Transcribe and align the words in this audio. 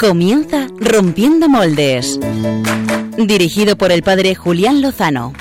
Comienza 0.00 0.66
Rompiendo 0.78 1.46
Moldes. 1.46 2.18
Dirigido 3.18 3.76
por 3.76 3.92
el 3.92 4.02
padre 4.02 4.34
Julián 4.34 4.80
Lozano. 4.80 5.34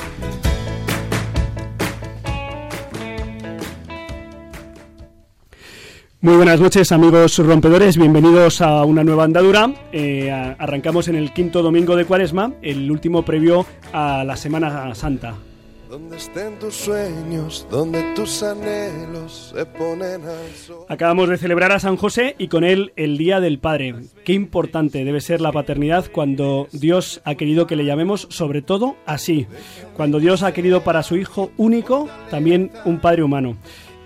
Muy 6.19 6.35
buenas 6.35 6.59
noches 6.59 6.91
amigos 6.91 7.37
rompedores, 7.37 7.95
bienvenidos 7.95 8.59
a 8.59 8.83
una 8.83 9.05
nueva 9.05 9.23
andadura. 9.23 9.71
Eh, 9.93 10.29
arrancamos 10.29 11.07
en 11.07 11.15
el 11.15 11.31
quinto 11.31 11.63
domingo 11.63 11.95
de 11.95 12.03
Cuaresma, 12.03 12.51
el 12.61 12.91
último 12.91 13.23
previo 13.23 13.65
a 13.93 14.25
la 14.25 14.35
Semana 14.35 14.93
Santa. 14.93 15.35
Donde 15.89 16.17
estén 16.17 16.59
tus 16.59 16.75
sueños, 16.75 17.65
donde 17.71 18.13
tus 18.13 18.43
anhelos 18.43 19.55
se 19.55 19.65
ponen 19.65 20.23
al 20.23 20.53
sol. 20.53 20.85
Acabamos 20.87 21.29
de 21.29 21.37
celebrar 21.39 21.71
a 21.71 21.79
San 21.79 21.97
José 21.97 22.35
y 22.37 22.47
con 22.47 22.63
él 22.63 22.93
el 22.95 23.17
Día 23.17 23.39
del 23.39 23.57
Padre. 23.57 23.95
Qué 24.23 24.33
importante 24.33 25.03
debe 25.03 25.19
ser 25.19 25.41
la 25.41 25.51
paternidad 25.51 26.05
cuando 26.11 26.67
Dios 26.71 27.21
ha 27.23 27.33
querido 27.33 27.65
que 27.65 27.75
le 27.75 27.85
llamemos 27.85 28.27
sobre 28.29 28.61
todo 28.61 28.97
así. 29.07 29.47
Cuando 29.97 30.19
Dios 30.19 30.43
ha 30.43 30.53
querido 30.53 30.83
para 30.83 31.01
su 31.01 31.15
hijo 31.15 31.49
único 31.57 32.07
también 32.29 32.71
un 32.85 32.99
padre 32.99 33.23
humano. 33.23 33.57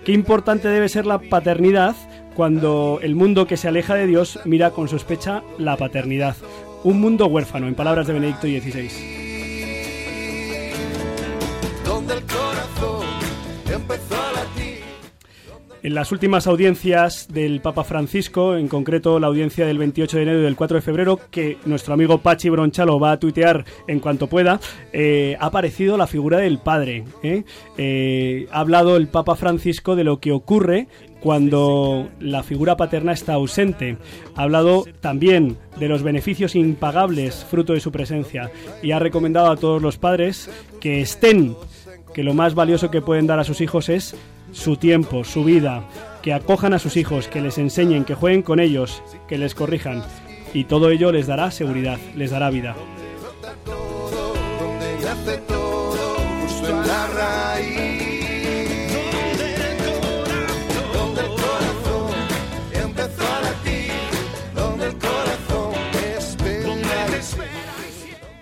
Qué 0.06 0.12
importante 0.12 0.68
debe 0.68 0.88
ser 0.88 1.04
la 1.04 1.18
paternidad 1.18 1.96
cuando 2.34 2.98
el 3.02 3.14
mundo 3.14 3.46
que 3.46 3.58
se 3.58 3.68
aleja 3.68 3.94
de 3.94 4.06
Dios 4.06 4.40
mira 4.46 4.70
con 4.70 4.88
sospecha 4.88 5.42
la 5.58 5.76
paternidad. 5.76 6.34
Un 6.82 6.98
mundo 6.98 7.26
huérfano, 7.26 7.68
en 7.68 7.74
palabras 7.74 8.06
de 8.06 8.14
Benedicto 8.14 8.46
XVI. 8.46 9.23
Corazón. 12.06 13.04
En 15.84 15.94
las 15.94 16.12
últimas 16.12 16.46
audiencias 16.46 17.28
del 17.30 17.60
Papa 17.60 17.84
Francisco, 17.84 18.56
en 18.56 18.68
concreto 18.68 19.20
la 19.20 19.26
audiencia 19.26 19.66
del 19.66 19.76
28 19.76 20.16
de 20.16 20.22
enero 20.22 20.38
y 20.40 20.42
del 20.44 20.56
4 20.56 20.76
de 20.76 20.80
febrero, 20.80 21.20
que 21.30 21.58
nuestro 21.66 21.92
amigo 21.92 22.22
Pachi 22.22 22.48
Bronchalo 22.48 22.98
va 22.98 23.12
a 23.12 23.20
tuitear 23.20 23.66
en 23.86 24.00
cuanto 24.00 24.26
pueda, 24.26 24.60
eh, 24.94 25.36
ha 25.38 25.44
aparecido 25.44 25.98
la 25.98 26.06
figura 26.06 26.38
del 26.38 26.56
padre. 26.58 27.04
¿eh? 27.22 27.44
Eh, 27.76 28.46
ha 28.50 28.60
hablado 28.60 28.96
el 28.96 29.08
Papa 29.08 29.36
Francisco 29.36 29.94
de 29.94 30.04
lo 30.04 30.20
que 30.20 30.32
ocurre 30.32 30.88
cuando 31.20 32.08
la 32.18 32.42
figura 32.42 32.78
paterna 32.78 33.12
está 33.12 33.34
ausente. 33.34 33.98
Ha 34.36 34.42
hablado 34.44 34.86
también 35.02 35.58
de 35.78 35.88
los 35.88 36.02
beneficios 36.02 36.54
impagables 36.54 37.44
fruto 37.44 37.74
de 37.74 37.80
su 37.80 37.92
presencia 37.92 38.50
y 38.82 38.92
ha 38.92 39.00
recomendado 39.00 39.50
a 39.50 39.56
todos 39.56 39.82
los 39.82 39.98
padres 39.98 40.48
que 40.80 41.02
estén, 41.02 41.56
que 42.14 42.22
lo 42.22 42.32
más 42.32 42.54
valioso 42.54 42.90
que 42.90 43.02
pueden 43.02 43.26
dar 43.26 43.40
a 43.40 43.44
sus 43.44 43.60
hijos 43.60 43.90
es 43.90 44.16
su 44.52 44.76
tiempo, 44.76 45.24
su 45.24 45.44
vida, 45.44 45.84
que 46.22 46.32
acojan 46.32 46.72
a 46.72 46.78
sus 46.78 46.96
hijos, 46.96 47.28
que 47.28 47.42
les 47.42 47.58
enseñen, 47.58 48.04
que 48.04 48.14
jueguen 48.14 48.42
con 48.42 48.60
ellos, 48.60 49.02
que 49.28 49.36
les 49.36 49.54
corrijan. 49.54 50.02
Y 50.54 50.64
todo 50.64 50.90
ello 50.90 51.12
les 51.12 51.26
dará 51.26 51.50
seguridad, 51.50 51.98
les 52.14 52.30
dará 52.30 52.48
vida. 52.50 52.76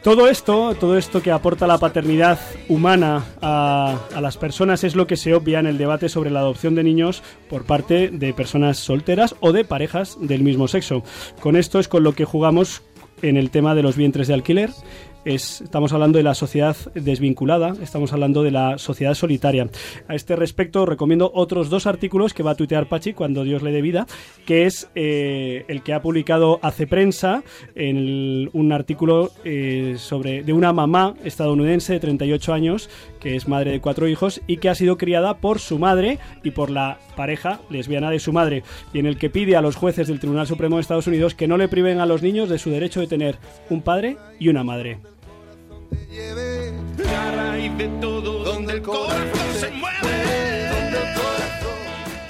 Todo 0.03 0.27
esto, 0.27 0.75
todo 0.75 0.99
esto 0.99 1.23
que 1.23 1.31
aporta 1.31 1.69
la 1.69 1.79
paternidad 1.79 2.37
humana 2.69 3.25
a, 3.41 4.01
las 4.21 4.37
personas 4.37 4.83
es 4.83 4.97
lo 4.97 5.07
que 5.07 5.17
se 5.17 5.33
obvia 5.33 5.61
en 5.61 5.67
el 5.67 5.79
debate 5.79 6.09
sobre 6.09 6.31
la 6.31 6.41
adopción 6.41 6.75
de 6.75 6.83
niños 6.83 7.23
por 7.49 7.65
parte 7.65 8.09
de 8.09 8.35
personas 8.35 8.79
solteras 8.79 9.37
o 9.39 9.53
de 9.53 9.65
parejas 9.65 10.17
del 10.21 10.43
mismo 10.43 10.67
sexo. 10.67 11.05
Con 11.39 11.55
esto 11.55 11.79
es 11.79 11.87
con 11.87 12.03
lo 12.03 12.15
que 12.17 12.25
jugamos 12.25 12.83
en 13.23 13.37
el 13.37 13.51
tema 13.51 13.77
de 13.77 13.85
los 13.85 13.95
vientres 13.95 14.27
de 14.27 14.35
alquiler. 14.35 14.71
Es, 15.25 15.61
estamos 15.61 15.93
hablando 15.93 16.19
de 16.19 16.25
la 16.25 16.35
sociedad 16.35 16.77
desvinculada, 16.95 17.75
estamos 17.81 18.13
hablando 18.13 18.43
de 18.43 18.51
la 18.51 18.79
sociedad 18.79 19.15
solitaria. 19.15 19.69
A 20.09 20.15
este 20.15 20.35
respecto 20.35 20.85
recomiendo 20.85 21.31
otros 21.35 21.71
dos 21.71 21.87
artículos 21.87 22.35
que 22.35 22.43
va 22.43 22.53
a 22.53 22.55
tuitear 22.57 22.89
Pachi 22.89 23.13
cuando 23.13 23.45
Dios 23.45 23.63
le 23.63 23.71
dé 23.71 23.83
vida, 23.83 24.07
que 24.47 24.67
es 24.67 24.91
eh, 24.95 25.65
el 25.69 25.83
que 25.83 25.95
ha 25.95 26.03
publicado 26.03 26.59
Hace 26.63 26.87
Prensa, 26.87 27.45
en 27.75 28.51
un 28.53 28.73
artículo 28.73 29.31
eh, 29.45 29.95
sobre 29.99 30.43
de 30.43 30.53
una 30.53 30.73
mamá 30.73 31.15
estadounidense 31.25 31.93
de 31.93 32.01
38 32.01 32.53
años, 32.53 32.91
que 33.21 33.37
es 33.37 33.47
madre 33.47 33.71
de 33.71 33.81
cuatro 33.81 34.09
hijos 34.09 34.41
y 34.47 34.57
que 34.57 34.69
ha 34.69 34.75
sido 34.75 34.99
criada 34.99 35.39
por 35.39 35.61
su 35.61 35.79
madre 35.79 36.19
y 36.43 36.51
por 36.51 36.71
la 36.71 36.99
pareja 37.17 37.61
lesbiana 37.71 38.11
de 38.11 38.19
su 38.19 38.33
madre, 38.33 38.65
y 38.93 38.99
en 38.99 39.07
el 39.07 39.19
que 39.19 39.31
pide 39.31 39.57
a 39.57 39.63
los 39.63 39.77
jueces 39.77 40.09
del 40.09 40.19
Tribunal 40.19 40.47
Supremo 40.47 40.77
de 40.77 40.83
Estados 40.83 41.07
Unidos 41.07 41.35
que 41.35 41.47
no 41.47 41.57
le 41.57 41.69
priven 41.69 42.01
a 42.01 42.07
los 42.07 42.23
niños 42.23 42.49
de 42.49 42.59
su 42.59 42.71
derecho 42.71 43.01
de 43.01 43.07
tener 43.07 43.39
un 43.71 43.83
padre 43.83 44.17
y 44.41 44.49
una 44.49 44.65
madre. 44.65 45.12
Lleve. 46.11 46.73
La 46.99 47.31
raíz 47.33 47.77
de 47.79 47.89
todo 48.01 48.45
donde 48.45 48.75
el 48.75 48.83
corazón 48.83 49.55
se 49.59 49.71
mueve 49.71 50.52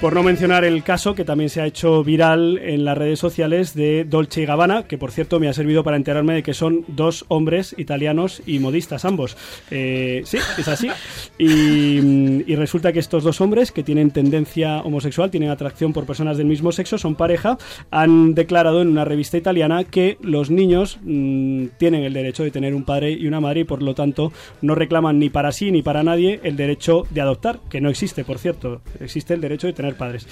Por 0.03 0.15
no 0.15 0.21
mencionar 0.21 0.65
el 0.65 0.83
caso 0.83 1.15
que 1.15 1.23
también 1.23 1.49
se 1.49 1.61
ha 1.61 1.65
hecho 1.65 2.03
viral 2.03 2.57
en 2.57 2.83
las 2.83 2.97
redes 2.97 3.19
sociales 3.19 3.73
de 3.73 4.03
Dolce 4.03 4.41
y 4.41 4.45
Gabbana, 4.45 4.83
que 4.83 4.97
por 4.97 5.11
cierto 5.11 5.39
me 5.39 5.47
ha 5.47 5.53
servido 5.53 5.81
para 5.85 5.95
enterarme 5.95 6.33
de 6.33 6.43
que 6.43 6.53
son 6.53 6.83
dos 6.89 7.23
hombres 7.29 7.73
italianos 7.77 8.43
y 8.45 8.59
modistas 8.59 9.05
ambos. 9.05 9.37
Eh, 9.71 10.23
sí, 10.25 10.39
es 10.57 10.67
así. 10.67 10.89
Y, 11.37 12.01
mm, 12.01 12.43
y 12.45 12.55
resulta 12.57 12.91
que 12.91 12.99
estos 12.99 13.23
dos 13.23 13.39
hombres 13.39 13.71
que 13.71 13.81
tienen 13.81 14.11
tendencia 14.11 14.81
homosexual, 14.81 15.31
tienen 15.31 15.49
atracción 15.49 15.93
por 15.93 16.05
personas 16.05 16.35
del 16.35 16.47
mismo 16.47 16.73
sexo, 16.73 16.97
son 16.97 17.15
pareja, 17.15 17.57
han 17.89 18.35
declarado 18.35 18.81
en 18.81 18.89
una 18.89 19.05
revista 19.05 19.37
italiana 19.37 19.85
que 19.85 20.17
los 20.21 20.49
niños 20.49 20.99
mm, 21.01 21.67
tienen 21.77 22.03
el 22.03 22.11
derecho 22.11 22.43
de 22.43 22.51
tener 22.51 22.75
un 22.75 22.83
padre 22.83 23.11
y 23.11 23.25
una 23.25 23.39
madre 23.39 23.61
y 23.61 23.63
por 23.63 23.81
lo 23.81 23.95
tanto 23.95 24.33
no 24.61 24.75
reclaman 24.75 25.17
ni 25.17 25.29
para 25.29 25.53
sí 25.53 25.71
ni 25.71 25.81
para 25.81 26.03
nadie 26.03 26.41
el 26.43 26.57
derecho 26.57 27.07
de 27.09 27.21
adoptar, 27.21 27.61
que 27.69 27.79
no 27.79 27.89
existe, 27.89 28.25
por 28.25 28.37
cierto. 28.37 28.81
Existe 28.99 29.33
el 29.33 29.39
derecho 29.39 29.67
de 29.67 29.71
tener 29.71 29.92
padres. 29.95 30.27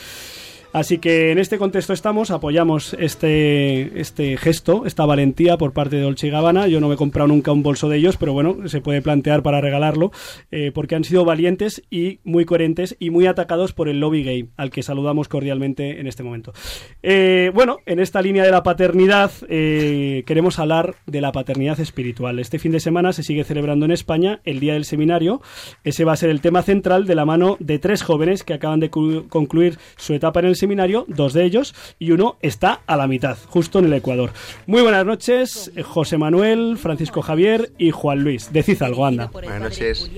Así 0.74 1.00
que 1.00 1.32
en 1.32 1.38
este 1.38 1.58
contexto 1.58 1.92
estamos, 1.92 2.32
apoyamos 2.32 2.96
este, 2.98 4.00
este 4.00 4.38
gesto, 4.38 4.86
esta 4.86 5.06
valentía 5.06 5.58
por 5.58 5.74
parte 5.74 5.98
de 5.98 6.04
Dolce 6.04 6.30
Gabbana. 6.30 6.68
Yo 6.68 6.80
no 6.80 6.88
me 6.88 6.94
he 6.94 6.98
comprado 6.98 7.28
nunca 7.28 7.52
un 7.52 7.62
bolso 7.62 7.90
de 7.90 7.98
ellos, 7.98 8.16
pero 8.16 8.32
bueno, 8.32 8.70
se 8.70 8.80
puede 8.80 9.02
plantear 9.02 9.44
para 9.44 9.59
regalarlo, 9.59 10.12
eh, 10.50 10.72
porque 10.74 10.96
han 10.96 11.04
sido 11.04 11.26
valientes 11.26 11.84
y 11.90 12.20
muy 12.24 12.46
coherentes 12.46 12.96
y 13.00 13.09
muy 13.09 13.28
atacados 13.28 13.74
por 13.74 13.90
el 13.90 14.00
lobby 14.00 14.24
gay, 14.24 14.50
al 14.56 14.70
que 14.70 14.82
saludamos 14.82 15.28
cordialmente 15.28 16.00
en 16.00 16.08
este 16.08 16.24
momento. 16.24 16.54
Eh, 17.03 17.52
bueno, 17.53 17.80
en 17.86 18.00
esta 18.00 18.22
línea 18.22 18.46
de 18.46 18.52
la 18.52 18.64
paternidad 18.64 19.32
eh, 19.50 20.24
queremos 20.26 20.58
hablar 20.58 20.96
de 21.06 21.20
la 21.20 21.34
paternidad 21.34 21.82
espiritual. 21.82 22.40
Este 22.40 22.59
fin 22.59 22.72
de 22.72 22.80
semana 22.80 23.12
se 23.12 23.24
sigue 23.24 23.44
celebrando 23.44 23.86
en 23.86 23.92
España 23.92 24.40
el 24.46 24.62
Día 24.62 24.74
del 24.74 24.86
Seminario. 24.86 25.42
Ese 25.84 26.06
va 26.06 26.14
a 26.14 26.18
ser 26.18 26.30
el 26.30 26.40
tema 26.40 26.62
central 26.62 27.06
de 27.08 27.16
la 27.16 27.26
mano 27.26 27.58
de 27.59 27.78
tres 27.78 28.03
jóvenes 28.03 28.46
que 28.46 28.53
acaban 28.53 28.80
de 28.80 28.90
concluir 28.90 29.78
su 29.98 30.14
etapa 30.14 30.40
en 30.40 30.46
el 30.46 30.56
seminario, 30.62 31.06
dos 31.08 31.34
de 31.34 31.44
ellos, 31.44 31.76
y 32.00 32.12
uno 32.12 32.38
está 32.42 32.82
a 32.88 32.96
la 32.96 33.08
mitad, 33.08 33.38
justo 33.48 33.80
en 33.80 33.86
el 33.86 33.94
Ecuador. 33.94 34.32
Muy 34.68 34.82
buenas 34.82 35.06
noches, 35.06 35.72
eh, 35.76 35.84
José 35.84 36.18
Manuel, 36.18 36.78
Francisco 36.78 37.22
Javier 37.22 37.72
y 37.78 37.92
Juan 37.92 38.24
Luis. 38.24 38.54
Decid 38.54 38.82
algo, 38.84 39.06
anda. 39.06 39.28
Buenas 39.28 39.60
noches. 39.60 40.12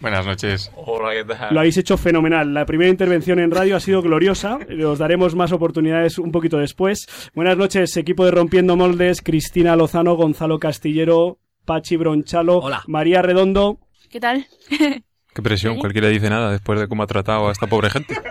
Buenas 0.00 0.24
noches. 0.26 0.70
Hola, 0.76 1.12
¿qué 1.12 1.24
tal? 1.24 1.52
Lo 1.52 1.60
habéis 1.60 1.76
hecho 1.76 1.96
fenomenal. 1.96 2.54
La 2.54 2.66
primera 2.66 2.90
intervención 2.90 3.38
en 3.40 3.50
radio 3.50 3.76
ha 3.76 3.80
sido 3.80 4.00
gloriosa. 4.00 4.58
Os 4.86 4.98
daremos 4.98 5.34
más 5.34 5.52
oportunidades 5.52 6.18
un 6.18 6.30
poquito 6.30 6.58
después. 6.58 7.06
Buenas 7.34 7.56
noches, 7.56 7.96
equipo 7.96 8.24
de 8.24 8.30
Rompiendo 8.30 8.76
Moldes, 8.76 9.22
Cristina 9.22 9.76
Lozano, 9.76 10.14
Gonzalo 10.14 10.58
Castillero, 10.58 11.38
Pachi 11.64 11.96
Bronchalo, 11.96 12.58
Hola. 12.58 12.82
María 12.86 13.22
Redondo. 13.22 13.80
¿Qué 14.10 14.20
tal? 14.20 14.46
Qué 15.34 15.42
presión, 15.42 15.78
cualquiera 15.78 16.08
dice 16.08 16.30
nada 16.30 16.52
después 16.52 16.78
de 16.78 16.86
cómo 16.86 17.02
ha 17.02 17.06
tratado 17.06 17.48
a 17.48 17.52
esta 17.52 17.66
pobre 17.66 17.90
gente. 17.90 18.14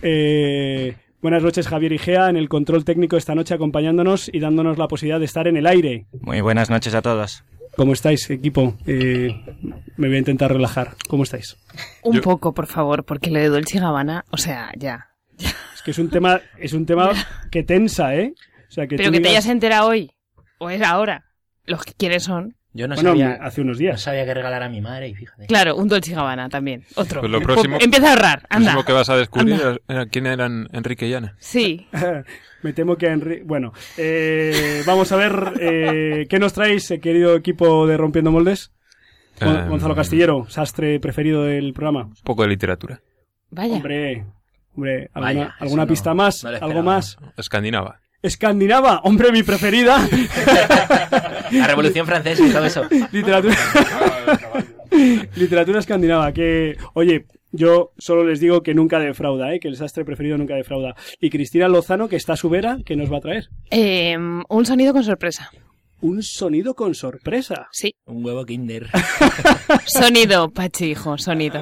Eh, 0.00 0.96
buenas 1.20 1.42
noches, 1.42 1.66
Javier 1.68 1.92
Igea, 1.92 2.30
en 2.30 2.36
el 2.36 2.48
control 2.48 2.84
técnico 2.84 3.16
esta 3.16 3.34
noche 3.34 3.54
acompañándonos 3.54 4.30
y 4.32 4.38
dándonos 4.38 4.78
la 4.78 4.86
posibilidad 4.88 5.18
de 5.18 5.24
estar 5.24 5.46
en 5.48 5.56
el 5.56 5.66
aire. 5.66 6.06
Muy 6.20 6.40
buenas 6.40 6.70
noches 6.70 6.94
a 6.94 7.02
todos. 7.02 7.44
¿Cómo 7.76 7.92
estáis, 7.92 8.28
equipo? 8.30 8.76
Eh, 8.86 9.28
me 9.96 10.06
voy 10.08 10.16
a 10.16 10.18
intentar 10.20 10.52
relajar. 10.52 10.94
¿Cómo 11.08 11.24
estáis? 11.24 11.56
Un 12.02 12.16
Yo- 12.16 12.22
poco, 12.22 12.54
por 12.54 12.66
favor, 12.66 13.04
porque 13.04 13.30
lo 13.30 13.40
de 13.40 13.48
Dolce 13.48 13.80
Gabbana, 13.80 14.24
o 14.30 14.36
sea, 14.36 14.70
ya. 14.76 15.08
Es 15.38 15.82
que 15.84 15.90
es 15.90 15.98
un 15.98 16.10
tema, 16.10 16.40
es 16.58 16.72
un 16.72 16.86
tema 16.86 17.10
que 17.50 17.62
tensa, 17.64 18.14
¿eh? 18.14 18.34
O 18.68 18.72
sea, 18.72 18.86
que 18.86 18.96
Pero 18.96 19.10
que 19.10 19.20
te 19.20 19.28
hayas 19.28 19.46
enterado 19.46 19.88
hoy, 19.88 20.12
o 20.58 20.70
es 20.70 20.82
ahora. 20.82 21.24
Los 21.66 21.84
que 21.84 21.92
quieren 21.92 22.20
son. 22.20 22.56
Yo 22.74 22.86
no 22.86 22.94
bueno, 22.94 23.10
sabía, 23.10 23.38
hace 23.40 23.62
unos 23.62 23.76
no 23.76 23.80
días. 23.80 24.00
sabía 24.00 24.24
qué 24.24 24.34
regalar 24.34 24.62
a 24.62 24.68
mi 24.68 24.80
madre 24.80 25.08
y 25.08 25.14
fíjate. 25.14 25.46
Claro, 25.46 25.74
un 25.76 25.88
Dolce 25.88 26.14
Gabbana 26.14 26.48
también. 26.48 26.84
Otro. 26.96 27.20
Pues 27.20 27.32
lo 27.32 27.40
próximo- 27.40 27.78
Empieza 27.80 28.08
a 28.08 28.10
ahorrar, 28.10 28.42
Lo 28.42 28.46
anda. 28.56 28.70
próximo 28.72 28.84
que 28.84 28.92
vas 28.92 29.08
a 29.08 29.16
descubrir 29.16 29.54
Anda. 29.54 29.76
era 29.88 30.06
quién 30.06 30.26
eran 30.26 30.68
Enrique 30.72 31.08
y 31.08 31.14
Ana. 31.14 31.34
Sí. 31.38 31.88
Me 32.62 32.72
temo 32.72 32.96
que 32.96 33.06
Henry... 33.06 33.42
Bueno, 33.42 33.72
eh, 33.96 34.82
vamos 34.86 35.10
a 35.12 35.16
ver 35.16 35.52
eh, 35.60 36.26
qué 36.28 36.38
nos 36.38 36.52
traéis, 36.52 36.90
eh, 36.90 37.00
querido 37.00 37.34
equipo 37.36 37.86
de 37.86 37.96
Rompiendo 37.96 38.30
Moldes. 38.32 38.72
Gon- 39.40 39.56
Eh, 39.66 39.68
Gonzalo 39.68 39.94
Castillero, 39.94 40.46
sastre 40.48 40.98
preferido 41.00 41.44
del 41.44 41.72
programa. 41.72 42.02
Un 42.06 42.14
poco 42.24 42.42
de 42.42 42.48
literatura. 42.48 43.00
Vaya. 43.50 43.74
Hombre, 43.76 44.24
hombre, 44.74 45.10
¿alguna, 45.14 45.20
Vaya, 45.32 45.54
alguna 45.60 45.64
eso 45.64 45.76
no- 45.76 45.86
pista 45.86 46.14
más? 46.14 46.44
no 46.44 46.50
lo 46.50 46.64
¿Algo 46.64 46.82
más? 46.82 47.16
Escandinava. 47.36 48.00
Escandinava, 48.20 48.98
hombre, 49.04 49.30
mi 49.30 49.44
preferida. 49.44 49.98
La 51.52 51.66
Revolución 51.66 52.06
Francesa 52.06 52.46
y 52.46 52.50
todo 52.50 52.64
eso. 52.64 52.82
Literatura. 53.12 53.56
Literatura 55.36 55.78
escandinava, 55.78 56.32
que, 56.32 56.76
oye, 56.94 57.26
yo 57.52 57.92
solo 57.98 58.24
les 58.24 58.40
digo 58.40 58.62
que 58.62 58.74
nunca 58.74 58.98
defrauda, 58.98 59.54
¿eh? 59.54 59.60
que 59.60 59.68
el 59.68 59.76
sastre 59.76 60.04
preferido 60.04 60.36
nunca 60.36 60.54
defrauda. 60.54 60.96
Y 61.20 61.30
Cristina 61.30 61.68
Lozano, 61.68 62.08
que 62.08 62.16
está 62.16 62.34
a 62.34 62.36
su 62.36 62.48
vera, 62.48 62.78
¿qué 62.84 62.96
nos 62.96 63.12
va 63.12 63.18
a 63.18 63.20
traer? 63.20 63.48
Eh, 63.70 64.16
un 64.48 64.66
sonido 64.66 64.92
con 64.92 65.04
sorpresa. 65.04 65.50
Un 66.00 66.22
sonido 66.22 66.74
con 66.74 66.94
sorpresa. 66.94 67.68
Sí. 67.72 67.94
Un 68.06 68.24
huevo 68.24 68.44
Kinder. 68.44 68.88
Sonido, 69.86 70.48
Pachi, 70.50 70.92
hijo, 70.92 71.18
sonido. 71.18 71.60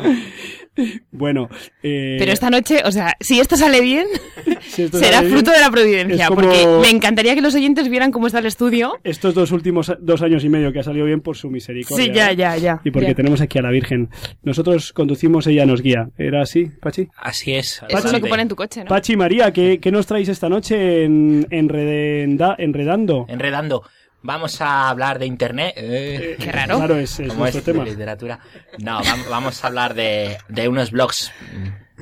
Bueno, 1.10 1.48
eh, 1.82 2.16
Pero 2.18 2.32
esta 2.32 2.50
noche, 2.50 2.82
o 2.84 2.92
sea, 2.92 3.14
si 3.20 3.40
esto 3.40 3.56
sale 3.56 3.80
bien, 3.80 4.06
si 4.60 4.82
esto 4.82 4.98
será 4.98 5.16
sale 5.18 5.26
bien, 5.28 5.38
fruto 5.38 5.50
de 5.52 5.60
la 5.60 5.70
providencia. 5.70 6.28
como- 6.28 6.42
Porque 6.42 6.66
me 6.82 6.90
encantaría 6.90 7.34
que 7.34 7.40
los 7.40 7.54
oyentes 7.54 7.88
vieran 7.88 8.10
cómo 8.12 8.26
está 8.26 8.38
el 8.40 8.46
estudio. 8.46 8.98
Estos 9.04 9.34
dos 9.34 9.52
últimos 9.52 9.92
dos 10.00 10.22
años 10.22 10.44
y 10.44 10.48
medio 10.48 10.72
que 10.72 10.80
ha 10.80 10.82
salido 10.82 11.06
bien 11.06 11.20
por 11.20 11.36
su 11.36 11.50
misericordia. 11.50 12.04
Sí, 12.04 12.12
ya, 12.14 12.32
ya, 12.32 12.56
ya. 12.56 12.80
Y 12.84 12.90
porque 12.90 13.08
Ya. 13.08 13.14
tenemos 13.14 13.40
aquí 13.40 13.58
a 13.58 13.62
la 13.62 13.70
Virgen. 13.70 14.10
Nosotros 14.42 14.92
conducimos, 14.92 15.46
ella 15.46 15.64
nos 15.66 15.82
guía. 15.82 16.10
¿Era 16.18 16.42
así, 16.42 16.66
Pachi? 16.66 17.08
Así 17.16 17.54
es. 17.54 17.82
Eso 17.88 17.98
es 18.06 18.12
lo 18.12 18.20
que 18.20 18.28
pone 18.28 18.42
en 18.42 18.48
tu 18.48 18.56
coche, 18.56 18.80
¿no? 18.84 18.86
Pachi 18.88 19.16
María, 19.16 19.52
¿qué, 19.52 19.78
qué 19.80 19.90
nos 19.90 20.06
traéis 20.06 20.28
esta 20.28 20.48
noche 20.48 21.04
en, 21.04 21.46
en 21.50 21.68
Redenda- 21.68 22.54
Enredando? 22.58 23.26
Enredando. 23.28 23.82
Vamos 24.26 24.60
a 24.60 24.88
hablar 24.88 25.18
de 25.20 25.26
internet. 25.26 25.72
Eh, 25.76 26.36
Qué 26.38 26.50
raro. 26.50 26.78
Claro, 26.78 26.96
es, 26.96 27.18
es 27.20 27.28
¿Cómo 27.28 27.40
nuestro 27.40 27.60
es? 27.60 27.64
tema. 27.64 27.84
De 27.84 27.90
literatura. 27.90 28.40
No, 28.78 29.00
vam- 29.00 29.28
vamos 29.30 29.62
a 29.62 29.66
hablar 29.68 29.94
de, 29.94 30.36
de 30.48 30.68
unos 30.68 30.90
blogs 30.90 31.30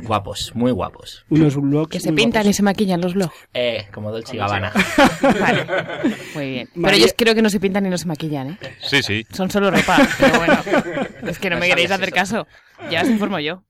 guapos, 0.02 0.52
muy 0.55 0.73
guapos. 0.73 1.25
Unos 1.31 1.56
blogs. 1.56 1.91
Que 1.91 2.00
se 2.00 2.12
pintan 2.12 2.46
y 2.49 2.52
se 2.52 2.62
maquillan 2.62 3.00
los 3.00 3.14
blogs. 3.14 3.35
Eh, 3.55 3.87
como 3.93 4.11
Dolce 4.11 4.35
y 4.37 4.38
Gabbana. 4.38 4.73
Vale. 5.41 5.67
Muy 6.35 6.50
bien. 6.50 6.69
Pero 6.75 6.91
ellos 6.91 7.14
creo 7.17 7.35
que 7.35 7.43
no 7.43 7.50
se 7.50 7.61
pintan 7.61 7.87
y 7.87 7.91
no 7.91 7.99
se 7.99 8.06
maquillan, 8.06 8.50
¿eh? 8.50 8.58
Sí, 8.81 9.02
sí. 9.02 9.25
Son 9.32 9.50
solo 9.50 9.70
ropa. 9.70 9.99
Pero 10.19 10.38
bueno, 10.38 10.58
es 11.29 11.38
que 11.38 11.50
no 11.50 11.58
me 11.58 11.69
queréis 11.69 11.91
hacer 11.91 12.12
caso. 12.12 12.46
Ya 12.91 13.02
os 13.02 13.08
informo 13.08 13.38
yo. 13.38 13.62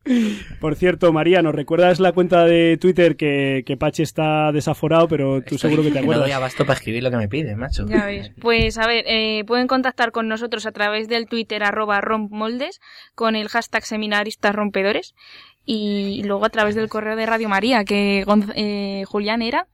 Por 0.60 0.76
cierto, 0.76 1.12
María, 1.12 1.42
¿nos 1.42 1.54
recuerdas 1.54 2.00
la 2.00 2.12
cuenta 2.12 2.44
de 2.46 2.78
Twitter 2.80 3.16
que, 3.16 3.62
que 3.66 3.76
Pachi 3.76 4.02
está 4.02 4.50
desaforado, 4.50 5.08
pero 5.08 5.42
tú 5.42 5.58
seguro 5.58 5.82
que 5.82 5.90
te 5.90 6.00
No 6.00 6.06
doy 6.06 6.14
acuerdas? 6.14 6.36
abasto 6.36 6.64
para 6.64 6.78
escribir 6.78 7.02
lo 7.02 7.10
que 7.10 7.18
me 7.18 7.28
pide, 7.28 7.54
macho. 7.54 7.86
Ya 7.86 8.06
ves. 8.06 8.32
Pues 8.40 8.78
a 8.78 8.86
ver, 8.86 9.04
eh, 9.06 9.44
pueden 9.46 9.66
contactar 9.66 10.10
con 10.10 10.26
nosotros 10.26 10.64
a 10.64 10.72
través 10.72 11.08
del 11.08 11.26
Twitter 11.26 11.62
arroba 11.62 12.00
rompmoldes 12.00 12.80
con 13.14 13.36
el 13.36 13.48
hashtag 13.48 13.84
seminaristas 13.84 14.54
rompedores 14.54 15.14
y 15.66 16.22
luego 16.24 16.44
a 16.44 16.50
través 16.50 16.74
del 16.74 16.88
correo 16.88 17.16
de 17.16 17.26
Radio 17.26 17.48
María 17.48 17.84
que 17.84 18.24
Gonz- 18.26 18.52
eh, 18.56 19.04
Julián 19.06 19.42
era. 19.42 19.66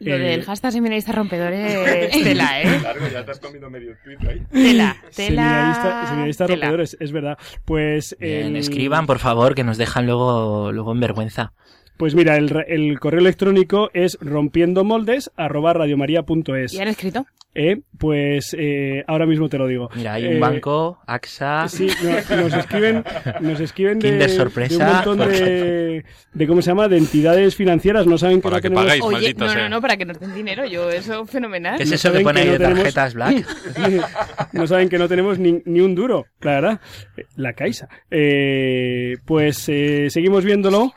Lo 0.00 0.16
Eh, 0.16 0.18
del 0.18 0.42
hashtag 0.44 0.72
seminarista 0.72 1.12
rompedores, 1.12 2.10
tela, 2.24 2.60
¿eh? 2.62 2.78
Claro, 2.80 3.00
ya 3.08 3.24
te 3.24 3.30
has 3.30 3.38
comido 3.38 3.70
medio 3.70 3.96
tweet 4.02 4.18
ahí. 4.28 4.42
Tela, 4.50 4.96
tela. 5.14 5.42
Seminarista, 5.42 6.06
seminarista 6.08 6.46
tela. 6.46 6.66
rompedores, 6.66 6.96
es 7.00 7.12
verdad. 7.12 7.38
Pues, 7.64 8.16
Bien, 8.18 8.46
el- 8.48 8.56
escriban, 8.56 9.06
por 9.06 9.20
favor, 9.20 9.54
que 9.54 9.62
nos 9.64 9.78
dejan 9.78 10.06
luego, 10.06 10.72
luego 10.72 10.92
en 10.92 11.00
vergüenza. 11.00 11.52
Pues 11.96 12.14
mira, 12.14 12.36
el, 12.36 12.48
re- 12.50 12.66
el 12.68 12.98
correo 13.00 13.20
electrónico 13.20 13.90
es 13.94 14.18
rompiendomoldes 14.20 15.30
arroba 15.36 15.72
radiomaria.es. 15.72 16.72
¿Y 16.74 16.80
han 16.80 16.88
escrito? 16.88 17.26
Eh, 17.56 17.82
pues 18.00 18.52
eh, 18.58 19.04
ahora 19.06 19.26
mismo 19.26 19.48
te 19.48 19.58
lo 19.58 19.68
digo. 19.68 19.88
Mira, 19.94 20.14
hay 20.14 20.24
Eh, 20.24 20.28
un 20.34 20.40
banco, 20.40 20.98
AXA. 21.06 21.68
Sí, 21.68 21.86
no- 22.02 22.36
nos 22.42 22.52
escriben, 22.54 23.04
nos 23.40 23.60
escriben 23.60 24.00
de, 24.00 24.28
sorpresa. 24.28 24.76
un 24.88 24.92
montón 25.12 25.28
de, 25.30 26.04
de, 26.32 26.46
¿cómo 26.48 26.62
se 26.62 26.70
llama? 26.72 26.88
De 26.88 26.96
entidades 26.98 27.54
financieras. 27.54 28.08
No 28.08 28.18
saben 28.18 28.38
que 28.38 28.42
Para 28.42 28.56
no 28.56 28.62
que 28.62 28.62
tenemos... 28.70 28.84
pagáis. 28.84 29.02
Oye, 29.04 29.12
maldita 29.14 29.44
no, 29.44 29.52
sea. 29.52 29.62
no, 29.62 29.68
no, 29.68 29.80
para 29.80 29.96
que 29.96 30.04
nos 30.04 30.18
den 30.18 30.34
dinero. 30.34 30.66
Yo, 30.66 30.90
eso 30.90 31.24
fenomenal. 31.26 31.76
¿Qué 31.76 31.84
es 31.84 31.90
no 31.90 31.94
eso 31.94 32.08
que 32.08 32.12
saben 32.18 32.24
pone 32.24 32.34
que 32.34 32.40
ahí 32.40 32.46
no 32.46 32.52
de 32.54 32.58
tenemos- 32.58 32.78
tarjetas 32.92 33.14
Black? 33.14 34.52
no 34.52 34.66
saben 34.66 34.88
que 34.88 34.98
no 34.98 35.06
tenemos 35.08 35.38
ni, 35.38 35.62
ni 35.64 35.80
un 35.80 35.94
duro, 35.94 36.26
la 36.40 36.50
verdad. 36.54 36.80
Eh, 37.16 37.24
La 37.36 37.52
Caixa. 37.52 37.88
Eh, 38.10 39.14
pues 39.24 39.68
eh, 39.68 40.06
seguimos 40.10 40.44
viéndolo. 40.44 40.92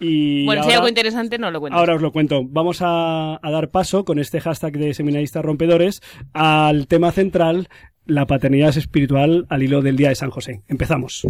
Y 0.00 0.46
Bueno, 0.46 0.62
si 0.62 0.68
hay 0.68 0.74
ahora- 0.74 0.76
algo 0.78 0.88
interesante, 0.88 1.38
no 1.38 1.50
lo 1.50 1.60
cuento. 1.60 1.78
Ahora 1.78 1.94
os 1.94 2.00
lo 2.02 2.10
cuento. 2.10 2.42
Vamos 2.46 2.80
a, 2.80 3.34
a 3.46 3.50
dar 3.50 3.68
paso 3.68 4.04
con 4.04 4.18
este 4.18 4.40
hashtag 4.40 4.72
de 4.72 4.94
seminaristas 4.94 5.44
rompedores 5.44 6.00
al 6.32 6.86
tema 6.86 7.12
central, 7.12 7.68
la 8.06 8.26
paternidad 8.26 8.76
espiritual 8.76 9.46
al 9.50 9.62
hilo 9.62 9.82
del 9.82 9.96
Día 9.96 10.08
de 10.08 10.14
San 10.14 10.30
José. 10.30 10.62
Empezamos. 10.68 11.26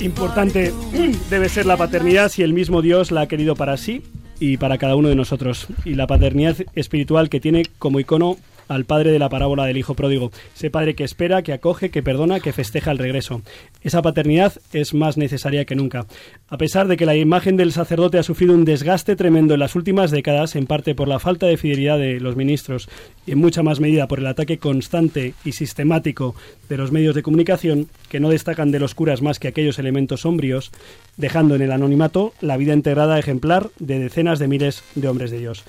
Importante 0.00 0.72
debe 1.28 1.48
ser 1.48 1.66
la 1.66 1.76
paternidad 1.76 2.28
si 2.28 2.42
el 2.42 2.52
mismo 2.52 2.82
Dios 2.82 3.10
la 3.10 3.22
ha 3.22 3.26
querido 3.26 3.56
para 3.56 3.76
sí 3.76 4.02
y 4.38 4.56
para 4.56 4.78
cada 4.78 4.94
uno 4.94 5.08
de 5.08 5.16
nosotros. 5.16 5.66
Y 5.84 5.94
la 5.94 6.06
paternidad 6.06 6.56
espiritual 6.74 7.28
que 7.28 7.40
tiene 7.40 7.64
como 7.78 7.98
icono 7.98 8.36
al 8.68 8.84
padre 8.84 9.10
de 9.10 9.18
la 9.18 9.28
parábola 9.28 9.64
del 9.64 9.76
hijo 9.76 9.94
pródigo. 9.94 10.30
Ese 10.54 10.70
padre 10.70 10.94
que 10.94 11.04
espera, 11.04 11.42
que 11.42 11.52
acoge, 11.52 11.90
que 11.90 12.02
perdona, 12.02 12.40
que 12.40 12.52
festeja 12.52 12.90
el 12.90 12.98
regreso. 12.98 13.42
Esa 13.82 14.02
paternidad 14.02 14.52
es 14.72 14.94
más 14.94 15.16
necesaria 15.16 15.64
que 15.64 15.74
nunca. 15.74 16.06
A 16.48 16.58
pesar 16.58 16.88
de 16.88 16.96
que 16.96 17.06
la 17.06 17.16
imagen 17.16 17.56
del 17.56 17.72
sacerdote 17.72 18.18
ha 18.18 18.22
sufrido 18.22 18.54
un 18.54 18.64
desgaste 18.64 19.16
tremendo 19.16 19.54
en 19.54 19.60
las 19.60 19.74
últimas 19.74 20.10
décadas, 20.10 20.56
en 20.56 20.66
parte 20.66 20.94
por 20.94 21.08
la 21.08 21.18
falta 21.18 21.46
de 21.46 21.56
fidelidad 21.56 21.98
de 21.98 22.20
los 22.20 22.36
ministros 22.36 22.88
y 23.26 23.32
en 23.32 23.38
mucha 23.38 23.62
más 23.62 23.80
medida 23.80 24.08
por 24.08 24.18
el 24.18 24.26
ataque 24.26 24.58
constante 24.58 25.34
y 25.44 25.52
sistemático 25.52 26.34
de 26.68 26.76
los 26.76 26.92
medios 26.92 27.14
de 27.14 27.22
comunicación, 27.22 27.88
que 28.08 28.20
no 28.20 28.30
destacan 28.30 28.70
de 28.70 28.80
los 28.80 28.94
curas 28.94 29.22
más 29.22 29.38
que 29.38 29.48
aquellos 29.48 29.78
elementos 29.78 30.22
sombríos, 30.22 30.70
dejando 31.16 31.54
en 31.54 31.62
el 31.62 31.72
anonimato 31.72 32.34
la 32.40 32.56
vida 32.56 32.74
integrada 32.74 33.18
ejemplar 33.18 33.70
de 33.78 33.98
decenas 33.98 34.38
de 34.38 34.48
miles 34.48 34.82
de 34.94 35.08
hombres 35.08 35.30
de 35.30 35.38
Dios. 35.38 35.64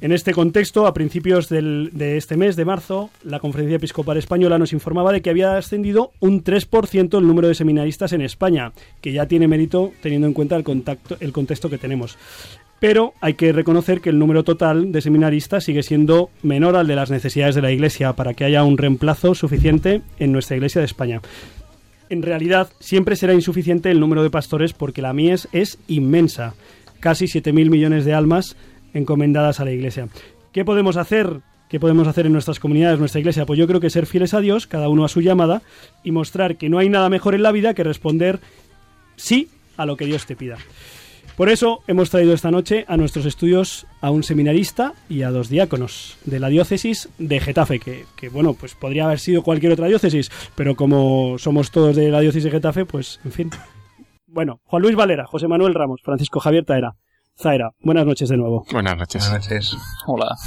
En 0.00 0.10
este 0.10 0.32
contexto, 0.32 0.86
a 0.86 0.94
principios 0.94 1.48
de 1.48 2.16
este 2.16 2.36
mes 2.36 2.56
de 2.56 2.64
marzo, 2.64 3.10
la 3.22 3.38
Conferencia 3.38 3.76
Episcopal 3.76 4.16
Española 4.16 4.58
nos 4.58 4.72
informaba 4.72 5.12
de 5.12 5.22
que 5.22 5.30
había 5.30 5.56
ascendido 5.56 6.10
un 6.18 6.42
3% 6.42 7.18
el 7.18 7.26
número 7.26 7.48
de 7.48 7.54
seminaristas 7.54 8.12
en 8.12 8.20
España, 8.20 8.72
que 9.00 9.12
ya 9.12 9.26
tiene 9.26 9.46
mérito 9.46 9.92
teniendo 10.02 10.26
en 10.26 10.34
cuenta 10.34 10.56
el, 10.56 10.64
el 11.20 11.32
contexto 11.32 11.70
que 11.70 11.78
tenemos. 11.78 12.18
Pero 12.80 13.14
hay 13.20 13.34
que 13.34 13.52
reconocer 13.52 14.00
que 14.00 14.10
el 14.10 14.18
número 14.18 14.42
total 14.42 14.90
de 14.90 15.00
seminaristas 15.00 15.64
sigue 15.64 15.84
siendo 15.84 16.28
menor 16.42 16.74
al 16.76 16.88
de 16.88 16.96
las 16.96 17.10
necesidades 17.10 17.54
de 17.54 17.62
la 17.62 17.70
Iglesia 17.70 18.14
para 18.14 18.34
que 18.34 18.44
haya 18.44 18.64
un 18.64 18.76
reemplazo 18.76 19.34
suficiente 19.34 20.02
en 20.18 20.32
nuestra 20.32 20.56
Iglesia 20.56 20.80
de 20.80 20.86
España. 20.86 21.22
En 22.10 22.22
realidad, 22.22 22.68
siempre 22.80 23.16
será 23.16 23.32
insuficiente 23.32 23.90
el 23.90 24.00
número 24.00 24.22
de 24.24 24.30
pastores 24.30 24.72
porque 24.72 25.02
la 25.02 25.14
mies 25.14 25.48
es 25.52 25.78
inmensa, 25.86 26.54
casi 27.00 27.26
7.000 27.26 27.70
millones 27.70 28.04
de 28.04 28.12
almas 28.12 28.56
encomendadas 28.94 29.60
a 29.60 29.64
la 29.66 29.72
Iglesia. 29.72 30.08
¿Qué 30.52 30.64
podemos 30.64 30.96
hacer? 30.96 31.40
¿Qué 31.68 31.80
podemos 31.80 32.08
hacer 32.08 32.26
en 32.26 32.32
nuestras 32.32 32.60
comunidades, 32.60 32.98
nuestra 32.98 33.20
Iglesia? 33.20 33.44
Pues 33.44 33.58
yo 33.58 33.66
creo 33.66 33.80
que 33.80 33.90
ser 33.90 34.06
fieles 34.06 34.32
a 34.32 34.40
Dios, 34.40 34.66
cada 34.66 34.88
uno 34.88 35.04
a 35.04 35.08
su 35.08 35.20
llamada, 35.20 35.62
y 36.02 36.12
mostrar 36.12 36.56
que 36.56 36.68
no 36.68 36.78
hay 36.78 36.88
nada 36.88 37.08
mejor 37.08 37.34
en 37.34 37.42
la 37.42 37.52
vida 37.52 37.74
que 37.74 37.84
responder 37.84 38.40
sí 39.16 39.48
a 39.76 39.84
lo 39.84 39.96
que 39.96 40.06
Dios 40.06 40.24
te 40.26 40.36
pida. 40.36 40.56
Por 41.36 41.48
eso 41.48 41.80
hemos 41.88 42.10
traído 42.10 42.32
esta 42.32 42.52
noche 42.52 42.84
a 42.86 42.96
nuestros 42.96 43.26
estudios 43.26 43.88
a 44.00 44.12
un 44.12 44.22
seminarista 44.22 44.92
y 45.08 45.22
a 45.22 45.32
dos 45.32 45.48
diáconos 45.48 46.16
de 46.24 46.38
la 46.38 46.48
diócesis 46.48 47.08
de 47.18 47.40
Getafe, 47.40 47.80
que, 47.80 48.28
bueno, 48.28 48.54
pues 48.54 48.76
podría 48.76 49.06
haber 49.06 49.18
sido 49.18 49.42
cualquier 49.42 49.72
otra 49.72 49.88
diócesis, 49.88 50.30
pero 50.54 50.76
como 50.76 51.36
somos 51.38 51.72
todos 51.72 51.96
de 51.96 52.10
la 52.10 52.20
diócesis 52.20 52.44
de 52.44 52.50
Getafe, 52.52 52.84
pues 52.86 53.20
en 53.24 53.32
fin. 53.32 53.50
Bueno, 54.28 54.60
Juan 54.64 54.82
Luis 54.82 54.94
Valera, 54.94 55.26
José 55.26 55.48
Manuel 55.48 55.74
Ramos, 55.74 56.02
Francisco 56.04 56.38
Javier 56.38 56.64
Taera. 56.64 56.94
Zaera, 57.36 57.70
buenas 57.80 58.06
noches 58.06 58.28
de 58.28 58.36
nuevo. 58.36 58.64
Buenas 58.70 58.96
noches. 58.96 59.28
Buenas 59.28 59.48
noches. 59.50 59.76
Hola. 60.06 60.34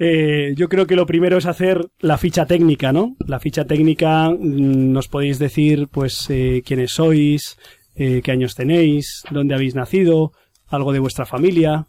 Eh, 0.00 0.54
yo 0.56 0.68
creo 0.68 0.88
que 0.88 0.96
lo 0.96 1.06
primero 1.06 1.38
es 1.38 1.46
hacer 1.46 1.88
la 2.00 2.18
ficha 2.18 2.46
técnica, 2.46 2.92
¿no? 2.92 3.14
La 3.20 3.38
ficha 3.38 3.64
técnica, 3.64 4.28
mm, 4.28 4.92
nos 4.92 5.06
podéis 5.06 5.38
decir, 5.38 5.86
pues, 5.88 6.26
eh, 6.30 6.62
quiénes 6.66 6.90
sois, 6.94 7.56
eh, 7.94 8.20
qué 8.24 8.32
años 8.32 8.56
tenéis, 8.56 9.22
dónde 9.30 9.54
habéis 9.54 9.76
nacido, 9.76 10.32
algo 10.66 10.92
de 10.92 10.98
vuestra 10.98 11.26
familia. 11.26 11.86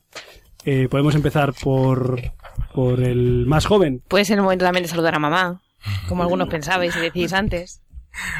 Eh, 0.65 0.87
podemos 0.87 1.15
empezar 1.15 1.53
por, 1.53 2.21
por 2.75 3.01
el 3.01 3.47
más 3.47 3.65
joven. 3.65 4.03
Puede 4.07 4.25
ser 4.25 4.37
el 4.37 4.43
momento 4.43 4.65
también 4.65 4.83
de 4.83 4.89
saludar 4.89 5.15
a 5.15 5.19
mamá, 5.19 5.61
como 6.07 6.21
algunos 6.21 6.47
pensabais 6.47 6.95
y 6.95 6.99
decís 6.99 7.33
antes. 7.33 7.81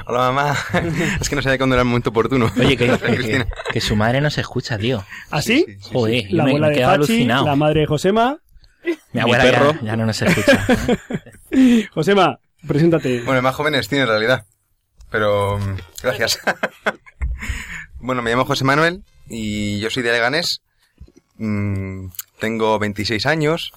Hola 0.08 0.32
mamá. 0.32 0.58
es 1.22 1.30
que 1.30 1.36
no 1.36 1.42
sabía 1.42 1.58
cuándo 1.58 1.76
era 1.76 1.82
el 1.84 1.88
momento 1.88 2.10
oportuno. 2.12 2.52
Oye, 2.58 2.78
que, 2.78 2.88
que, 2.98 2.98
Cristina. 2.98 3.48
que 3.72 3.82
su 3.82 3.96
madre 3.96 4.22
no 4.22 4.30
se 4.30 4.42
escucha, 4.42 4.78
tío. 4.78 5.04
¿Así? 5.32 5.66
Sí, 5.68 5.74
sí, 5.74 5.80
sí. 5.82 5.90
Joder, 5.94 6.28
yo 6.30 6.38
La 6.38 6.44
me, 6.44 6.50
abuela 6.52 6.68
me 6.68 6.74
de 6.76 6.82
Pachi, 6.82 6.94
alucinado. 6.96 7.46
la 7.46 7.56
madre 7.56 7.80
de 7.82 7.86
Josema. 7.88 8.38
Mi 9.14 9.22
abuela 9.22 9.44
Mi 9.44 9.52
ya- 9.52 9.58
perro. 9.60 9.80
Ya, 9.82 9.96
no 9.96 10.06
nos 10.06 10.22
escucha. 10.22 10.66
Josema, 11.94 12.40
preséntate. 12.68 13.22
Bueno, 13.22 13.42
más 13.42 13.56
joven 13.56 13.76
es 13.76 13.88
Cine 13.88 14.02
en 14.02 14.08
realidad. 14.08 14.46
Pero 15.10 15.58
mm, 15.60 15.76
gracias. 16.04 16.40
bueno, 18.00 18.22
me 18.22 18.32
llamo 18.32 18.46
José 18.46 18.64
Manuel 18.64 19.04
y 19.28 19.80
yo 19.80 19.90
soy 19.90 20.04
de 20.04 20.12
Leganés 20.12 20.62
mm, 21.38 22.08
tengo 22.40 22.78
26 22.80 23.26
años 23.26 23.72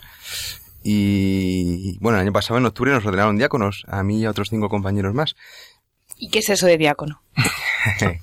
y, 0.83 1.99
bueno, 1.99 2.19
el 2.19 2.23
año 2.23 2.33
pasado 2.33 2.59
en 2.59 2.67
octubre 2.67 2.93
nos 2.93 3.05
ordenaron 3.05 3.37
diáconos, 3.37 3.85
a 3.89 4.03
mí 4.03 4.21
y 4.21 4.25
a 4.25 4.31
otros 4.31 4.49
cinco 4.51 4.69
compañeros 4.69 5.13
más. 5.15 5.35
¿Y 6.19 6.31
qué 6.31 6.41
es 6.41 6.49
eso 6.49 6.67
de 6.67 6.79
diácono? 6.79 7.23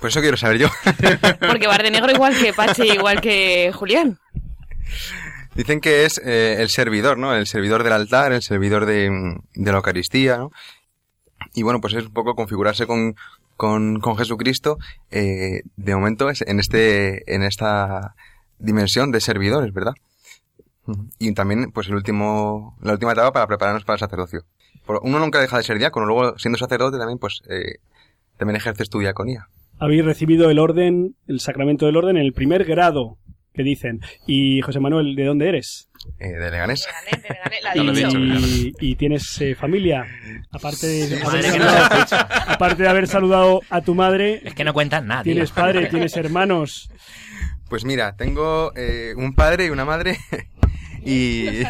Pues 0.00 0.12
eso 0.12 0.20
quiero 0.20 0.36
saber 0.36 0.58
yo. 0.58 0.68
Porque 1.40 1.66
Bar 1.66 1.82
de 1.82 1.90
Negro 1.90 2.12
igual 2.12 2.32
que 2.38 2.52
Pachi, 2.52 2.84
igual 2.84 3.20
que 3.20 3.72
Julián. 3.74 4.20
Dicen 5.56 5.80
que 5.80 6.04
es 6.04 6.18
eh, 6.24 6.58
el 6.60 6.68
servidor, 6.68 7.18
¿no? 7.18 7.34
El 7.34 7.48
servidor 7.48 7.82
del 7.82 7.94
altar, 7.94 8.30
el 8.30 8.42
servidor 8.42 8.86
de, 8.86 9.10
de 9.54 9.72
la 9.72 9.78
Eucaristía, 9.78 10.36
¿no? 10.36 10.52
Y 11.52 11.64
bueno, 11.64 11.80
pues 11.80 11.94
es 11.94 12.06
un 12.06 12.12
poco 12.12 12.36
configurarse 12.36 12.86
con, 12.86 13.16
con, 13.56 13.98
con 13.98 14.16
Jesucristo, 14.16 14.78
eh, 15.10 15.62
de 15.76 15.94
momento 15.94 16.30
es 16.30 16.42
en 16.42 16.60
este, 16.60 17.34
en 17.34 17.42
esta 17.42 18.14
dimensión 18.58 19.10
de 19.10 19.20
servidores, 19.20 19.72
¿verdad? 19.72 19.94
Y 21.18 21.34
también, 21.34 21.72
pues 21.72 21.88
el 21.88 21.96
último, 21.96 22.78
la 22.80 22.92
última 22.92 23.12
etapa 23.12 23.32
para 23.32 23.46
prepararnos 23.48 23.84
para 23.84 23.94
el 23.96 24.00
sacerdocio. 24.00 24.44
Por- 24.88 25.00
Uno 25.04 25.18
nunca 25.20 25.38
deja 25.38 25.58
de 25.58 25.62
ser 25.62 25.78
diácono, 25.78 26.06
luego 26.06 26.38
siendo 26.38 26.58
sacerdote 26.58 26.96
también, 26.96 27.18
pues, 27.18 27.42
eh, 27.50 27.76
también 28.38 28.56
ejerces 28.56 28.88
tu 28.88 28.98
diaconía. 29.00 29.48
Habéis 29.78 30.02
recibido 30.04 30.50
el 30.50 30.58
orden, 30.58 31.14
el 31.28 31.40
sacramento 31.40 31.84
del 31.84 31.96
orden 31.98 32.16
en 32.16 32.24
el 32.24 32.32
primer 32.32 32.64
grado, 32.64 33.18
que 33.52 33.62
dicen. 33.62 34.00
Y 34.26 34.62
José 34.62 34.80
Manuel, 34.80 35.14
¿de 35.14 35.24
dónde 35.26 35.48
eres? 35.50 35.90
Eh, 36.18 36.28
de 36.32 36.50
Leganés. 36.50 36.88
Lo 37.74 37.92
he 37.92 37.94
dicho, 37.94 38.18
Y, 38.18 38.72
y 38.80 38.94
tienes 38.96 39.38
eh, 39.42 39.54
familia. 39.54 40.06
Aparte 40.50 40.86
de, 40.86 41.06
Sí, 41.06 41.14
haber 41.14 41.24
madre 41.24 41.52
que 41.52 41.58
no 41.58 41.64
saludado, 41.66 42.26
aparte 42.48 42.82
de 42.82 42.88
haber 42.88 43.06
saludado 43.08 43.60
a 43.68 43.80
tu 43.82 43.94
madre, 43.94 44.40
Es 44.42 44.54
que 44.54 44.64
no 44.64 44.72
cuentan 44.72 45.06
nada. 45.06 45.22
tienes 45.22 45.50
padre, 45.50 45.86
tienes 45.90 46.16
hermanos. 46.16 46.90
Pues 47.68 47.84
mira, 47.84 48.16
tengo 48.16 48.72
eh, 48.74 49.12
un 49.18 49.34
padre 49.34 49.66
y 49.66 49.70
una 49.70 49.84
madre. 49.84 50.16
Y 51.04 51.62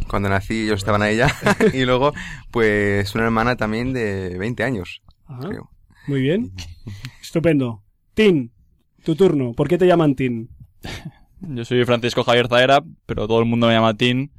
cuando 0.08 0.28
nací 0.28 0.64
ellos 0.64 0.80
estaban 0.80 1.02
ahí 1.02 1.16
ya. 1.16 1.28
Y 1.74 1.84
luego, 1.84 2.12
pues 2.50 3.14
una 3.14 3.24
hermana 3.24 3.56
también 3.56 3.92
de 3.92 4.36
20 4.38 4.64
años. 4.64 5.02
Ajá, 5.26 5.48
creo. 5.48 5.70
muy 6.06 6.22
bien. 6.22 6.52
Estupendo. 7.22 7.82
Tin, 8.14 8.52
tu 9.04 9.14
turno. 9.14 9.52
¿Por 9.52 9.68
qué 9.68 9.78
te 9.78 9.86
llaman 9.86 10.14
Tin? 10.14 10.50
Yo 11.40 11.64
soy 11.64 11.84
Francisco 11.84 12.24
Javier 12.24 12.48
Zaera, 12.48 12.82
pero 13.06 13.26
todo 13.26 13.38
el 13.40 13.46
mundo 13.46 13.66
me 13.66 13.74
llama 13.74 13.94
Tin. 13.94 14.30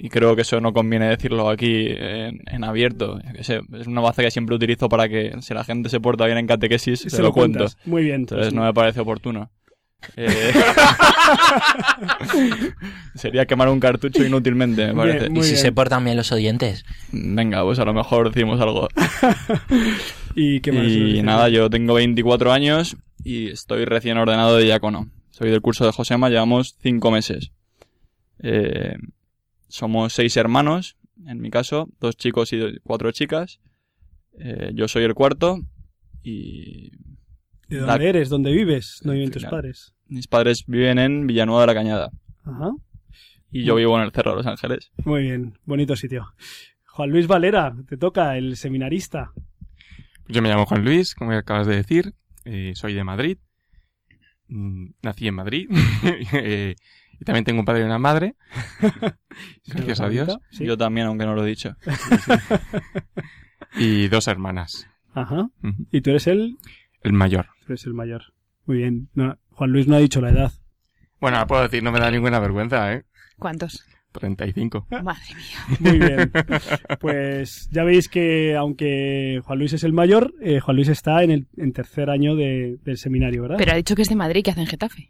Y 0.00 0.10
creo 0.10 0.36
que 0.36 0.42
eso 0.42 0.60
no 0.60 0.72
conviene 0.72 1.08
decirlo 1.08 1.50
aquí 1.50 1.86
en, 1.88 2.40
en 2.46 2.62
abierto. 2.62 3.18
Es 3.34 3.86
una 3.88 4.00
base 4.00 4.22
que 4.22 4.30
siempre 4.30 4.54
utilizo 4.54 4.88
para 4.88 5.08
que 5.08 5.34
si 5.40 5.54
la 5.54 5.64
gente 5.64 5.88
se 5.88 5.98
porta 5.98 6.24
bien 6.26 6.38
en 6.38 6.46
catequesis, 6.46 7.00
se, 7.00 7.20
lo, 7.20 7.32
cuento. 7.32 7.66
Muy 7.84 8.04
bien. 8.04 8.20
Entonces 8.20 8.46
pues, 8.46 8.54
no 8.54 8.62
me 8.62 8.72
parece 8.72 9.00
oportuno. 9.00 9.50
Eh, 10.16 10.52
Sería 13.14 13.46
quemar 13.46 13.68
un 13.68 13.80
cartucho 13.80 14.24
inútilmente, 14.24 14.86
me 14.88 14.94
parece. 14.94 15.26
¿Y 15.26 15.42
si 15.42 15.50
bien. 15.50 15.56
se 15.56 15.72
portan 15.72 16.04
bien 16.04 16.16
los 16.16 16.32
oyentes? 16.32 16.84
Venga, 17.12 17.62
pues 17.64 17.78
a 17.78 17.84
lo 17.84 17.92
mejor 17.92 18.32
decimos 18.32 18.60
algo. 18.60 18.88
¿Y 20.34 20.60
qué 20.60 20.72
más? 20.72 20.86
Y 20.86 21.22
nada, 21.22 21.48
yo 21.48 21.68
tengo 21.68 21.94
24 21.94 22.52
años 22.52 22.96
y 23.24 23.48
estoy 23.48 23.84
recién 23.84 24.18
ordenado 24.18 24.56
de 24.56 24.64
diácono. 24.64 25.10
Soy 25.30 25.50
del 25.50 25.60
curso 25.60 25.84
de 25.84 25.92
Josema, 25.92 26.30
llevamos 26.30 26.76
5 26.80 27.10
meses. 27.10 27.50
Eh, 28.40 28.94
somos 29.68 30.12
seis 30.12 30.36
hermanos, 30.36 30.96
en 31.26 31.40
mi 31.40 31.50
caso, 31.50 31.88
dos 32.00 32.16
chicos 32.16 32.52
y 32.52 32.78
cuatro 32.82 33.10
chicas. 33.12 33.60
Eh, 34.38 34.70
yo 34.74 34.88
soy 34.88 35.04
el 35.04 35.14
cuarto 35.14 35.60
y 36.22 36.90
¿De 37.68 37.80
la- 37.80 37.86
dónde 37.92 38.08
eres? 38.08 38.28
¿Dónde 38.28 38.52
vives? 38.52 39.00
¿No 39.04 39.12
Al 39.12 39.18
viven 39.18 39.32
tus 39.32 39.44
padres? 39.44 39.94
mis 40.06 40.26
padres 40.26 40.64
viven 40.66 40.98
en 40.98 41.26
Villanueva 41.26 41.60
de 41.62 41.66
la 41.66 41.74
Cañada 41.74 42.10
Ajá. 42.44 42.70
y 43.50 43.64
yo 43.64 43.74
vivo 43.74 43.96
en 43.98 44.04
el 44.04 44.10
Cerro 44.12 44.30
de 44.30 44.36
Los 44.38 44.46
Ángeles. 44.46 44.90
Muy 45.04 45.22
bien. 45.22 45.58
Bonito 45.64 45.94
sitio. 45.96 46.32
Juan 46.86 47.10
Luis 47.10 47.26
Valera, 47.26 47.74
te 47.86 47.96
toca, 47.98 48.36
el 48.38 48.56
seminarista. 48.56 49.32
Yo 50.28 50.40
me 50.42 50.48
llamo 50.48 50.64
Juan 50.66 50.84
Luis, 50.84 51.14
como 51.14 51.32
acabas 51.32 51.66
de 51.66 51.76
decir, 51.76 52.14
eh, 52.44 52.72
soy 52.74 52.94
de 52.94 53.04
Madrid, 53.04 53.38
Mm, 54.50 54.92
nací 55.02 55.28
en 55.28 55.34
Madrid 55.34 55.68
eh, 56.32 56.74
y 57.20 57.24
también 57.26 57.44
tengo 57.44 57.60
un 57.60 57.66
padre 57.66 57.82
y 57.82 57.84
una 57.84 57.98
madre, 57.98 58.34
gracias 59.66 60.00
a 60.00 60.08
Dios, 60.08 60.38
Sí. 60.50 60.64
Yo 60.64 60.78
también, 60.78 61.06
aunque 61.06 61.26
no 61.26 61.34
lo 61.34 61.44
he 61.44 61.48
dicho. 61.48 61.76
y 63.76 64.08
dos 64.08 64.26
hermanas, 64.28 64.88
Ajá. 65.14 65.50
¿Y 65.90 66.00
tú 66.00 66.10
eres 66.10 66.26
el? 66.28 66.56
el 67.02 67.12
mayor. 67.12 67.48
Eres 67.68 67.84
el 67.86 67.94
mayor. 67.94 68.22
Muy 68.66 68.78
bien. 68.78 69.08
No, 69.14 69.38
Juan 69.50 69.70
Luis 69.70 69.86
no 69.86 69.96
ha 69.96 70.00
dicho 70.00 70.20
la 70.20 70.30
edad. 70.30 70.52
Bueno, 71.20 71.44
puedo 71.46 71.62
decir, 71.62 71.82
no 71.82 71.92
me 71.92 72.00
da 72.00 72.10
ninguna 72.10 72.38
vergüenza, 72.40 72.92
¿eh? 72.92 73.04
¿Cuántos? 73.38 73.84
35. 74.12 74.86
Madre 75.02 75.20
mía. 75.36 75.76
Muy 75.80 75.98
bien. 75.98 76.32
Pues 76.98 77.68
ya 77.70 77.84
veis 77.84 78.08
que 78.08 78.56
aunque 78.56 79.40
Juan 79.44 79.58
Luis 79.58 79.72
es 79.74 79.84
el 79.84 79.92
mayor, 79.92 80.32
eh, 80.40 80.60
Juan 80.60 80.76
Luis 80.76 80.88
está 80.88 81.22
en 81.22 81.30
el 81.30 81.46
en 81.56 81.72
tercer 81.72 82.08
año 82.10 82.34
de- 82.34 82.78
del 82.84 82.96
seminario, 82.96 83.42
¿verdad? 83.42 83.56
Pero 83.58 83.72
ha 83.72 83.76
dicho 83.76 83.94
que 83.94 84.02
es 84.02 84.08
de 84.08 84.16
Madrid, 84.16 84.42
que 84.42 84.50
hace 84.50 84.60
en 84.62 84.66
Getafe. 84.66 85.08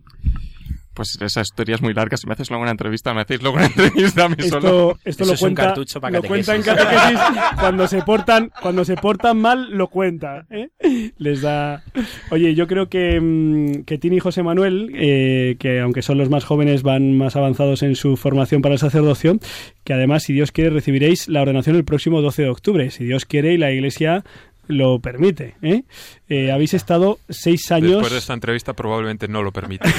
Pues 0.99 1.17
esa 1.21 1.43
historia 1.43 1.77
es 1.77 1.81
muy 1.81 1.95
larga, 1.95 2.17
si 2.17 2.27
me 2.27 2.33
haces 2.33 2.51
luego 2.51 2.63
una 2.63 2.73
entrevista, 2.73 3.15
me 3.15 3.21
hacéis 3.21 3.41
luego 3.41 3.59
una 3.59 3.67
entrevista 3.77 4.25
a 4.25 4.29
mí 4.29 4.35
solo. 4.43 4.99
Esto, 4.99 4.99
esto 5.05 5.23
Eso 5.23 5.25
lo 5.27 5.35
es 5.35 5.43
un 5.43 5.45
cuenta, 5.47 5.63
cartucho 5.63 6.01
para 6.01 6.17
lo 6.17 6.23
cuenta 6.25 6.57
en 6.57 6.63
catequesis. 6.63 7.19
catequesis 7.21 7.61
cuando 7.61 7.87
se 7.87 8.03
portan 8.03 8.51
cuando 8.61 8.85
se 8.85 8.97
portan 8.97 9.41
mal 9.41 9.71
lo 9.71 9.87
cuenta 9.87 10.47
¿eh? 10.51 10.71
les 11.19 11.41
da 11.41 11.85
oye 12.33 12.57
yo 12.57 12.67
creo 12.67 12.89
que 12.89 13.21
mm, 13.21 13.85
que 13.85 13.97
Tini 13.99 14.17
y 14.17 14.19
José 14.19 14.43
Manuel 14.43 14.91
eh, 14.97 15.55
que 15.61 15.79
aunque 15.79 16.03
son 16.03 16.19
los 16.19 16.31
más 16.31 16.45
jóvenes 16.45 16.83
van 16.83 17.17
más 17.17 17.37
avanzados 17.37 17.85
en 17.85 17.95
su 17.95 18.17
formación 18.17 18.61
para 18.61 18.73
el 18.73 18.81
sacerdocio 18.81 19.39
que 19.85 19.93
además 19.93 20.25
si 20.25 20.33
Dios 20.33 20.51
quiere 20.51 20.71
recibiréis 20.71 21.29
la 21.29 21.43
ordenación 21.43 21.77
el 21.77 21.85
próximo 21.85 22.23
12 22.23 22.43
de 22.43 22.49
octubre 22.49 22.91
si 22.91 23.05
Dios 23.05 23.25
quiere 23.25 23.53
y 23.53 23.59
la 23.59 23.71
Iglesia 23.71 24.25
lo 24.69 25.01
permite 25.01 25.57
¿eh? 25.63 25.83
Eh, 26.29 26.53
habéis 26.53 26.75
estado 26.75 27.19
seis 27.29 27.73
años 27.73 27.93
Después 27.93 28.13
de 28.13 28.19
esta 28.19 28.35
entrevista 28.35 28.75
probablemente 28.75 29.29
no 29.29 29.43
lo 29.43 29.53
permite. 29.53 29.89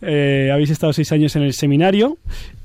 Eh, 0.00 0.50
habéis 0.52 0.70
estado 0.70 0.92
seis 0.92 1.10
años 1.10 1.34
en 1.34 1.42
el 1.42 1.52
seminario 1.54 2.18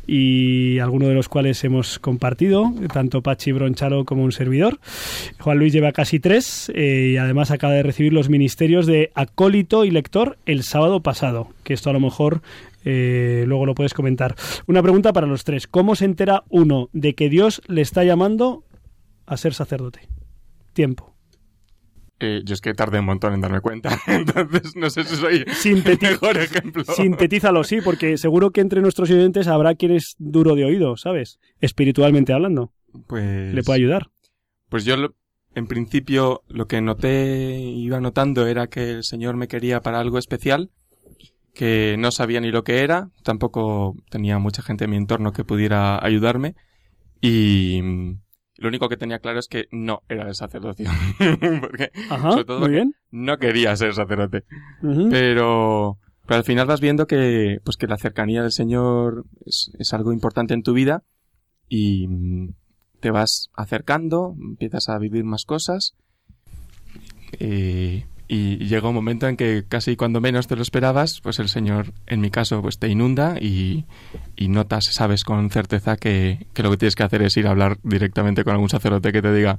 y 0.06 0.80
algunos 0.80 1.10
de 1.10 1.16
los 1.16 1.30
cuales 1.30 1.64
hemos 1.64 1.98
compartido, 1.98 2.74
tanto 2.94 3.22
Pachi 3.22 3.52
Bronchalo 3.52 4.06
como 4.06 4.24
un 4.24 4.32
servidor. 4.32 4.80
Juan 5.40 5.58
Luis 5.58 5.74
lleva 5.74 5.94
casi 5.94 6.20
tres 6.20 6.72
eh, 6.76 7.12
y 7.14 7.18
además 7.18 7.52
acaba 7.52 7.74
de 7.74 7.84
recibir 7.84 8.14
los 8.14 8.30
ministerios 8.30 8.86
de 8.86 9.12
acólito 9.16 9.86
y 9.86 9.92
lector 9.92 10.38
el 10.46 10.64
sábado 10.64 11.02
pasado, 11.02 11.50
que 11.64 11.74
esto 11.74 11.90
a 11.90 11.94
lo 11.94 12.00
mejor 12.00 12.42
eh, 12.86 13.46
luego 13.48 13.66
lo 13.66 13.76
puedes 13.76 13.94
comentar. 13.94 14.36
Una 14.68 14.82
pregunta 14.82 15.14
para 15.14 15.28
los 15.28 15.44
tres. 15.44 15.68
¿Cómo 15.68 15.96
se 15.96 16.06
entera 16.06 16.44
uno 16.50 16.90
de 16.92 17.16
que 17.16 17.30
Dios 17.30 17.62
le 17.68 17.82
está 17.82 18.04
llamando 18.04 18.64
a 19.26 19.38
ser 19.38 19.54
sacerdote? 19.54 20.13
Tiempo. 20.74 21.16
Eh, 22.20 22.42
yo 22.46 22.54
es 22.54 22.62
que 22.62 22.74
tardé 22.74 23.00
un 23.00 23.06
montón 23.06 23.34
en 23.34 23.42
darme 23.42 23.60
cuenta, 23.60 24.00
entonces 24.08 24.76
no 24.76 24.90
sé 24.90 25.04
si 25.04 25.16
soy 25.16 25.38
el 25.38 25.46
Sinteti- 25.48 26.02
mejor 26.12 26.38
ejemplo. 26.38 26.84
Sintetízalo, 26.86 27.64
sí, 27.64 27.80
porque 27.84 28.18
seguro 28.18 28.52
que 28.52 28.62
entre 28.62 28.82
nuestros 28.82 29.10
oyentes 29.10 29.48
habrá 29.48 29.76
quien 29.76 29.92
es 29.92 30.16
duro 30.20 30.56
de 30.56 30.64
oído, 30.66 30.96
¿sabes? 30.96 31.40
Espiritualmente 31.60 32.32
hablando. 32.32 32.72
Pues, 33.08 33.54
Le 33.54 33.64
puede 33.64 33.80
ayudar. 33.80 34.08
Pues 34.70 34.86
yo, 34.86 34.96
lo- 34.96 35.16
en 35.56 35.68
principio, 35.68 36.44
lo 36.48 36.68
que 36.68 36.82
noté, 36.82 37.60
iba 37.60 38.00
notando 38.00 38.48
era 38.48 38.68
que 38.68 38.90
el 38.92 39.04
Señor 39.04 39.36
me 39.36 39.48
quería 39.48 39.82
para 39.82 40.00
algo 40.00 40.18
especial, 40.18 40.72
que 41.54 41.96
no 42.00 42.12
sabía 42.12 42.40
ni 42.42 42.52
lo 42.52 42.64
que 42.64 42.80
era, 42.80 43.10
tampoco 43.24 43.96
tenía 44.10 44.40
mucha 44.40 44.62
gente 44.64 44.86
en 44.86 44.92
mi 44.92 44.98
entorno 44.98 45.32
que 45.34 45.44
pudiera 45.44 46.04
ayudarme, 46.04 46.56
y 47.22 47.82
lo 48.64 48.70
único 48.70 48.88
que 48.88 48.96
tenía 48.96 49.20
claro 49.20 49.40
es 49.40 49.48
que 49.50 49.66
no 49.72 50.04
era 50.08 50.26
el 50.26 50.36
sacerdocio, 50.36 50.90
porque 51.60 51.92
Ajá, 52.10 52.32
sobre 52.32 52.46
todo 52.46 52.60
muy 52.60 52.68
porque 52.68 52.76
bien. 52.76 52.96
no 53.12 53.38
quería 53.38 53.76
ser 53.76 53.94
sacerdote. 53.94 54.46
Pero, 54.82 55.98
pero 56.26 56.38
al 56.38 56.44
final 56.46 56.66
vas 56.66 56.80
viendo 56.80 57.06
que, 57.06 57.58
pues 57.66 57.76
que 57.76 57.88
la 57.88 57.98
cercanía 57.98 58.42
del 58.42 58.54
Señor 58.54 59.26
es, 59.46 59.70
es 59.78 59.94
algo 59.94 60.14
importante 60.14 60.54
en 60.54 60.64
tu 60.64 60.72
vida 60.74 61.04
y 61.68 62.08
mm, 62.08 62.54
te 63.02 63.12
vas 63.12 63.50
acercando, 63.54 64.34
empiezas 64.42 64.88
a 64.88 64.98
vivir 64.98 65.26
más 65.26 65.44
cosas 65.44 65.96
eh, 67.40 68.06
y 68.28 68.58
llega 68.66 68.88
un 68.88 68.96
momento 68.96 69.28
en 69.28 69.38
que 69.38 69.64
casi 69.68 69.96
cuando 69.96 70.22
menos 70.22 70.48
te 70.48 70.56
lo 70.56 70.62
esperabas, 70.62 71.20
pues 71.22 71.40
el 71.40 71.50
Señor, 71.50 71.94
en 72.08 72.22
mi 72.22 72.32
caso, 72.32 72.62
pues 72.62 72.80
te 72.80 72.88
inunda 72.88 73.38
y, 73.40 73.86
y 74.36 74.48
notas, 74.48 74.86
sabes 74.86 75.24
con 75.24 75.50
certeza 75.50 75.98
que, 75.98 76.48
que 76.54 76.64
lo 76.64 76.72
que 76.72 76.78
tienes 76.78 76.96
que 76.96 77.04
hacer 77.04 77.22
es 77.22 77.36
ir 77.38 77.48
a 77.48 77.52
hablar 77.52 77.78
directamente 77.84 78.44
con 78.44 78.54
algún 78.54 78.70
sacerdote 78.70 79.12
que 79.12 79.22
te 79.22 79.34
diga 79.34 79.58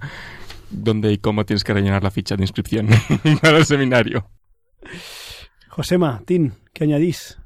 dónde 0.71 1.13
y 1.13 1.19
cómo 1.19 1.45
tienes 1.45 1.65
que 1.65 1.75
rellenar 1.75 2.03
la 2.03 2.11
ficha 2.11 2.37
de 2.37 2.43
inscripción 2.43 2.89
para 3.43 3.59
el 3.59 3.67
seminario. 3.67 4.29
Josema, 5.69 6.23
Tin, 6.25 6.55
¿qué 6.73 6.85
añadís? 6.85 7.39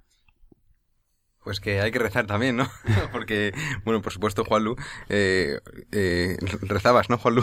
Pues 1.48 1.60
que 1.60 1.80
hay 1.80 1.90
que 1.90 1.98
rezar 1.98 2.26
también, 2.26 2.56
¿no? 2.58 2.68
Porque, 3.10 3.54
bueno, 3.82 4.02
por 4.02 4.12
supuesto, 4.12 4.44
Juanlu, 4.44 4.76
eh, 5.08 5.58
eh, 5.92 6.36
rezabas, 6.60 7.08
¿no, 7.08 7.16
Juanlu? 7.16 7.42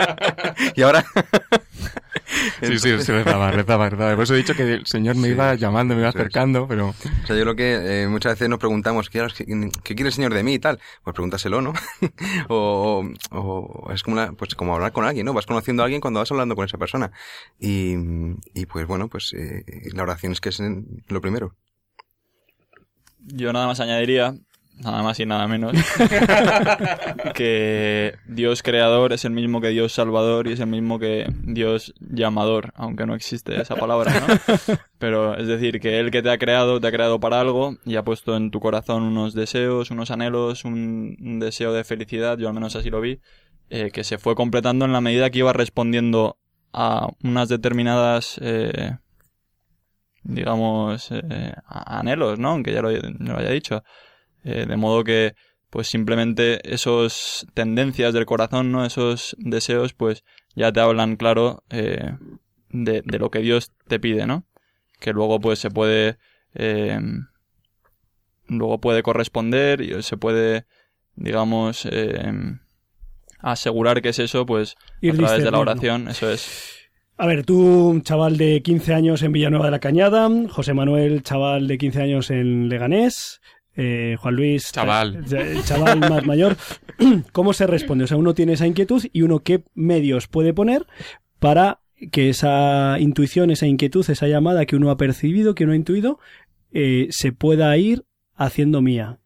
y 0.76 0.82
ahora, 0.82 1.04
Sí, 2.62 2.78
sí, 2.78 2.98
sí, 3.00 3.12
rezaba, 3.12 3.50
rezaba, 3.50 3.90
rezaba. 3.90 4.14
Por 4.14 4.22
eso 4.22 4.34
he 4.34 4.38
dicho 4.38 4.54
que 4.54 4.74
el 4.74 4.86
Señor 4.86 5.16
me 5.16 5.24
Sí, 5.26 5.34
iba 5.34 5.54
llamando, 5.56 5.94
me 5.94 6.02
iba 6.02 6.10
acercando, 6.10 6.68
pero... 6.68 6.90
O 6.90 7.26
sea, 7.26 7.34
yo 7.34 7.42
creo 7.42 7.56
que 7.56 8.02
eh, 8.02 8.08
muchas 8.08 8.34
veces 8.34 8.48
nos 8.48 8.60
preguntamos, 8.60 9.10
¿qué, 9.10 9.26
quiere 9.82 10.06
el 10.08 10.12
Señor 10.12 10.32
de 10.32 10.44
mí 10.44 10.54
y 10.54 10.58
tal? 10.60 10.78
Pues 11.02 11.12
pregúntaselo, 11.14 11.60
¿no? 11.62 11.72
o, 12.48 13.04
o- 13.32 13.40
o 13.88 13.92
es 13.92 14.04
como, 14.04 14.14
una- 14.14 14.32
pues 14.34 14.54
como 14.54 14.72
hablar 14.74 14.92
con 14.92 15.04
alguien, 15.04 15.26
¿no? 15.26 15.32
Vas 15.34 15.46
conociendo 15.46 15.82
a 15.82 15.86
alguien 15.86 16.00
cuando 16.00 16.20
vas 16.20 16.30
hablando 16.30 16.54
con 16.54 16.64
esa 16.64 16.78
persona. 16.78 17.10
Y, 17.58 17.94
y 18.54 18.66
pues 18.66 18.86
bueno, 18.86 19.08
pues 19.08 19.32
eh, 19.36 19.64
la 19.94 20.04
oración 20.04 20.30
es 20.30 20.40
que 20.40 20.50
es 20.50 20.62
lo 21.08 21.20
primero. 21.20 21.56
Yo 23.28 23.52
nada 23.52 23.66
más 23.66 23.80
añadiría, 23.80 24.34
nada 24.78 25.02
más 25.02 25.18
y 25.18 25.26
nada 25.26 25.48
menos, 25.48 25.72
que 27.34 28.14
Dios 28.26 28.62
creador 28.62 29.12
es 29.12 29.24
el 29.24 29.32
mismo 29.32 29.60
que 29.60 29.68
Dios 29.68 29.92
salvador 29.92 30.46
y 30.46 30.52
es 30.52 30.60
el 30.60 30.68
mismo 30.68 30.98
que 30.98 31.26
Dios 31.42 31.94
llamador, 31.98 32.72
aunque 32.76 33.06
no 33.06 33.14
existe 33.14 33.60
esa 33.60 33.74
palabra, 33.74 34.12
¿no? 34.20 34.76
Pero 34.98 35.36
es 35.36 35.48
decir, 35.48 35.80
que 35.80 35.98
Él 35.98 36.10
que 36.10 36.22
te 36.22 36.30
ha 36.30 36.38
creado, 36.38 36.80
te 36.80 36.86
ha 36.86 36.92
creado 36.92 37.18
para 37.18 37.40
algo 37.40 37.76
y 37.84 37.96
ha 37.96 38.04
puesto 38.04 38.36
en 38.36 38.50
tu 38.50 38.60
corazón 38.60 39.02
unos 39.02 39.34
deseos, 39.34 39.90
unos 39.90 40.10
anhelos, 40.10 40.64
un, 40.64 41.16
un 41.20 41.38
deseo 41.40 41.72
de 41.72 41.84
felicidad, 41.84 42.38
yo 42.38 42.48
al 42.48 42.54
menos 42.54 42.76
así 42.76 42.90
lo 42.90 43.00
vi, 43.00 43.20
eh, 43.70 43.90
que 43.90 44.04
se 44.04 44.18
fue 44.18 44.34
completando 44.34 44.84
en 44.84 44.92
la 44.92 45.00
medida 45.00 45.30
que 45.30 45.40
iba 45.40 45.52
respondiendo 45.52 46.38
a 46.72 47.08
unas 47.22 47.48
determinadas... 47.48 48.38
eh, 48.40 48.98
digamos, 50.28 51.08
eh, 51.10 51.54
anhelos, 51.66 52.38
¿no? 52.38 52.50
Aunque 52.50 52.72
ya 52.72 52.82
lo, 52.82 52.90
lo 52.90 53.38
haya 53.38 53.50
dicho. 53.50 53.82
Eh, 54.44 54.66
de 54.66 54.76
modo 54.76 55.04
que, 55.04 55.34
pues 55.70 55.88
simplemente 55.88 56.60
esos 56.72 57.46
tendencias 57.54 58.14
del 58.14 58.26
corazón, 58.26 58.72
¿no? 58.72 58.84
Esos 58.84 59.36
deseos, 59.38 59.92
pues 59.92 60.24
ya 60.54 60.72
te 60.72 60.80
hablan 60.80 61.16
claro 61.16 61.64
eh, 61.70 62.16
de, 62.70 63.02
de 63.04 63.18
lo 63.18 63.30
que 63.30 63.40
Dios 63.40 63.72
te 63.88 64.00
pide, 64.00 64.26
¿no? 64.26 64.46
Que 65.00 65.12
luego, 65.12 65.40
pues 65.40 65.58
se 65.58 65.70
puede, 65.70 66.18
eh, 66.54 66.98
luego 68.46 68.80
puede 68.80 69.02
corresponder 69.02 69.80
y 69.80 70.02
se 70.02 70.16
puede, 70.16 70.66
digamos, 71.14 71.86
eh, 71.90 72.32
asegurar 73.38 74.02
que 74.02 74.10
es 74.10 74.18
eso, 74.18 74.46
pues 74.46 74.76
Ir 75.00 75.12
a 75.12 75.16
través 75.16 75.44
de 75.44 75.50
la 75.50 75.58
oración, 75.58 76.08
eso 76.08 76.30
es. 76.30 76.75
A 77.18 77.26
ver, 77.26 77.46
tú, 77.46 77.98
chaval 78.04 78.36
de 78.36 78.60
15 78.62 78.92
años 78.92 79.22
en 79.22 79.32
Villanueva 79.32 79.66
de 79.66 79.70
la 79.70 79.78
Cañada, 79.78 80.28
José 80.50 80.74
Manuel, 80.74 81.22
chaval 81.22 81.66
de 81.66 81.78
15 81.78 82.02
años 82.02 82.30
en 82.30 82.68
Leganés, 82.68 83.40
eh, 83.74 84.16
Juan 84.20 84.36
Luis, 84.36 84.70
Chaval. 84.70 85.24
chaval 85.64 85.98
más 86.00 86.26
mayor. 86.26 86.56
¿Cómo 87.32 87.54
se 87.54 87.66
responde? 87.66 88.04
O 88.04 88.06
sea, 88.06 88.18
uno 88.18 88.34
tiene 88.34 88.52
esa 88.52 88.66
inquietud 88.66 89.02
y 89.14 89.22
uno 89.22 89.40
qué 89.40 89.64
medios 89.74 90.28
puede 90.28 90.52
poner 90.52 90.86
para 91.38 91.80
que 92.12 92.28
esa 92.28 92.96
intuición, 93.00 93.50
esa 93.50 93.66
inquietud, 93.66 94.04
esa 94.10 94.28
llamada 94.28 94.66
que 94.66 94.76
uno 94.76 94.90
ha 94.90 94.98
percibido, 94.98 95.54
que 95.54 95.64
uno 95.64 95.72
ha 95.72 95.76
intuido, 95.76 96.18
eh, 96.72 97.08
se 97.10 97.32
pueda 97.32 97.74
ir 97.78 98.04
haciendo 98.34 98.82
mía. 98.82 99.20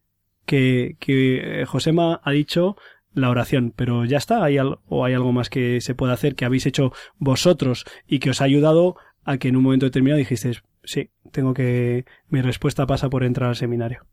Que, 0.45 0.95
que 0.99 1.61
eh, 1.61 1.65
Josema 1.65 2.21
ha 2.23 2.31
dicho 2.31 2.77
la 3.13 3.29
oración, 3.29 3.73
pero 3.75 4.05
ya 4.05 4.17
está, 4.17 4.43
¿Hay 4.43 4.57
al- 4.57 4.79
o 4.87 5.03
hay 5.05 5.13
algo 5.13 5.31
más 5.31 5.49
que 5.49 5.81
se 5.81 5.95
pueda 5.95 6.13
hacer 6.13 6.35
que 6.35 6.45
habéis 6.45 6.65
hecho 6.65 6.91
vosotros 7.17 7.85
y 8.07 8.19
que 8.19 8.29
os 8.29 8.41
ha 8.41 8.45
ayudado 8.45 8.95
a 9.23 9.37
que 9.37 9.49
en 9.49 9.55
un 9.57 9.63
momento 9.63 9.85
determinado 9.85 10.17
dijisteis, 10.17 10.63
sí, 10.83 11.09
tengo 11.31 11.53
que, 11.53 12.05
mi 12.29 12.41
respuesta 12.41 12.85
pasa 12.87 13.09
por 13.09 13.23
entrar 13.23 13.49
al 13.49 13.55
seminario. 13.55 14.05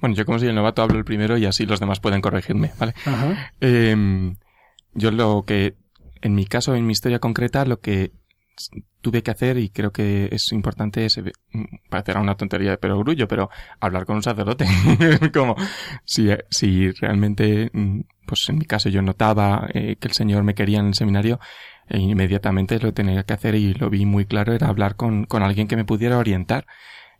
Bueno, 0.00 0.14
yo 0.14 0.24
como 0.26 0.38
soy 0.38 0.48
el 0.48 0.54
novato 0.54 0.82
hablo 0.82 0.98
el 0.98 1.04
primero 1.04 1.38
y 1.38 1.46
así 1.46 1.64
los 1.66 1.80
demás 1.80 2.00
pueden 2.00 2.20
corregirme, 2.20 2.72
¿vale? 2.78 2.94
Ajá. 3.04 3.52
Eh, 3.60 4.34
yo 4.94 5.10
lo 5.10 5.44
que, 5.46 5.74
en 6.22 6.34
mi 6.34 6.46
caso, 6.46 6.74
en 6.74 6.86
mi 6.86 6.92
historia 6.92 7.18
concreta, 7.18 7.64
lo 7.64 7.80
que 7.80 8.12
tuve 9.06 9.22
que 9.22 9.30
hacer 9.30 9.56
y 9.56 9.68
creo 9.68 9.92
que 9.92 10.28
es 10.32 10.50
importante 10.50 11.06
eh, 11.06 11.32
parecerá 11.88 12.20
una 12.20 12.34
tontería 12.34 12.72
de 12.72 12.76
perogrullo, 12.76 13.28
pero 13.28 13.48
hablar 13.78 14.04
con 14.04 14.16
un 14.16 14.22
sacerdote. 14.24 14.66
Como 15.32 15.54
si, 16.04 16.28
eh, 16.28 16.44
si 16.50 16.90
realmente, 16.90 17.70
mm, 17.72 18.00
pues 18.26 18.48
en 18.48 18.58
mi 18.58 18.64
caso 18.64 18.88
yo 18.88 19.02
notaba 19.02 19.68
eh, 19.72 19.94
que 19.94 20.08
el 20.08 20.14
Señor 20.14 20.42
me 20.42 20.54
quería 20.54 20.80
en 20.80 20.86
el 20.86 20.94
seminario, 20.94 21.38
e 21.88 21.98
inmediatamente 21.98 22.80
lo 22.80 22.92
tenía 22.92 23.22
que 23.22 23.34
hacer 23.34 23.54
y 23.54 23.74
lo 23.74 23.90
vi 23.90 24.06
muy 24.06 24.24
claro, 24.24 24.52
era 24.52 24.66
hablar 24.66 24.96
con, 24.96 25.24
con 25.24 25.44
alguien 25.44 25.68
que 25.68 25.76
me 25.76 25.84
pudiera 25.84 26.18
orientar. 26.18 26.66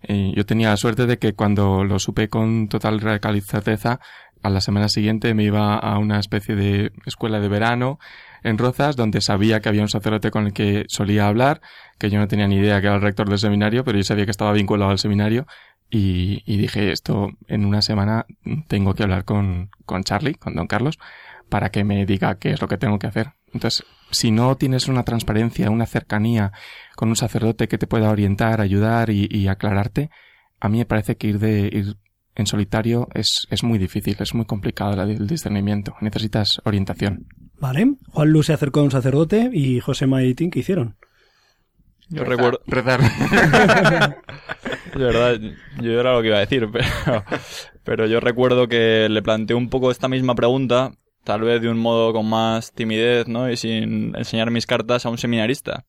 Eh, 0.03 0.33
yo 0.35 0.45
tenía 0.45 0.71
la 0.71 0.77
suerte 0.77 1.07
de 1.07 1.19
que 1.19 1.35
cuando 1.35 1.85
lo 1.85 2.01
supe 2.01 2.29
con 2.29 2.67
total 2.67 3.01
certeza, 3.43 4.01
a 4.43 4.51
la 4.51 4.61
semana 4.61 4.89
siguiente 4.89 5.35
me 5.35 5.45
iba 5.45 5.77
a 5.77 5.99
una 5.99 6.19
especie 6.19 6.57
de 6.57 6.91
escuela 7.07 7.39
de 7.39 7.49
verano 7.49 8.01
en 8.47 8.59
Rozas, 8.59 8.97
donde 8.97 9.21
sabía 9.21 9.61
que 9.61 9.69
había 9.69 9.83
un 9.83 9.89
sacerdote 9.89 10.31
con 10.31 10.47
el 10.47 10.53
que 10.53 10.85
solía 10.89 11.27
hablar, 11.27 11.61
que 11.99 12.11
yo 12.11 12.19
no 12.19 12.29
tenía 12.29 12.47
ni 12.47 12.57
idea 12.57 12.81
que 12.81 12.87
era 12.87 12.97
el 12.97 13.03
rector 13.03 13.29
del 13.29 13.39
seminario, 13.39 13.85
pero 13.85 13.99
yo 13.99 14.05
sabía 14.05 14.25
que 14.25 14.31
estaba 14.31 14.53
vinculado 14.53 14.91
al 14.91 14.99
seminario, 14.99 15.47
y, 15.91 16.43
y 16.47 16.57
dije, 16.57 16.93
esto 16.93 17.31
en 17.49 17.65
una 17.65 17.83
semana 17.83 18.27
tengo 18.69 18.95
que 18.95 19.03
hablar 19.03 19.25
con, 19.25 19.71
con 19.85 20.03
Charlie, 20.05 20.35
con 20.35 20.55
don 20.55 20.67
Carlos, 20.67 20.99
para 21.49 21.71
que 21.71 21.85
me 21.85 22.07
diga 22.07 22.39
qué 22.39 22.51
es 22.51 22.61
lo 22.61 22.69
que 22.69 22.79
tengo 22.79 22.99
que 22.99 23.07
hacer. 23.07 23.33
Entonces, 23.53 23.85
si 24.11 24.31
no 24.31 24.57
tienes 24.57 24.89
una 24.89 25.05
transparencia, 25.05 25.71
una 25.71 25.87
cercanía 25.87 26.53
con 26.95 27.09
un 27.09 27.17
sacerdote 27.17 27.69
que 27.69 27.79
te 27.79 27.87
pueda 27.87 28.11
orientar, 28.11 28.61
ayudar 28.61 29.11
y, 29.11 29.49
aclararte, 29.49 30.11
a 30.61 30.69
mí 30.69 30.79
me 30.79 30.87
parece 30.87 31.17
que 31.17 31.29
ir 31.29 31.39
de 31.39 31.71
ir 31.73 31.97
en 32.37 32.47
solitario 32.47 33.09
es, 33.15 33.47
es 33.51 33.63
muy 33.65 33.79
difícil, 33.79 34.17
es 34.21 34.35
muy 34.35 34.45
complicado 34.45 34.95
la- 34.95 35.03
el 35.05 35.27
discernimiento. 35.27 35.95
Necesitas 36.01 36.61
orientación. 36.65 37.27
Vale. 37.59 37.95
Juan 38.11 38.29
Luis 38.31 38.47
se 38.47 38.53
acercó 38.53 38.81
a 38.81 38.85
un 38.85 38.91
sacerdote 38.91 39.51
y 39.53 39.81
José 39.81 40.07
Maitín, 40.07 40.51
¿qué 40.51 40.61
hicieron? 40.61 40.97
Yo 42.09 42.23
recuerdo. 42.25 42.61
Rezar. 42.67 43.01
Es 43.01 44.95
verdad, 44.95 45.41
yo 45.83 46.01
era 46.01 46.13
lo 46.15 46.23
que 46.23 46.29
iba 46.29 46.37
a 46.37 46.41
decir, 46.41 46.69
pero, 46.73 47.25
pero 47.85 48.07
yo 48.07 48.21
recuerdo 48.21 48.69
que 48.69 49.09
le 49.11 49.23
planteé 49.23 49.57
un 49.57 49.69
poco 49.69 49.91
esta 49.91 50.09
misma 50.09 50.35
pregunta, 50.35 50.93
tal 51.25 51.41
vez 51.43 51.61
de 51.61 51.69
un 51.69 51.79
modo 51.79 52.13
con 52.13 52.29
más 52.29 52.73
timidez, 52.73 53.27
¿no? 53.29 53.51
Y 53.51 53.57
sin 53.57 54.15
enseñar 54.17 54.51
mis 54.51 54.67
cartas 54.67 55.05
a 55.07 55.11
un 55.11 55.19
seminarista. 55.19 55.85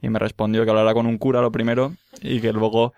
Y 0.00 0.08
me 0.08 0.18
respondió 0.18 0.64
que 0.64 0.70
hablara 0.70 0.94
con 0.94 1.06
un 1.06 1.18
cura 1.18 1.40
lo 1.42 1.50
primero 1.50 1.92
y 2.22 2.40
que 2.40 2.52
luego 2.52 2.92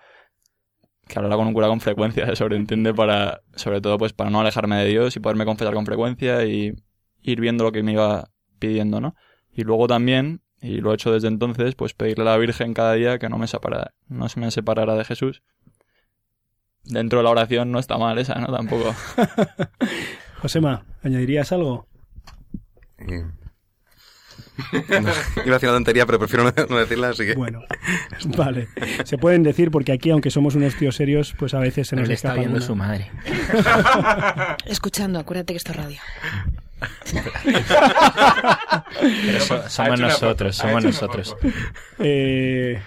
que 1.11 1.19
hablara 1.19 1.35
con 1.35 1.47
un 1.47 1.53
cura 1.53 1.67
con 1.67 1.81
frecuencia, 1.81 2.25
se 2.25 2.35
sobreentiende 2.37 2.93
para, 2.93 3.41
sobre 3.55 3.81
todo 3.81 3.97
pues 3.97 4.13
para 4.13 4.29
no 4.29 4.39
alejarme 4.39 4.77
de 4.77 4.85
Dios 4.85 5.15
y 5.15 5.19
poderme 5.19 5.45
confesar 5.45 5.73
con 5.73 5.85
frecuencia 5.85 6.45
y 6.45 6.73
ir 7.21 7.41
viendo 7.41 7.65
lo 7.65 7.73
que 7.73 7.83
me 7.83 7.91
iba 7.91 8.29
pidiendo, 8.59 9.01
¿no? 9.01 9.15
Y 9.53 9.63
luego 9.63 9.87
también, 9.87 10.41
y 10.61 10.77
lo 10.77 10.91
he 10.91 10.95
hecho 10.95 11.11
desde 11.11 11.27
entonces, 11.27 11.75
pues 11.75 11.93
pedirle 11.93 12.23
a 12.23 12.31
la 12.31 12.37
Virgen 12.37 12.73
cada 12.73 12.93
día 12.93 13.19
que 13.19 13.27
no 13.27 13.37
me 13.37 13.47
separara, 13.47 13.93
no 14.07 14.29
se 14.29 14.39
me 14.39 14.49
separara 14.51 14.95
de 14.95 15.03
Jesús. 15.03 15.43
Dentro 16.85 17.19
de 17.19 17.23
la 17.23 17.31
oración 17.31 17.71
no 17.71 17.79
está 17.79 17.97
mal 17.97 18.17
esa, 18.17 18.35
¿no? 18.35 18.47
Tampoco. 18.47 18.95
Josema, 20.41 20.85
¿añadirías 21.03 21.51
algo? 21.51 21.87
Iba 24.73 25.55
a 25.55 25.59
decir 25.59 25.69
una 25.69 25.77
tontería, 25.77 26.05
pero 26.05 26.19
prefiero 26.19 26.43
no, 26.43 26.53
no 26.69 26.77
decirla, 26.77 27.09
así 27.09 27.25
que... 27.25 27.33
Bueno, 27.35 27.63
vale. 28.37 28.67
Se 29.05 29.17
pueden 29.17 29.43
decir 29.43 29.71
porque 29.71 29.91
aquí, 29.91 30.09
aunque 30.11 30.29
somos 30.31 30.55
unos 30.55 30.75
tíos 30.75 30.95
serios, 30.95 31.33
pues 31.37 31.53
a 31.53 31.59
veces 31.59 31.87
se 31.87 31.95
Nos 31.95 32.07
le 32.07 32.13
está 32.15 32.29
escapa 32.35 32.39
viendo 32.41 32.57
alguna. 32.57 32.67
su 32.67 32.75
madre. 32.75 33.11
Escuchando, 34.65 35.19
acuérdate 35.19 35.53
que 35.53 35.57
esto 35.57 35.71
es 35.71 35.77
radio. 35.77 35.99
Pero 38.99 39.39
so- 39.39 39.69
somos 39.69 39.99
nosotros, 39.99 40.55
somos 40.55 40.83
nosotros. 40.83 41.35
Eh, 41.99 42.79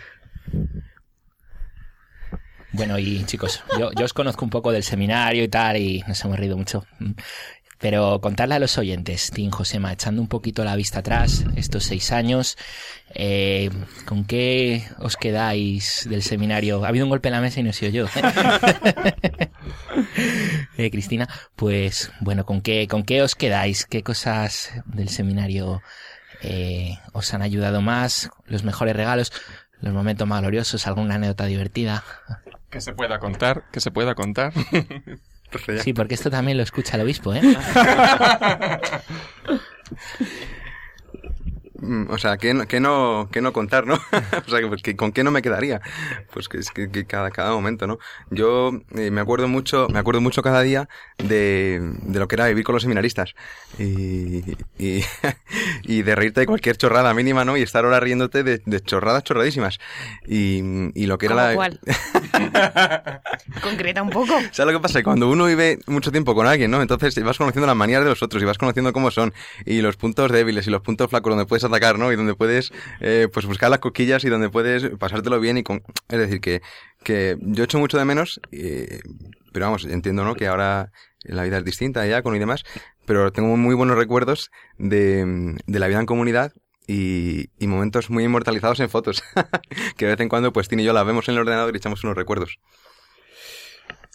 Bueno, 2.73 2.99
y 2.99 3.23
chicos, 3.25 3.63
yo, 3.79 3.91
yo 3.97 4.05
os 4.05 4.13
conozco 4.13 4.45
un 4.45 4.51
poco 4.51 4.73
del 4.73 4.83
seminario 4.83 5.45
y 5.45 5.49
tal, 5.49 5.77
y 5.77 6.03
nos 6.09 6.23
hemos 6.25 6.37
reído 6.39 6.57
mucho. 6.57 6.85
Pero 7.85 8.19
contarle 8.23 8.55
a 8.55 8.59
los 8.59 8.79
oyentes, 8.79 9.31
Tim 9.31 9.51
Josema, 9.51 9.93
echando 9.93 10.23
un 10.23 10.27
poquito 10.27 10.65
la 10.65 10.75
vista 10.75 11.01
atrás, 11.01 11.45
estos 11.55 11.85
seis 11.85 12.13
años, 12.13 12.57
eh, 13.11 13.69
¿con 14.07 14.25
qué 14.25 14.89
os 15.01 15.17
quedáis 15.17 16.07
del 16.09 16.23
seminario? 16.23 16.83
Ha 16.83 16.89
habido 16.89 17.05
un 17.05 17.11
golpe 17.11 17.29
en 17.29 17.33
la 17.33 17.43
mesa 17.43 17.61
y 17.61 17.63
no 17.63 17.69
he 17.69 17.73
sido 17.75 17.93
yo. 17.93 18.07
Eh, 20.77 20.91
Cristina, 20.91 21.29
pues 21.57 22.11
bueno, 22.21 22.47
¿con 22.47 22.63
qué, 22.63 22.89
¿con 22.89 23.05
qué 23.05 23.23
os 23.23 23.35
quedáis? 23.35 23.85
¿Qué 23.85 24.03
cosas 24.03 24.73
del 24.87 25.09
seminario 25.09 25.83
eh, 26.43 26.99
os 27.13 27.33
han 27.35 27.43
ayudado 27.43 27.83
más? 27.83 28.31
¿Los 28.47 28.65
mejores 28.65 28.97
regalos? 28.97 29.31
¿Los 29.81 29.93
momentos 29.93 30.27
más 30.27 30.41
gloriosos? 30.41 30.87
¿Alguna 30.87 31.17
anécdota 31.17 31.45
divertida? 31.45 32.03
Que 32.71 32.81
se 32.81 32.95
pueda 32.95 33.19
contar, 33.19 33.65
que 33.71 33.81
se 33.81 33.91
pueda 33.91 34.15
contar. 34.15 34.53
Ya- 35.69 35.83
Sí, 35.83 35.93
porque 35.93 36.15
esto 36.15 36.31
también 36.31 36.57
lo 36.57 36.63
escucha 36.63 36.97
el 36.97 37.03
obispo, 37.03 37.35
¿eh? 37.35 37.41
mm, 41.85 42.11
o 42.11 42.19
sea, 42.19 42.37
¿qué 42.37 42.55
no, 42.55 42.67
qué 42.67 42.81
no, 42.81 43.29
qué 43.31 43.41
no 43.41 43.53
contar, 43.53 43.87
no? 43.87 43.95
o 44.47 44.51
sea, 44.51 44.69
pues, 44.69 44.83
¿con 44.97 45.13
qué 45.13 45.25
no 45.25 45.31
me 45.31 45.43
quedaría? 45.43 45.81
Pues 46.33 46.49
que 46.49 46.59
es 46.59 46.71
que, 46.71 46.91
que 46.91 47.05
cada, 47.05 47.31
cada 47.31 47.53
momento, 47.53 47.87
¿no? 47.87 47.99
Yo 48.31 48.73
eh, 48.97 49.11
me 49.11 49.21
acuerdo 49.21 49.49
mucho, 49.49 49.89
me 49.91 49.99
acuerdo 49.99 50.21
mucho 50.21 50.43
cada 50.43 50.63
día 50.63 50.89
de, 51.19 51.81
de 52.03 52.19
lo 52.19 52.29
que 52.29 52.37
era 52.37 52.49
vivir 52.49 52.65
con 52.65 52.75
los 52.75 52.83
seminaristas 52.83 53.35
y, 53.79 54.57
y, 54.79 55.05
y 55.83 56.03
de 56.03 56.15
reírte 56.15 56.41
de 56.41 56.47
cualquier 56.47 56.77
chorrada 56.77 57.15
mínima, 57.15 57.45
¿no? 57.45 57.57
Y 57.57 57.63
estar 57.63 57.85
ahora 57.85 58.01
riéndote 58.01 58.43
de, 58.43 58.63
de 58.65 58.81
chorradas 58.81 59.25
chorradísimas. 59.25 59.79
Y, 60.27 60.63
y 60.95 61.07
lo 61.07 61.19
que 61.19 61.27
era 61.27 61.35
¿Cómo 61.35 61.49
la... 61.49 61.55
cuál? 61.55 61.81
Concreta 63.63 64.03
un 64.03 64.11
poco. 64.11 64.35
¿Sabes 64.51 64.73
lo 64.73 64.79
que 64.79 64.83
pasa? 64.83 65.03
Cuando 65.03 65.29
uno 65.29 65.47
vive 65.47 65.79
mucho 65.87 66.11
tiempo 66.11 66.35
con 66.35 66.47
alguien, 66.47 66.71
¿no? 66.71 66.83
Entonces 66.83 67.23
vas 67.23 67.39
conociendo 67.39 67.67
las 67.67 67.77
manías 67.77 68.03
de 68.03 68.11
los 68.11 68.23
otros 68.23 68.43
y 68.43 68.47
vas 68.47 68.59
conociendo 68.59 68.93
cómo 68.93 69.11
son 69.11 69.33
y 69.65 69.81
los 69.81 69.97
puntos 69.97 70.31
débiles 70.31 70.67
y 70.67 70.71
los 70.71 70.83
puntos 70.83 71.11
flacos 71.11 71.31
donde 71.31 71.47
puedes 71.47 71.65
atacar, 71.75 71.99
¿no? 71.99 72.13
Y 72.13 72.17
donde 72.17 72.35
puedes, 72.35 72.73
eh, 73.01 73.29
pues 73.33 73.47
buscar 73.47 73.71
las 73.71 73.81
coquillas 73.81 74.25
y 74.25 74.29
donde 74.29 74.51
puedes 74.51 74.89
pasártelo 74.99 75.41
bien 75.41 75.59
y 75.59 75.63
con... 75.63 75.83
Es 76.09 76.19
decir, 76.19 76.41
que, 76.41 76.63
que 77.03 77.37
yo 77.41 77.65
echo 77.65 77.79
mucho 77.79 77.99
de 77.99 78.05
menos, 78.05 78.41
eh, 78.53 79.01
pero 79.53 79.67
vamos, 79.67 79.85
entiendo, 79.85 80.25
¿no? 80.25 80.35
Que 80.35 80.47
ahora 80.47 80.91
la 81.23 81.45
vida 81.45 81.59
es 81.59 81.65
distinta 81.65 82.07
ya 82.07 82.23
con 82.23 82.37
y 82.37 82.39
demás, 82.39 82.65
pero 83.07 83.33
tengo 83.33 83.57
muy 83.57 83.75
buenos 83.75 83.97
recuerdos 83.97 84.51
de, 84.79 85.57
de 85.67 85.79
la 85.79 85.89
vida 85.89 86.01
en 86.01 86.07
comunidad 86.07 86.53
y, 86.87 87.51
y 87.59 87.67
momentos 87.67 88.11
muy 88.11 88.25
inmortalizados 88.25 88.81
en 88.81 88.91
fotos, 88.91 89.23
que 89.97 90.05
de 90.05 90.13
vez 90.13 90.21
en 90.21 90.29
cuando 90.29 90.53
pues 90.53 90.69
Tini 90.69 90.83
y 90.83 90.87
yo 90.87 90.93
las 90.93 91.07
vemos 91.07 91.29
en 91.29 91.35
el 91.35 91.41
ordenador 91.41 91.75
y 91.75 91.79
echamos 91.79 92.05
unos 92.05 92.17
recuerdos. 92.17 92.59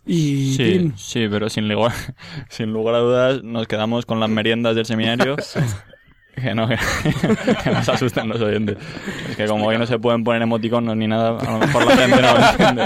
Y 0.05 0.55
Sí, 0.55 0.63
Tim, 0.63 0.97
sí, 0.97 1.27
pero 1.29 1.49
sin 1.49 1.67
lugar, 1.67 1.93
sin 2.49 2.71
lugar 2.71 2.95
a 2.95 2.99
dudas 2.99 3.43
nos 3.43 3.67
quedamos 3.67 4.05
con 4.05 4.19
las 4.19 4.29
meriendas 4.29 4.75
del 4.75 4.85
seminario. 4.85 5.35
Que 6.41 6.55
no, 6.55 6.67
que, 6.67 6.77
que 7.63 7.69
nos 7.71 7.87
asusten 7.89 8.29
los 8.29 8.41
oyentes. 8.41 8.77
Es 9.29 9.35
que 9.35 9.45
como 9.45 9.65
hoy 9.65 9.77
no 9.77 9.85
se 9.85 9.99
pueden 9.99 10.23
poner 10.23 10.41
emoticonos 10.41 10.95
ni 10.95 11.07
nada, 11.07 11.37
a 11.37 11.51
lo 11.51 11.59
mejor 11.59 11.85
la 11.85 11.97
gente 11.97 12.21
no 12.21 12.33
lo 12.33 12.49
entiende. 12.49 12.83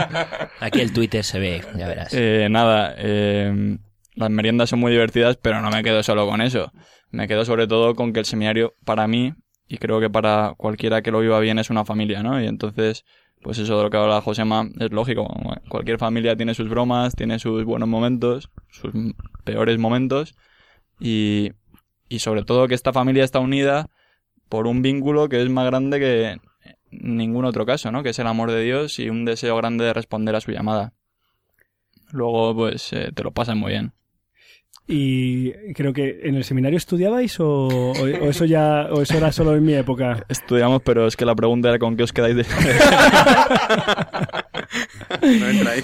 Aquí 0.60 0.82
el 0.82 0.94
Twitter 0.94 1.24
se 1.24 1.40
ve, 1.40 1.62
ya 1.76 1.88
verás. 1.88 2.14
Eh, 2.14 2.48
nada, 2.50 2.94
eh, 2.98 3.78
las 4.16 4.30
meriendas 4.30 4.70
son 4.70 4.80
muy 4.80 4.92
divertidas, 4.92 5.38
pero 5.42 5.62
no 5.62 5.70
me 5.70 5.84
quedo 5.84 6.04
solo 6.04 6.28
con 6.28 6.42
eso. 6.42 6.72
Me 7.12 7.28
quedo 7.28 7.46
sobre 7.46 7.68
todo 7.68 7.96
con 7.96 8.14
que 8.14 8.20
el 8.20 8.26
seminario, 8.26 8.74
para 8.86 9.08
mí, 9.08 9.34
y 9.68 9.78
creo 9.78 10.00
que 10.00 10.10
para 10.10 10.54
cualquiera 10.58 11.02
que 11.02 11.12
lo 11.12 11.20
viva 11.20 11.40
bien, 11.40 11.60
es 11.60 11.70
una 11.70 11.86
familia, 11.86 12.24
¿no? 12.24 12.42
Y 12.42 12.48
entonces, 12.48 13.06
pues 13.42 13.58
eso 13.58 13.78
de 13.78 13.84
lo 13.84 13.90
que 13.90 13.98
habla 13.98 14.22
Josema 14.22 14.68
es 14.80 14.92
lógico. 14.92 15.28
Cualquier 15.70 15.98
familia 15.98 16.36
tiene 16.36 16.54
sus 16.54 16.70
bromas, 16.70 17.16
tiene 17.16 17.40
sus 17.40 17.64
buenos 17.66 17.90
momentos, 17.90 18.50
sus 18.70 18.94
peores 19.44 19.78
momentos, 19.78 20.36
y, 21.00 21.52
y 22.14 22.20
sobre 22.20 22.44
todo 22.44 22.68
que 22.68 22.76
esta 22.76 22.94
familia 22.94 23.24
está 23.24 23.40
unida 23.40 23.90
por 24.50 24.68
un 24.68 24.82
vínculo 24.82 25.30
que 25.30 25.42
es 25.42 25.50
más 25.50 25.66
grande 25.66 26.00
que 26.00 26.38
ningún 26.92 27.46
otro 27.46 27.66
caso, 27.66 27.92
¿no? 27.92 28.04
Que 28.04 28.10
es 28.10 28.20
el 28.20 28.28
amor 28.28 28.52
de 28.52 28.62
Dios 28.62 29.00
y 29.00 29.10
un 29.10 29.26
deseo 29.26 29.56
grande 29.58 29.86
de 29.86 29.94
responder 29.94 30.36
a 30.36 30.42
su 30.42 30.52
llamada. 30.52 30.94
Luego, 32.12 32.54
pues, 32.56 32.94
eh, 32.94 33.12
te 33.16 33.24
lo 33.24 33.32
pasan 33.32 33.58
muy 33.58 33.72
bien. 33.72 33.94
y 34.86 35.52
creo 35.74 35.94
que 35.94 36.20
en 36.24 36.36
el 36.36 36.44
seminario 36.44 36.78
estudiabais 36.78 37.40
o, 37.40 37.48
o- 37.68 37.92
o 37.94 38.30
eso 38.30 38.44
ya 38.46 38.88
o 38.92 39.02
eso 39.02 39.18
era 39.18 39.32
solo 39.32 39.56
en 39.56 39.64
mi 39.64 39.74
época. 39.74 40.26
Estudiamos, 40.30 40.82
pero 40.84 41.08
es 41.08 41.16
que 41.16 41.26
la 41.26 41.36
pregunta 41.36 41.70
era 41.70 41.80
con 41.80 41.96
qué 41.96 42.04
os 42.04 42.12
quedáis 42.12 42.36
de... 42.36 42.44
No 45.22 45.48
entra 45.50 45.72
ahí. 45.72 45.84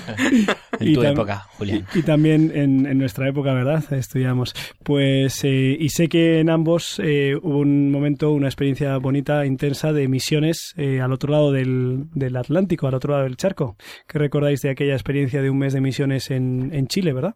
En 0.79 0.87
y 0.87 0.93
tu 0.93 1.03
época, 1.03 1.45
Julián. 1.57 1.85
Y, 1.93 1.99
y 1.99 2.01
también 2.03 2.51
en, 2.55 2.85
en 2.85 2.97
nuestra 2.97 3.27
época, 3.29 3.53
¿verdad? 3.53 3.83
Estudiamos. 3.93 4.53
Pues, 4.83 5.43
eh, 5.43 5.77
y 5.79 5.89
sé 5.89 6.07
que 6.09 6.39
en 6.39 6.49
ambos 6.49 6.99
eh, 7.03 7.35
hubo 7.41 7.59
un 7.59 7.91
momento, 7.91 8.31
una 8.31 8.47
experiencia 8.47 8.97
bonita, 8.97 9.45
intensa 9.45 9.93
de 9.93 10.07
misiones 10.07 10.73
eh, 10.77 11.01
al 11.01 11.11
otro 11.13 11.31
lado 11.31 11.51
del, 11.51 12.05
del 12.13 12.35
Atlántico, 12.37 12.87
al 12.87 12.95
otro 12.95 13.11
lado 13.13 13.23
del 13.25 13.37
charco. 13.37 13.75
¿Qué 14.07 14.17
recordáis 14.19 14.61
de 14.61 14.71
aquella 14.71 14.93
experiencia 14.93 15.41
de 15.41 15.49
un 15.49 15.57
mes 15.59 15.73
de 15.73 15.81
misiones 15.81 16.31
en, 16.31 16.71
en 16.73 16.87
Chile, 16.87 17.13
verdad? 17.13 17.35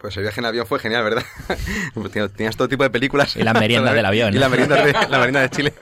Pues 0.00 0.16
el 0.16 0.22
viaje 0.22 0.40
en 0.40 0.46
avión 0.46 0.66
fue 0.66 0.78
genial, 0.78 1.02
¿verdad? 1.04 1.22
Tenías- 2.12 2.32
Tenías 2.32 2.56
todo 2.56 2.68
tipo 2.68 2.82
de 2.84 2.90
películas. 2.90 3.36
Y 3.36 3.42
la 3.42 3.54
merienda 3.54 3.92
del 3.94 4.04
avión, 4.06 4.34
Y 4.34 4.38
la 4.38 4.48
merienda 4.48 4.84
de, 4.84 4.92
la 4.92 5.18
merienda 5.18 5.40
de 5.40 5.50
Chile. 5.50 5.72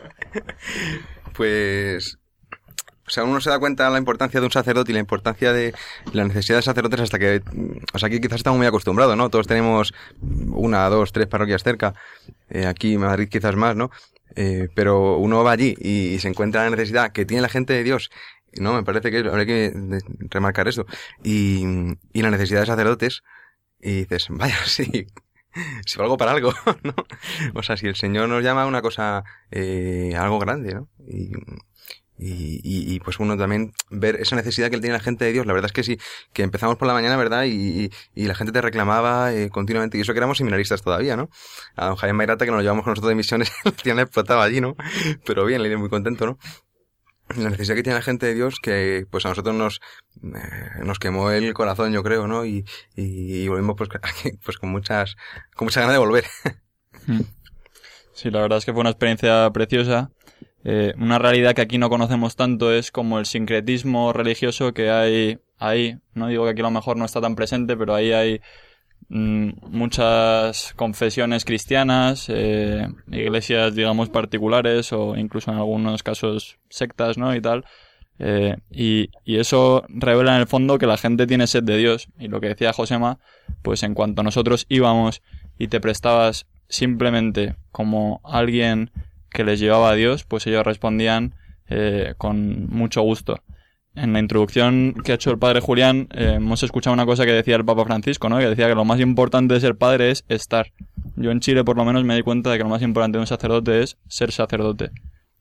Pues... 1.34 2.18
O 3.06 3.10
sea, 3.10 3.24
uno 3.24 3.40
se 3.40 3.50
da 3.50 3.58
cuenta 3.58 3.84
de 3.84 3.90
la 3.90 3.98
importancia 3.98 4.40
de 4.40 4.46
un 4.46 4.52
sacerdote 4.52 4.90
y 4.90 4.94
la 4.94 5.00
importancia 5.00 5.52
de 5.52 5.74
la 6.12 6.24
necesidad 6.24 6.58
de 6.58 6.62
sacerdotes 6.62 7.00
hasta 7.00 7.18
que... 7.18 7.42
O 7.92 7.98
sea, 7.98 8.06
aquí 8.06 8.20
quizás 8.20 8.36
estamos 8.36 8.56
muy 8.56 8.66
acostumbrados, 8.66 9.16
¿no? 9.16 9.28
Todos 9.28 9.46
tenemos 9.46 9.92
una, 10.20 10.88
dos, 10.88 11.12
tres 11.12 11.26
parroquias 11.26 11.62
cerca. 11.62 11.94
Eh, 12.48 12.66
aquí 12.66 12.94
en 12.94 13.00
Madrid 13.00 13.28
quizás 13.28 13.56
más, 13.56 13.76
¿no? 13.76 13.90
Eh, 14.36 14.68
pero 14.74 15.18
uno 15.18 15.44
va 15.44 15.52
allí 15.52 15.76
y, 15.78 16.18
se 16.18 16.28
encuentra 16.28 16.64
la 16.64 16.70
necesidad 16.70 17.12
que 17.12 17.26
tiene 17.26 17.42
la 17.42 17.48
gente 17.48 17.72
de 17.74 17.84
Dios. 17.84 18.10
No, 18.54 18.72
me 18.72 18.82
parece 18.84 19.10
que 19.10 19.18
habría 19.18 19.46
que 19.46 20.00
remarcar 20.30 20.68
eso. 20.68 20.86
Y, 21.22 21.62
y 22.12 22.22
la 22.22 22.30
necesidad 22.30 22.60
de 22.60 22.66
sacerdotes. 22.66 23.22
Y 23.80 23.98
dices, 24.00 24.26
vaya, 24.30 24.56
sí, 24.64 25.08
si 25.86 25.98
valgo 25.98 26.16
para 26.16 26.32
algo, 26.32 26.52
¿no? 26.82 26.94
O 27.54 27.62
sea, 27.62 27.76
si 27.76 27.86
el 27.86 27.96
Señor 27.96 28.28
nos 28.28 28.42
llama 28.42 28.62
a 28.62 28.66
una 28.66 28.82
cosa, 28.82 29.24
eh, 29.50 30.14
algo 30.16 30.38
grande, 30.38 30.74
¿no? 30.74 30.88
Y, 31.06 31.32
y, 32.18 32.60
y, 32.62 32.94
y, 32.94 33.00
pues 33.00 33.18
uno 33.18 33.36
también 33.36 33.72
ver 33.90 34.16
esa 34.16 34.36
necesidad 34.36 34.70
que 34.70 34.78
tiene 34.78 34.92
la 34.92 35.00
gente 35.00 35.24
de 35.24 35.32
Dios. 35.32 35.46
La 35.46 35.52
verdad 35.52 35.66
es 35.66 35.72
que 35.72 35.82
sí, 35.82 35.98
que 36.32 36.42
empezamos 36.42 36.76
por 36.76 36.86
la 36.86 36.94
mañana, 36.94 37.16
¿verdad? 37.16 37.44
Y, 37.44 37.50
y, 37.50 37.90
y 38.14 38.26
la 38.26 38.34
gente 38.34 38.52
te 38.52 38.60
reclamaba 38.60 39.32
eh, 39.34 39.50
continuamente. 39.50 39.98
Y 39.98 40.02
eso 40.02 40.12
que 40.12 40.18
éramos 40.18 40.38
seminaristas 40.38 40.82
todavía, 40.82 41.16
¿no? 41.16 41.28
A 41.74 41.86
don 41.86 41.96
Javier 41.96 42.14
Mayrata, 42.14 42.44
que 42.44 42.52
nos 42.52 42.62
llevamos 42.62 42.84
con 42.84 42.92
nosotros 42.92 43.08
de 43.08 43.16
misiones, 43.16 43.52
tiene 43.82 44.02
explotaba 44.02 44.44
allí, 44.44 44.60
¿no? 44.60 44.76
Pero 45.26 45.44
bien, 45.44 45.62
le 45.62 45.68
iré 45.68 45.76
muy 45.76 45.88
contento, 45.88 46.26
¿no? 46.26 46.38
la 47.36 47.48
necesidad 47.48 47.74
que 47.74 47.82
tiene 47.82 47.98
la 47.98 48.02
gente 48.02 48.26
de 48.26 48.34
Dios 48.34 48.56
que 48.62 49.06
pues 49.10 49.24
a 49.24 49.30
nosotros 49.30 49.54
nos 49.54 49.80
eh, 50.22 50.84
nos 50.84 50.98
quemó 50.98 51.30
el 51.30 51.54
corazón 51.54 51.90
yo 51.90 52.02
creo 52.02 52.26
no 52.28 52.44
y, 52.44 52.66
y, 52.96 53.48
volvimos 53.48 53.76
pues, 53.78 53.88
pues 54.44 54.58
con 54.58 54.68
muchas 54.68 55.16
con 55.54 55.64
mucha 55.64 55.80
ganas 55.80 55.94
de 55.94 56.00
volver 56.00 56.24
Sí, 58.14 58.30
la 58.30 58.40
verdad 58.40 58.58
es 58.58 58.64
que 58.64 58.72
fue 58.72 58.80
una 58.80 58.90
experiencia 58.90 59.50
preciosa. 59.52 60.10
Eh, 60.64 60.94
una 60.96 61.18
realidad 61.18 61.54
que 61.54 61.60
aquí 61.60 61.76
no 61.76 61.90
conocemos 61.90 62.36
tanto 62.36 62.72
es 62.72 62.90
como 62.90 63.18
el 63.18 63.26
sincretismo 63.26 64.14
religioso 64.14 64.72
que 64.72 64.90
hay 64.90 65.38
ahí. 65.58 65.98
No 66.14 66.28
digo 66.28 66.44
que 66.44 66.50
aquí 66.50 66.60
a 66.60 66.64
lo 66.64 66.70
mejor 66.70 66.96
no 66.96 67.04
está 67.04 67.20
tan 67.20 67.36
presente, 67.36 67.76
pero 67.76 67.94
ahí 67.94 68.12
hay 68.12 68.40
mm, 69.08 69.50
muchas 69.68 70.72
confesiones 70.74 71.44
cristianas, 71.44 72.26
eh, 72.28 72.88
iglesias, 73.08 73.74
digamos, 73.74 74.08
particulares 74.08 74.92
o 74.92 75.16
incluso 75.16 75.50
en 75.50 75.58
algunos 75.58 76.02
casos 76.02 76.58
sectas, 76.70 77.18
¿no? 77.18 77.34
Y 77.34 77.42
tal. 77.42 77.66
Eh, 78.18 78.56
y, 78.70 79.10
y 79.24 79.38
eso 79.38 79.84
revela 79.88 80.34
en 80.34 80.40
el 80.40 80.46
fondo 80.46 80.78
que 80.78 80.86
la 80.86 80.96
gente 80.96 81.26
tiene 81.26 81.46
sed 81.46 81.64
de 81.64 81.76
Dios. 81.76 82.08
Y 82.18 82.28
lo 82.28 82.40
que 82.40 82.48
decía 82.48 82.72
Josema, 82.72 83.18
pues 83.62 83.82
en 83.82 83.92
cuanto 83.92 84.22
nosotros 84.22 84.64
íbamos 84.70 85.20
y 85.58 85.68
te 85.68 85.80
prestabas 85.80 86.46
simplemente 86.68 87.56
como 87.70 88.22
alguien 88.24 88.90
que 89.34 89.44
les 89.44 89.60
llevaba 89.60 89.90
a 89.90 89.94
Dios, 89.94 90.24
pues 90.24 90.46
ellos 90.46 90.64
respondían 90.64 91.34
eh, 91.68 92.14
con 92.16 92.68
mucho 92.68 93.02
gusto. 93.02 93.42
En 93.96 94.12
la 94.12 94.20
introducción 94.20 94.94
que 95.04 95.12
ha 95.12 95.16
hecho 95.16 95.30
el 95.30 95.38
padre 95.38 95.60
Julián, 95.60 96.08
eh, 96.12 96.34
hemos 96.36 96.62
escuchado 96.62 96.94
una 96.94 97.04
cosa 97.04 97.26
que 97.26 97.32
decía 97.32 97.56
el 97.56 97.64
Papa 97.64 97.84
Francisco, 97.84 98.28
¿no? 98.28 98.38
Que 98.38 98.48
decía 98.48 98.68
que 98.68 98.74
lo 98.74 98.84
más 98.84 99.00
importante 99.00 99.54
de 99.54 99.60
ser 99.60 99.76
padre 99.76 100.10
es 100.10 100.24
estar. 100.28 100.72
Yo 101.16 101.30
en 101.30 101.40
Chile, 101.40 101.64
por 101.64 101.76
lo 101.76 101.84
menos, 101.84 102.04
me 102.04 102.14
di 102.14 102.22
cuenta 102.22 102.50
de 102.50 102.58
que 102.58 102.64
lo 102.64 102.70
más 102.70 102.82
importante 102.82 103.18
de 103.18 103.22
un 103.22 103.26
sacerdote 103.26 103.82
es 103.82 103.98
ser 104.08 104.32
sacerdote. 104.32 104.90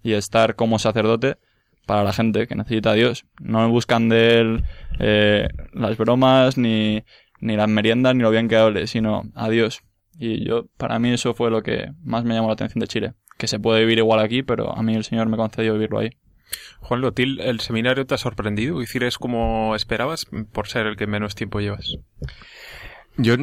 Y 0.03 0.13
estar 0.13 0.56
como 0.56 0.79
sacerdote 0.79 1.38
para 1.86 2.03
la 2.03 2.13
gente 2.13 2.47
que 2.47 2.56
necesita 2.56 2.91
a 2.91 2.93
Dios. 2.93 3.25
No 3.39 3.67
buscan 3.69 4.10
de 4.10 4.39
él 4.39 4.63
eh, 4.99 5.47
las 5.71 5.97
bromas, 5.97 6.58
ni, 6.58 7.03
ni 7.39 7.56
las 7.56 7.69
meriendas, 7.69 8.15
ni 8.15 8.23
lo 8.23 8.32
bien 8.32 8.47
que 8.47 8.58
hable, 8.58 8.88
sino 8.88 9.23
a 9.36 9.49
Dios. 9.49 9.82
Y 10.17 10.45
yo, 10.45 10.67
para 10.77 10.99
mí 10.99 11.12
eso 11.12 11.34
fue 11.34 11.49
lo 11.49 11.63
que 11.63 11.91
más 12.03 12.23
me 12.23 12.36
llamó 12.36 12.47
la 12.47 12.53
atención 12.53 12.79
de 12.79 12.88
Chile. 12.88 13.13
Que 13.38 13.48
se 13.48 13.60
puede 13.60 13.82
vivir 13.82 13.98
igual 13.98 14.19
aquí, 14.19 14.43
pero 14.43 14.76
a 14.76 14.82
mí 14.84 14.96
el 14.96 15.04
Señor 15.04 15.28
me 15.28 15.38
concedió 15.38 15.74
vivirlo 15.74 16.00
ahí. 16.00 16.10
Juan 16.80 17.02
Lotil, 17.02 17.39
¿el 17.41 17.60
seminario 17.62 18.06
te 18.06 18.13
ha 18.15 18.17
sorprendido? 18.17 18.80
¿Es 18.82 18.88
decir, 18.89 19.04
es 19.04 19.17
como 19.17 19.76
esperabas 19.76 20.26
por 20.52 20.67
ser 20.67 20.86
el 20.86 20.96
que 20.98 21.08
menos 21.08 21.36
tiempo 21.36 21.60
llevas? 21.60 21.96
Yo 23.17 23.36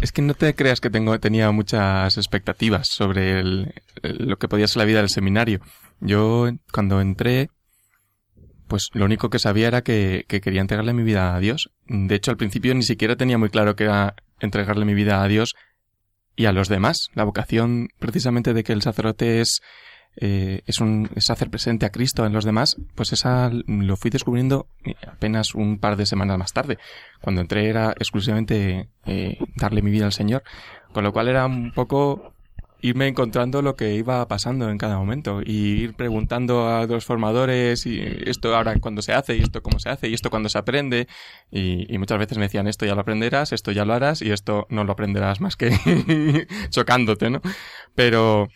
es 0.00 0.12
que 0.12 0.22
no 0.22 0.34
te 0.34 0.54
creas 0.54 0.80
que 0.80 0.90
tengo 0.90 1.18
tenía 1.20 1.50
muchas 1.52 2.16
expectativas 2.16 2.88
sobre 2.88 3.38
el, 3.40 3.74
el- 4.02 4.28
lo 4.28 4.38
que 4.38 4.48
podía 4.48 4.66
ser 4.66 4.78
la 4.78 4.84
vida 4.86 4.98
del 5.00 5.08
seminario. 5.10 5.60
Yo 6.00 6.48
cuando 6.72 7.00
entré, 7.00 7.50
pues 8.66 8.88
lo 8.94 9.04
único 9.04 9.28
que 9.30 9.38
sabía 9.38 9.68
era 9.68 9.82
que, 9.82 10.24
que 10.28 10.40
quería 10.40 10.60
entregarle 10.60 10.92
mi 10.94 11.02
vida 11.02 11.34
a 11.34 11.40
Dios. 11.40 11.70
De 11.86 12.14
hecho, 12.14 12.30
al 12.30 12.36
principio 12.38 12.74
ni 12.74 12.82
siquiera 12.82 13.16
tenía 13.16 13.36
muy 13.38 13.50
claro 13.50 13.76
que 13.76 13.84
era 13.84 14.14
entregarle 14.40 14.84
mi 14.86 14.94
vida 14.94 15.22
a 15.22 15.28
Dios 15.28 15.54
y 16.40 16.46
a 16.46 16.52
los 16.52 16.68
demás. 16.68 17.10
La 17.12 17.24
vocación 17.24 17.90
precisamente 17.98 18.54
de 18.54 18.64
que 18.64 18.72
el 18.72 18.80
sacerdote 18.80 19.42
es 19.42 19.60
eh, 20.16 20.62
es, 20.66 20.80
un, 20.80 21.10
es 21.14 21.28
hacer 21.28 21.50
presente 21.50 21.84
a 21.84 21.90
Cristo 21.90 22.24
en 22.24 22.32
los 22.32 22.44
demás, 22.44 22.76
pues 22.94 23.12
esa 23.12 23.50
lo 23.50 23.96
fui 23.96 24.10
descubriendo 24.10 24.66
apenas 25.06 25.54
un 25.54 25.78
par 25.78 25.96
de 25.96 26.06
semanas 26.06 26.38
más 26.38 26.52
tarde. 26.52 26.78
Cuando 27.20 27.42
entré 27.42 27.68
era 27.68 27.90
exclusivamente 27.90 28.88
eh, 29.04 29.38
darle 29.54 29.82
mi 29.82 29.90
vida 29.90 30.06
al 30.06 30.12
Señor, 30.12 30.42
con 30.92 31.04
lo 31.04 31.12
cual 31.12 31.28
era 31.28 31.44
un 31.44 31.72
poco 31.72 32.32
irme 32.82 33.08
encontrando 33.08 33.62
lo 33.62 33.76
que 33.76 33.94
iba 33.94 34.26
pasando 34.28 34.70
en 34.70 34.78
cada 34.78 34.98
momento 34.98 35.40
y 35.44 35.82
ir 35.82 35.94
preguntando 35.94 36.68
a 36.68 36.86
los 36.86 37.04
formadores 37.04 37.86
y 37.86 38.00
esto 38.26 38.54
ahora 38.54 38.78
cuándo 38.80 39.02
se 39.02 39.12
hace 39.12 39.36
y 39.36 39.42
esto 39.42 39.62
cómo 39.62 39.78
se 39.78 39.90
hace 39.90 40.08
y 40.08 40.14
esto 40.14 40.30
cuándo 40.30 40.48
se 40.48 40.58
aprende 40.58 41.08
y, 41.50 41.92
y 41.92 41.98
muchas 41.98 42.18
veces 42.18 42.38
me 42.38 42.44
decían 42.44 42.66
esto 42.66 42.86
ya 42.86 42.94
lo 42.94 43.02
aprenderás, 43.02 43.52
esto 43.52 43.72
ya 43.72 43.84
lo 43.84 43.94
harás 43.94 44.22
y 44.22 44.30
esto 44.30 44.66
no 44.70 44.84
lo 44.84 44.92
aprenderás 44.92 45.40
más 45.40 45.56
que 45.56 45.70
chocándote, 46.70 47.30
¿no? 47.30 47.40
Pero, 47.94 48.48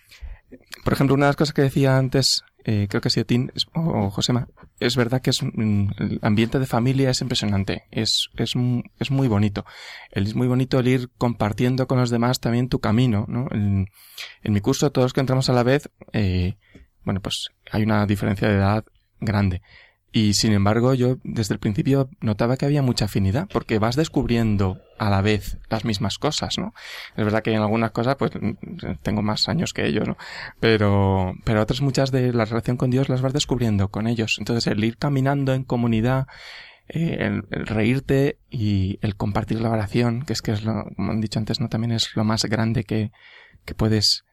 por 0.85 0.93
ejemplo, 0.93 1.15
una 1.15 1.27
de 1.27 1.31
las 1.31 1.37
cosas 1.37 1.55
que 1.55 1.63
decía 1.63 1.97
antes, 1.97 2.45
eh, 2.65 2.87
creo 2.89 3.01
que 3.01 3.09
ha 3.09 3.11
sido 3.11 3.27
es- 3.55 3.67
o, 3.75 4.11
Josema, 4.11 4.49
es 4.81 4.97
verdad 4.97 5.21
que 5.21 5.31
es 5.31 5.43
un- 5.43 5.95
el 5.99 6.19
ambiente 6.23 6.59
de 6.59 6.67
familia 6.67 7.11
es 7.11 7.21
impresionante, 7.21 7.85
es, 7.91 8.29
es, 8.37 8.55
es 8.99 9.11
muy 9.11 9.29
bonito. 9.29 9.65
El- 10.11 10.27
es 10.27 10.35
muy 10.35 10.49
bonito 10.49 10.79
el 10.81 10.89
ir 10.89 11.11
compartiendo 11.19 11.87
con 11.87 11.99
los 11.99 12.11
demás 12.11 12.41
también 12.41 12.69
tu 12.69 12.81
camino, 12.81 13.27
¿no? 13.29 13.47
En, 13.51 13.89
mi 14.53 14.61
curso, 14.61 14.91
todos 14.93 15.13
que 15.13 15.21
entramos 15.21 15.49
a 15.49 15.53
la 15.53 15.63
vez, 15.63 15.91
eh, 16.13 16.55
bueno, 17.05 17.21
pues 17.21 17.49
hay 17.71 17.83
una 17.83 18.07
diferencia 18.07 18.49
de 18.49 18.55
edad 18.57 18.85
grande. 19.21 19.63
Y 20.17 20.35
sin 20.35 20.53
embargo, 20.53 20.95
yo 20.95 21.19
desde 21.25 21.55
el 21.55 21.59
principio 21.59 22.09
notaba 22.21 22.57
que 22.57 22.65
había 22.65 22.83
mucha 22.83 23.07
afinidad, 23.07 23.49
porque 23.53 23.81
vas 23.81 23.97
descubriendo 23.97 24.81
a 24.97 25.11
la 25.11 25.23
vez 25.23 25.59
las 25.69 25.85
mismas 25.85 26.19
cosas, 26.19 26.57
¿no? 26.57 26.73
Es 27.17 27.25
verdad 27.25 27.43
que 27.43 27.53
en 27.53 27.61
algunas 27.61 27.91
cosas, 27.91 28.15
pues, 28.15 28.31
tengo 29.03 29.23
más 29.23 29.49
años 29.49 29.73
que 29.73 29.85
ellos, 29.85 30.07
¿no? 30.07 30.17
Pero, 30.61 31.35
pero 31.43 31.61
otras 31.61 31.81
muchas 31.81 32.13
de 32.13 32.33
la 32.33 32.45
relación 32.45 32.77
con 32.77 32.91
Dios 32.91 33.09
las 33.09 33.23
vas 33.23 33.33
descubriendo 33.33 33.89
con 33.89 34.07
ellos. 34.07 34.37
Entonces, 34.39 34.69
el 34.69 34.85
ir 34.85 34.99
caminando 34.99 35.53
en 35.53 35.65
comunidad, 35.65 36.29
eh, 36.87 37.17
el, 37.19 37.43
el 37.51 37.67
reírte 37.67 38.39
y 38.49 39.01
el 39.03 39.17
compartir 39.17 39.61
la 39.61 39.71
oración, 39.71 40.23
que 40.25 40.35
es 40.35 40.43
que 40.43 40.53
es 40.53 40.63
lo, 40.63 40.85
como 40.95 41.11
han 41.11 41.21
dicho 41.21 41.41
antes, 41.41 41.59
¿no? 41.59 41.69
También 41.69 41.91
es 41.91 42.15
lo 42.15 42.23
más 42.23 42.45
grande 42.45 42.85
que, 42.85 43.11
que 43.65 43.75
puedes 43.75 44.25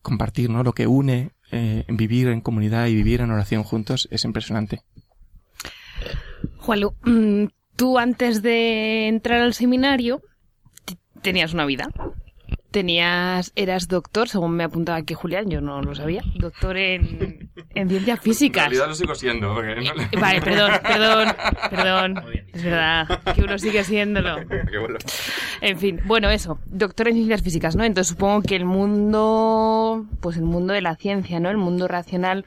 compartir, 0.00 0.48
¿no? 0.48 0.62
Lo 0.62 0.72
que 0.72 0.86
une 0.86 1.32
eh, 1.52 1.84
vivir 1.88 2.28
en 2.28 2.40
comunidad 2.40 2.86
y 2.86 2.94
vivir 2.94 3.20
en 3.22 3.30
oración 3.32 3.64
juntos 3.64 4.08
es 4.10 4.24
impresionante. 4.24 4.82
Juanlu, 6.58 6.94
mm, 7.02 7.44
tú 7.76 7.98
antes 7.98 8.42
de 8.42 9.08
entrar 9.08 9.40
al 9.40 9.54
seminario 9.54 10.22
tenías 11.22 11.54
una 11.54 11.64
vida. 11.66 11.88
Tenías, 12.70 13.50
eras 13.56 13.88
doctor, 13.88 14.28
según 14.28 14.52
me 14.52 14.62
apuntaba 14.62 14.98
aquí 14.98 15.14
Julián, 15.14 15.50
yo 15.50 15.60
no 15.60 15.82
lo 15.82 15.92
sabía, 15.96 16.22
doctor 16.36 16.76
en, 16.76 17.50
en 17.74 17.88
ciencias 17.88 18.20
físicas. 18.20 18.72
lo 18.72 18.94
sigo 18.94 19.14
siendo. 19.16 19.52
porque 19.54 19.74
no 19.74 19.94
le- 19.94 20.04
Eh, 20.04 20.08
Vale, 20.20 20.40
perdón, 20.40 20.70
perdón, 20.82 21.34
perdón. 21.68 22.24
Es 22.52 22.62
verdad 22.62 23.22
que 23.34 23.42
uno 23.42 23.58
sigue 23.58 23.82
siéndolo. 23.84 24.36
En 25.62 25.78
fin, 25.78 26.00
bueno, 26.06 26.30
eso, 26.30 26.58
doctor 26.66 27.08
en 27.08 27.14
ciencias 27.14 27.42
físicas, 27.42 27.76
¿no? 27.76 27.84
Entonces 27.84 28.08
supongo 28.12 28.40
que 28.42 28.56
el 28.56 28.64
mundo, 28.64 30.06
pues 30.20 30.36
el 30.38 30.44
mundo 30.44 30.72
de 30.72 30.80
la 30.80 30.96
ciencia, 30.96 31.38
¿no? 31.40 31.50
El 31.50 31.58
mundo 31.58 31.86
racional, 31.88 32.44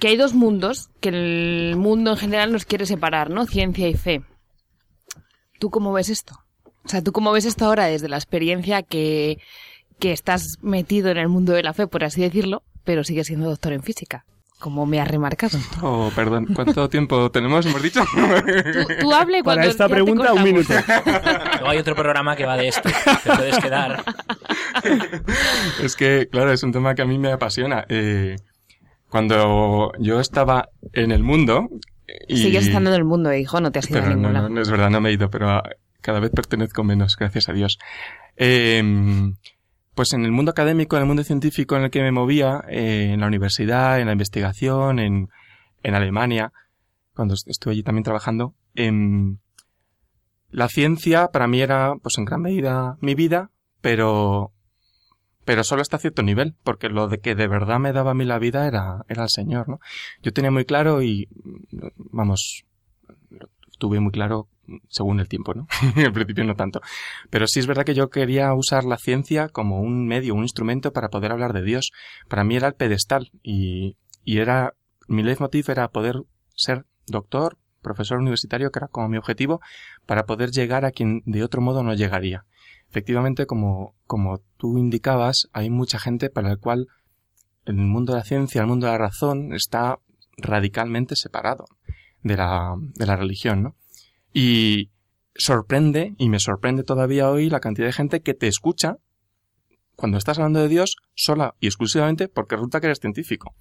que 0.00 0.08
hay 0.08 0.16
dos 0.16 0.34
mundos 0.34 0.90
que 1.00 1.10
el 1.10 1.76
mundo 1.76 2.12
en 2.12 2.16
general 2.16 2.50
nos 2.52 2.64
quiere 2.64 2.86
separar, 2.86 3.30
¿no? 3.30 3.46
Ciencia 3.46 3.88
y 3.88 3.94
fe. 3.94 4.22
¿Tú 5.60 5.70
cómo 5.70 5.92
ves 5.92 6.08
esto? 6.08 6.34
O 6.88 6.90
sea, 6.90 7.02
¿tú 7.02 7.12
cómo 7.12 7.32
ves 7.32 7.44
esto 7.44 7.66
ahora 7.66 7.84
desde 7.84 8.08
la 8.08 8.16
experiencia 8.16 8.82
que, 8.82 9.36
que 9.98 10.12
estás 10.12 10.54
metido 10.62 11.10
en 11.10 11.18
el 11.18 11.28
mundo 11.28 11.52
de 11.52 11.62
la 11.62 11.74
fe, 11.74 11.86
por 11.86 12.02
así 12.02 12.22
decirlo, 12.22 12.62
pero 12.82 13.04
sigues 13.04 13.26
siendo 13.26 13.50
doctor 13.50 13.74
en 13.74 13.82
física? 13.82 14.24
Como 14.58 14.86
me 14.86 14.98
has 14.98 15.06
remarcado. 15.06 15.58
Oh, 15.82 16.10
perdón. 16.16 16.46
¿Cuánto 16.54 16.88
tiempo 16.88 17.30
tenemos? 17.30 17.66
¿Hemos 17.66 17.82
dicho? 17.82 18.02
Tú, 18.10 18.94
tú 19.00 19.12
hable 19.12 19.42
cuando 19.42 19.60
Para 19.60 19.70
esta 19.70 19.84
ya 19.84 19.88
te 19.88 19.94
pregunta, 19.96 20.32
un 20.32 20.42
minuto. 20.42 20.72
Luego 20.72 21.68
hay 21.68 21.76
otro 21.76 21.94
programa 21.94 22.34
que 22.34 22.46
va 22.46 22.56
de 22.56 22.68
esto. 22.68 22.88
Te 23.22 23.36
puedes 23.36 23.58
quedar. 23.58 24.02
es 25.82 25.94
que, 25.94 26.26
claro, 26.32 26.52
es 26.52 26.62
un 26.62 26.72
tema 26.72 26.94
que 26.94 27.02
a 27.02 27.04
mí 27.04 27.18
me 27.18 27.32
apasiona. 27.32 27.84
Eh, 27.90 28.36
cuando 29.10 29.92
yo 29.98 30.20
estaba 30.20 30.70
en 30.94 31.12
el 31.12 31.22
mundo... 31.22 31.68
Y... 32.26 32.38
Sigues 32.38 32.68
estando 32.68 32.88
en 32.88 32.96
el 32.96 33.04
mundo, 33.04 33.30
eh, 33.30 33.40
hijo, 33.40 33.60
no 33.60 33.70
te 33.70 33.80
has 33.80 33.90
ido 33.90 34.02
a 34.02 34.06
ningún 34.06 34.22
no, 34.22 34.32
lado. 34.32 34.48
no, 34.48 34.54
no 34.54 34.62
es 34.62 34.70
verdad, 34.70 34.88
no 34.88 35.02
me 35.02 35.10
he 35.10 35.12
ido, 35.12 35.28
pero 35.28 35.62
cada 36.00 36.20
vez 36.20 36.30
pertenezco 36.30 36.84
menos, 36.84 37.16
gracias 37.16 37.48
a 37.48 37.52
Dios. 37.52 37.78
Eh, 38.36 38.82
pues 39.94 40.12
en 40.12 40.24
el 40.24 40.30
mundo 40.32 40.52
académico, 40.52 40.96
en 40.96 41.02
el 41.02 41.08
mundo 41.08 41.24
científico 41.24 41.76
en 41.76 41.82
el 41.84 41.90
que 41.90 42.02
me 42.02 42.12
movía, 42.12 42.62
eh, 42.68 43.10
en 43.12 43.20
la 43.20 43.26
universidad, 43.26 43.98
en 44.00 44.06
la 44.06 44.12
investigación, 44.12 45.00
en, 45.00 45.28
en 45.82 45.94
Alemania, 45.94 46.52
cuando 47.14 47.34
est- 47.34 47.48
estuve 47.48 47.72
allí 47.72 47.82
también 47.82 48.04
trabajando, 48.04 48.54
em, 48.76 49.38
la 50.50 50.68
ciencia 50.68 51.28
para 51.28 51.46
mí 51.48 51.60
era, 51.60 51.94
pues 52.02 52.16
en 52.18 52.24
gran 52.24 52.42
medida, 52.42 52.96
mi 53.00 53.14
vida, 53.14 53.50
pero, 53.80 54.52
pero 55.44 55.64
solo 55.64 55.82
hasta 55.82 55.98
cierto 55.98 56.22
nivel, 56.22 56.54
porque 56.62 56.88
lo 56.88 57.08
de 57.08 57.18
que 57.18 57.34
de 57.34 57.48
verdad 57.48 57.78
me 57.80 57.92
daba 57.92 58.12
a 58.12 58.14
mí 58.14 58.24
la 58.24 58.38
vida 58.38 58.66
era, 58.66 59.04
era 59.08 59.24
el 59.24 59.30
Señor, 59.30 59.68
¿no? 59.68 59.80
Yo 60.22 60.32
tenía 60.32 60.50
muy 60.50 60.64
claro 60.64 61.02
y, 61.02 61.28
vamos, 61.96 62.64
tuve 63.78 64.00
muy 64.00 64.12
claro 64.12 64.48
según 64.88 65.20
el 65.20 65.28
tiempo, 65.28 65.54
¿no? 65.54 65.66
Al 65.96 66.12
principio 66.12 66.44
no 66.44 66.54
tanto. 66.54 66.80
Pero 67.30 67.46
sí 67.46 67.60
es 67.60 67.66
verdad 67.66 67.84
que 67.84 67.94
yo 67.94 68.10
quería 68.10 68.52
usar 68.54 68.84
la 68.84 68.96
ciencia 68.96 69.48
como 69.48 69.80
un 69.80 70.06
medio, 70.06 70.34
un 70.34 70.42
instrumento 70.42 70.92
para 70.92 71.08
poder 71.08 71.32
hablar 71.32 71.52
de 71.52 71.62
Dios. 71.62 71.90
Para 72.28 72.44
mí 72.44 72.56
era 72.56 72.68
el 72.68 72.74
pedestal 72.74 73.30
y, 73.42 73.96
y 74.24 74.38
era, 74.38 74.74
mi 75.06 75.22
leitmotiv 75.22 75.70
era 75.70 75.88
poder 75.88 76.22
ser 76.54 76.84
doctor, 77.06 77.58
profesor 77.82 78.18
universitario, 78.18 78.70
que 78.70 78.78
era 78.78 78.88
como 78.88 79.08
mi 79.08 79.16
objetivo, 79.16 79.60
para 80.06 80.26
poder 80.26 80.50
llegar 80.50 80.84
a 80.84 80.90
quien 80.90 81.22
de 81.24 81.42
otro 81.42 81.60
modo 81.60 81.82
no 81.82 81.94
llegaría. 81.94 82.44
Efectivamente, 82.90 83.46
como, 83.46 83.94
como 84.06 84.40
tú 84.56 84.78
indicabas, 84.78 85.48
hay 85.52 85.70
mucha 85.70 85.98
gente 85.98 86.30
para 86.30 86.48
la 86.50 86.56
cual 86.56 86.88
el 87.64 87.76
mundo 87.76 88.12
de 88.12 88.20
la 88.20 88.24
ciencia, 88.24 88.60
el 88.60 88.66
mundo 88.66 88.86
de 88.86 88.92
la 88.92 88.98
razón, 88.98 89.52
está 89.52 89.98
radicalmente 90.38 91.16
separado 91.16 91.66
de 92.22 92.36
la, 92.36 92.74
de 92.78 93.06
la 93.06 93.16
religión, 93.16 93.62
¿no? 93.62 93.76
Y 94.32 94.90
sorprende, 95.34 96.14
y 96.18 96.28
me 96.28 96.40
sorprende 96.40 96.82
todavía 96.82 97.30
hoy, 97.30 97.50
la 97.50 97.60
cantidad 97.60 97.86
de 97.86 97.92
gente 97.92 98.20
que 98.20 98.34
te 98.34 98.48
escucha 98.48 98.96
cuando 99.98 100.16
estás 100.16 100.38
hablando 100.38 100.60
de 100.60 100.68
Dios 100.68 100.94
sola 101.16 101.56
y 101.58 101.66
exclusivamente 101.66 102.28
porque 102.28 102.54
resulta 102.54 102.80
que 102.80 102.86
eres 102.86 103.00
científico. 103.00 103.56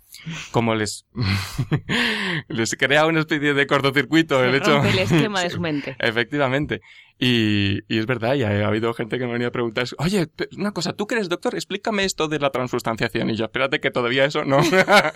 Como 0.52 0.76
les, 0.76 1.08
les 2.48 2.76
crea 2.76 3.08
una 3.08 3.22
especie 3.22 3.56
de 3.56 3.66
cortocircuito 3.66 4.44
el 4.44 4.52
Se 4.52 4.58
hecho. 4.58 4.74
rompe 4.76 4.92
el 4.92 5.00
esquema 5.00 5.42
de 5.42 5.50
su 5.50 5.60
mente. 5.60 5.96
Efectivamente. 5.98 6.82
Y, 7.18 7.80
y 7.92 7.98
es 7.98 8.06
verdad, 8.06 8.36
y 8.36 8.44
ha, 8.44 8.50
ha 8.50 8.68
habido 8.68 8.94
gente 8.94 9.18
que 9.18 9.24
me 9.24 9.32
ha 9.32 9.34
venido 9.34 9.50
a 9.50 9.52
preguntar, 9.52 9.88
oye, 9.98 10.28
una 10.56 10.74
cosa, 10.74 10.94
tú 10.94 11.08
eres 11.10 11.28
doctor, 11.28 11.56
explícame 11.56 12.06
esto 12.06 12.28
de 12.28 12.38
la 12.38 12.52
transustanciación. 12.52 13.32
Y 13.32 13.36
yo, 13.36 13.46
espérate 13.46 13.80
que 13.80 13.90
todavía 13.90 14.24
eso 14.26 14.46
no, 14.46 14.60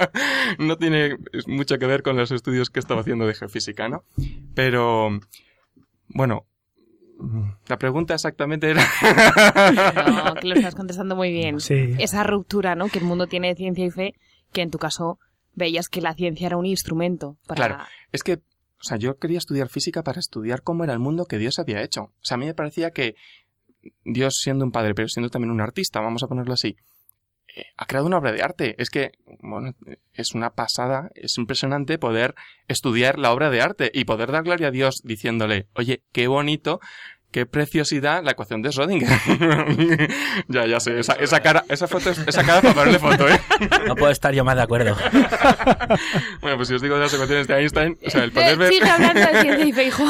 no 0.57 0.77
tiene 0.77 1.17
mucho 1.45 1.77
que 1.77 1.85
ver 1.85 2.01
con 2.01 2.17
los 2.17 2.31
estudios 2.31 2.71
que 2.71 2.79
estaba 2.79 3.01
haciendo 3.01 3.27
de 3.27 3.35
geofísica, 3.35 3.87
¿no? 3.89 4.03
Pero, 4.55 5.19
bueno, 6.07 6.47
la 7.67 7.77
pregunta 7.77 8.13
exactamente 8.13 8.69
era... 8.69 8.83
No, 10.07 10.35
que 10.35 10.47
lo 10.47 10.55
estás 10.55 10.75
contestando 10.75 11.15
muy 11.15 11.31
bien. 11.31 11.59
Sí. 11.59 11.95
Esa 11.99 12.23
ruptura, 12.23 12.75
¿no? 12.75 12.87
Que 12.87 12.99
el 12.99 13.05
mundo 13.05 13.27
tiene 13.27 13.49
de 13.49 13.55
ciencia 13.55 13.85
y 13.85 13.91
fe, 13.91 14.13
que 14.51 14.61
en 14.61 14.71
tu 14.71 14.77
caso 14.77 15.19
veías 15.53 15.89
que 15.89 16.01
la 16.01 16.13
ciencia 16.13 16.47
era 16.47 16.57
un 16.57 16.65
instrumento 16.65 17.37
para... 17.47 17.67
Claro. 17.67 17.83
Es 18.11 18.23
que, 18.23 18.35
o 18.35 18.83
sea, 18.83 18.97
yo 18.97 19.17
quería 19.17 19.37
estudiar 19.37 19.69
física 19.69 20.03
para 20.03 20.19
estudiar 20.19 20.61
cómo 20.61 20.83
era 20.83 20.93
el 20.93 20.99
mundo 20.99 21.25
que 21.25 21.37
Dios 21.37 21.59
había 21.59 21.81
hecho. 21.81 22.03
O 22.03 22.23
sea, 22.23 22.35
a 22.35 22.37
mí 22.37 22.45
me 22.45 22.53
parecía 22.53 22.91
que 22.91 23.15
Dios 24.03 24.35
siendo 24.41 24.65
un 24.65 24.71
padre, 24.71 24.93
pero 24.93 25.07
siendo 25.07 25.29
también 25.29 25.51
un 25.51 25.61
artista, 25.61 25.99
vamos 25.99 26.23
a 26.23 26.27
ponerlo 26.27 26.53
así, 26.53 26.77
eh, 27.55 27.65
ha 27.77 27.85
creado 27.85 28.07
una 28.07 28.17
obra 28.17 28.31
de 28.31 28.41
arte. 28.41 28.75
Es 28.77 28.89
que, 28.89 29.11
bueno, 29.41 29.73
es 30.13 30.33
una 30.33 30.51
pasada, 30.51 31.11
es 31.15 31.37
impresionante 31.37 31.97
poder 31.97 32.35
estudiar 32.67 33.19
la 33.19 33.31
obra 33.31 33.49
de 33.49 33.61
arte 33.61 33.91
y 33.93 34.05
poder 34.05 34.31
dar 34.31 34.43
gloria 34.43 34.67
a 34.67 34.71
Dios 34.71 35.01
diciéndole, 35.03 35.67
oye, 35.73 36.03
qué 36.11 36.27
bonito, 36.27 36.79
qué 37.31 37.45
preciosidad 37.45 38.23
la 38.23 38.31
ecuación 38.31 38.61
de 38.61 38.69
Schrödinger. 38.69 40.13
ya, 40.47 40.65
ya 40.67 40.79
sé, 40.79 40.99
esa, 40.99 41.13
esa 41.13 41.39
cara, 41.39 41.63
esa 41.69 41.87
foto, 41.87 42.09
es- 42.09 42.19
esa 42.27 42.43
cara 42.43 42.61
para 42.61 42.73
ponerle 42.73 42.99
foto, 42.99 43.27
¿eh? 43.29 43.39
No 43.87 43.95
puedo 43.95 44.11
estar 44.11 44.33
yo 44.33 44.43
más 44.43 44.55
de 44.55 44.61
acuerdo. 44.63 44.95
Bueno, 46.41 46.57
pues 46.57 46.67
si 46.69 46.73
os 46.73 46.81
digo 46.81 46.95
de 46.95 47.01
las 47.01 47.13
ecuaciones 47.13 47.47
de 47.47 47.55
Einstein, 47.59 47.97
o 48.05 48.09
sea, 48.09 48.23
el 48.23 48.31
poder 48.31 48.57
ver... 48.57 48.69
Sigue 48.73 48.89
hablando 48.89 49.19
de 49.21 49.41
ciencia 49.55 49.83
hijo. 49.83 50.03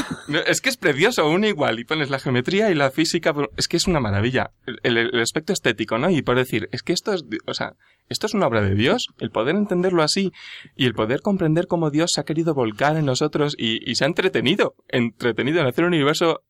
Es 0.48 0.62
que 0.62 0.70
es 0.70 0.78
precioso, 0.78 1.30
uno 1.30 1.48
igual, 1.48 1.80
y 1.80 1.84
pones 1.84 2.10
la 2.10 2.20
geometría 2.20 2.70
y 2.72 2.76
la 2.76 2.92
física, 2.92 3.34
es 3.58 3.68
que 3.68 3.78
es 3.78 3.88
una 3.88 4.00
maravilla. 4.00 4.52
El, 4.66 4.80
el- 4.84 4.98
el 5.14 5.22
aspecto 5.22 5.52
estético, 5.54 5.98
¿no? 5.98 6.10
Y 6.10 6.22
por 6.22 6.38
decir, 6.38 6.70
es 6.72 6.84
que 6.84 6.94
esto 6.94 7.14
es, 7.14 7.24
o 7.46 7.54
sea, 7.54 7.74
esto 8.10 8.28
es 8.28 8.34
una 8.34 8.48
obra 8.48 8.62
de 8.62 8.76
Dios, 8.76 9.08
el 9.20 9.32
poder 9.32 9.56
entenderlo 9.56 10.04
así, 10.04 10.32
y 10.76 10.86
el 10.86 10.94
poder 10.94 11.22
comprender 11.22 11.68
cómo 11.68 11.90
Dios 11.90 12.14
se 12.14 12.22
ha 12.22 12.26
querido 12.26 12.54
volcar 12.54 12.96
en 12.98 13.06
nosotros 13.06 13.56
y, 13.58 13.90
y 13.90 13.96
se 13.96 14.04
ha 14.06 14.08
entretenido, 14.08 14.76
entretenido 14.88 15.60
en 15.62 15.68
hacer 15.68 15.84
un 15.86 15.94
universo 15.94 16.42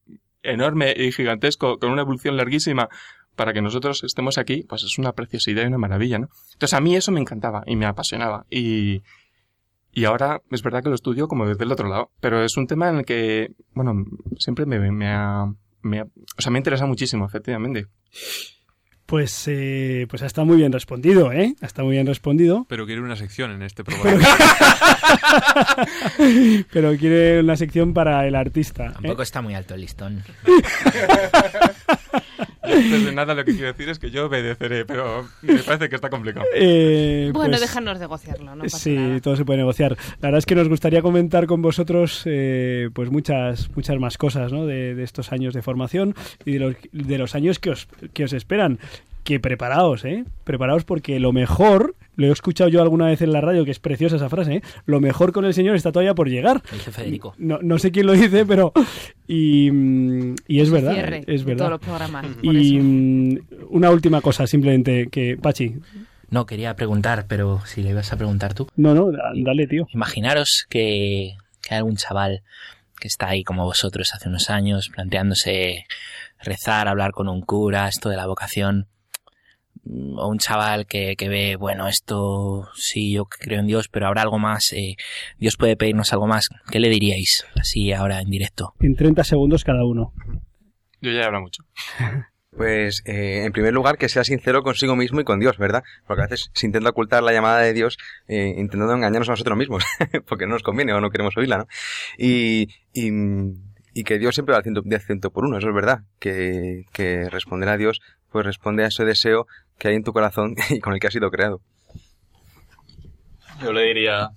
enorme 0.43 0.93
y 0.97 1.11
gigantesco, 1.11 1.77
con 1.79 1.91
una 1.91 2.01
evolución 2.01 2.37
larguísima, 2.37 2.89
para 3.35 3.53
que 3.53 3.61
nosotros 3.61 4.03
estemos 4.03 4.37
aquí, 4.37 4.63
pues 4.67 4.83
es 4.83 4.97
una 4.97 5.13
preciosidad 5.13 5.63
y 5.63 5.67
una 5.67 5.77
maravilla, 5.77 6.19
¿no? 6.19 6.29
Entonces 6.53 6.73
a 6.73 6.81
mí 6.81 6.95
eso 6.95 7.11
me 7.11 7.21
encantaba 7.21 7.63
y 7.65 7.75
me 7.75 7.85
apasionaba, 7.85 8.45
y, 8.49 9.03
y 9.93 10.05
ahora 10.05 10.41
es 10.51 10.61
verdad 10.61 10.83
que 10.83 10.89
lo 10.89 10.95
estudio 10.95 11.27
como 11.27 11.47
desde 11.47 11.63
el 11.63 11.71
otro 11.71 11.87
lado, 11.87 12.11
pero 12.19 12.43
es 12.43 12.57
un 12.57 12.67
tema 12.67 12.89
en 12.89 12.97
el 12.97 13.05
que, 13.05 13.51
bueno, 13.73 14.05
siempre 14.37 14.65
me, 14.65 14.91
me 14.91 15.07
ha, 15.09 15.45
me 15.81 15.99
ha- 16.01 16.03
o 16.37 16.41
sea, 16.41 16.51
me 16.51 16.59
interesa 16.59 16.85
muchísimo, 16.85 17.25
efectivamente. 17.25 17.87
Pues, 19.11 19.43
eh, 19.49 20.07
pues 20.09 20.21
está 20.21 20.45
muy 20.45 20.55
bien 20.55 20.71
respondido, 20.71 21.33
¿eh? 21.33 21.53
Está 21.59 21.83
muy 21.83 21.91
bien 21.95 22.07
respondido. 22.07 22.65
Pero 22.69 22.85
quiere 22.85 23.01
una 23.01 23.17
sección 23.17 23.51
en 23.51 23.61
este 23.61 23.83
programa. 23.83 24.23
Pero 26.71 26.95
quiere 26.95 27.41
una 27.41 27.57
sección 27.57 27.93
para 27.93 28.25
el 28.25 28.35
artista. 28.35 28.85
¿eh? 28.85 28.91
Tampoco 28.93 29.21
está 29.23 29.41
muy 29.41 29.53
alto 29.53 29.73
el 29.75 29.81
listón. 29.81 30.23
Antes 32.63 33.05
de 33.05 33.11
nada, 33.11 33.33
lo 33.33 33.43
que 33.43 33.51
quiero 33.53 33.67
decir 33.67 33.89
es 33.89 33.99
que 33.99 34.11
yo 34.11 34.27
obedeceré, 34.27 34.85
pero 34.85 35.27
me 35.41 35.55
parece 35.59 35.89
que 35.89 35.95
está 35.95 36.09
complicado. 36.09 36.45
Eh, 36.55 37.29
Bueno, 37.33 37.49
pues, 37.49 37.61
déjanos 37.61 37.99
negociarlo, 37.99 38.55
no 38.55 38.63
pasa 38.63 38.77
sí, 38.77 38.95
nada. 38.95 39.19
todo 39.19 39.35
se 39.35 39.43
puede 39.43 39.57
negociar. 39.57 39.97
La 40.21 40.27
verdad 40.29 40.37
es 40.39 40.45
que 40.45 40.55
nos 40.55 40.69
gustaría 40.69 41.01
comentar 41.01 41.47
con 41.47 41.61
vosotros 41.61 42.21
eh, 42.25 42.89
pues 42.93 43.11
muchas 43.11 43.69
muchas 43.75 43.99
más 43.99 44.17
cosas 44.17 44.53
¿no? 44.53 44.65
de, 44.65 44.95
de 44.95 45.03
estos 45.03 45.33
años 45.33 45.53
de 45.53 45.61
formación 45.61 46.15
y 46.45 46.53
de 46.53 46.59
los, 46.59 46.75
de 46.93 47.17
los 47.17 47.35
años 47.35 47.59
que 47.59 47.71
os, 47.71 47.87
que 48.13 48.23
os 48.23 48.31
esperan. 48.33 48.79
Que 49.23 49.39
preparaos, 49.39 50.03
¿eh? 50.05 50.25
Preparaos 50.43 50.83
porque 50.83 51.19
lo 51.19 51.31
mejor, 51.31 51.95
lo 52.15 52.27
he 52.27 52.31
escuchado 52.31 52.69
yo 52.69 52.81
alguna 52.81 53.05
vez 53.05 53.21
en 53.21 53.31
la 53.31 53.39
radio, 53.41 53.63
que 53.65 53.71
es 53.71 53.79
preciosa 53.79 54.15
esa 54.15 54.29
frase, 54.29 54.55
¿eh? 54.55 54.61
Lo 54.85 54.99
mejor 54.99 55.31
con 55.31 55.45
el 55.45 55.53
Señor 55.53 55.75
está 55.75 55.91
todavía 55.91 56.15
por 56.15 56.27
llegar. 56.27 56.61
Lo 56.71 56.77
dice 56.77 56.91
Federico. 56.91 57.35
No, 57.37 57.59
no 57.61 57.77
sé 57.77 57.91
quién 57.91 58.07
lo 58.07 58.13
dice, 58.13 58.45
pero... 58.47 58.73
Y, 59.27 59.69
y 60.47 60.59
es 60.59 60.69
verdad, 60.71 60.93
Cierre 60.93 61.23
es 61.27 61.41
de 61.41 61.45
verdad. 61.45 61.57
todos 61.57 61.71
los 61.71 61.79
programas, 61.81 62.25
Y 62.41 62.75
eso. 62.77 62.83
mm, 62.83 63.37
una 63.69 63.91
última 63.91 64.21
cosa, 64.21 64.47
simplemente, 64.47 65.07
que... 65.11 65.37
Pachi, 65.37 65.75
No, 66.29 66.45
quería 66.45 66.75
preguntar, 66.75 67.25
pero 67.27 67.61
si 67.65 67.83
le 67.83 67.91
ibas 67.91 68.11
a 68.11 68.17
preguntar 68.17 68.53
tú. 68.53 68.67
no, 68.75 68.93
no, 68.95 69.11
da- 69.11 69.31
dale, 69.35 69.67
tío. 69.67 69.85
Imaginaros 69.93 70.65
que, 70.69 71.35
que 71.61 71.73
hay 71.75 71.77
algún 71.77 71.95
chaval 71.97 72.41
que 72.99 73.07
está 73.07 73.27
ahí 73.29 73.43
como 73.43 73.65
vosotros 73.65 74.11
hace 74.13 74.29
unos 74.29 74.49
años, 74.49 74.89
planteándose 74.93 75.85
rezar, 76.43 76.87
hablar 76.87 77.11
con 77.11 77.29
un 77.29 77.41
cura, 77.41 77.87
esto 77.87 78.09
de 78.09 78.15
la 78.17 78.25
vocación. 78.27 78.87
O 79.83 80.27
un 80.27 80.37
chaval 80.37 80.85
que, 80.85 81.15
que 81.15 81.27
ve, 81.27 81.55
bueno, 81.55 81.87
esto 81.87 82.67
sí, 82.75 83.13
yo 83.13 83.25
creo 83.25 83.59
en 83.59 83.67
Dios, 83.67 83.87
pero 83.87 84.07
habrá 84.07 84.21
algo 84.21 84.37
más, 84.37 84.73
eh, 84.73 84.95
Dios 85.39 85.57
puede 85.57 85.75
pedirnos 85.75 86.13
algo 86.13 86.27
más. 86.27 86.49
¿Qué 86.69 86.79
le 86.79 86.89
diríais? 86.89 87.45
Así 87.59 87.91
ahora 87.91 88.21
en 88.21 88.29
directo. 88.29 88.73
En 88.79 88.95
30 88.95 89.23
segundos 89.23 89.63
cada 89.63 89.83
uno. 89.83 90.13
Yo 91.01 91.11
ya 91.11 91.21
he 91.21 91.25
hablado 91.25 91.43
mucho. 91.43 91.63
Pues, 92.55 93.01
eh, 93.05 93.45
en 93.45 93.53
primer 93.53 93.73
lugar, 93.73 93.97
que 93.97 94.09
sea 94.09 94.25
sincero 94.25 94.61
consigo 94.61 94.97
mismo 94.97 95.21
y 95.21 95.23
con 95.23 95.39
Dios, 95.39 95.57
¿verdad? 95.57 95.83
Porque 96.05 96.23
a 96.23 96.25
veces 96.25 96.51
se 96.53 96.65
intenta 96.65 96.89
ocultar 96.89 97.23
la 97.23 97.31
llamada 97.31 97.59
de 97.59 97.71
Dios 97.71 97.97
eh, 98.27 98.55
intentando 98.57 98.93
engañarnos 98.93 99.29
a 99.29 99.31
nosotros 99.31 99.57
mismos, 99.57 99.85
porque 100.27 100.45
no 100.47 100.53
nos 100.53 100.61
conviene 100.61 100.91
o 100.93 100.99
no 100.99 101.11
queremos 101.11 101.35
oírla, 101.37 101.59
¿no? 101.59 101.67
Y, 102.17 102.67
y, 102.91 103.09
y 103.93 104.03
que 104.03 104.19
Dios 104.19 104.35
siempre 104.35 104.51
va 104.51 104.57
al 104.57 104.63
ciento, 104.63 104.81
de 104.83 104.99
ciento 104.99 105.31
por 105.31 105.45
uno, 105.45 105.57
eso 105.57 105.69
es 105.69 105.73
verdad. 105.73 106.01
Que, 106.19 106.83
que 106.91 107.29
responder 107.29 107.69
a 107.69 107.77
Dios, 107.77 108.01
pues 108.31 108.45
responde 108.45 108.83
a 108.83 108.87
ese 108.87 109.05
deseo 109.05 109.47
que 109.77 109.89
hay 109.89 109.95
en 109.95 110.03
tu 110.03 110.13
corazón 110.13 110.55
y 110.69 110.79
con 110.79 110.93
el 110.93 110.99
que 110.99 111.07
has 111.07 111.13
sido 111.13 111.29
creado. 111.29 111.61
Yo 113.61 113.73
le 113.73 113.83
diría, 113.83 114.31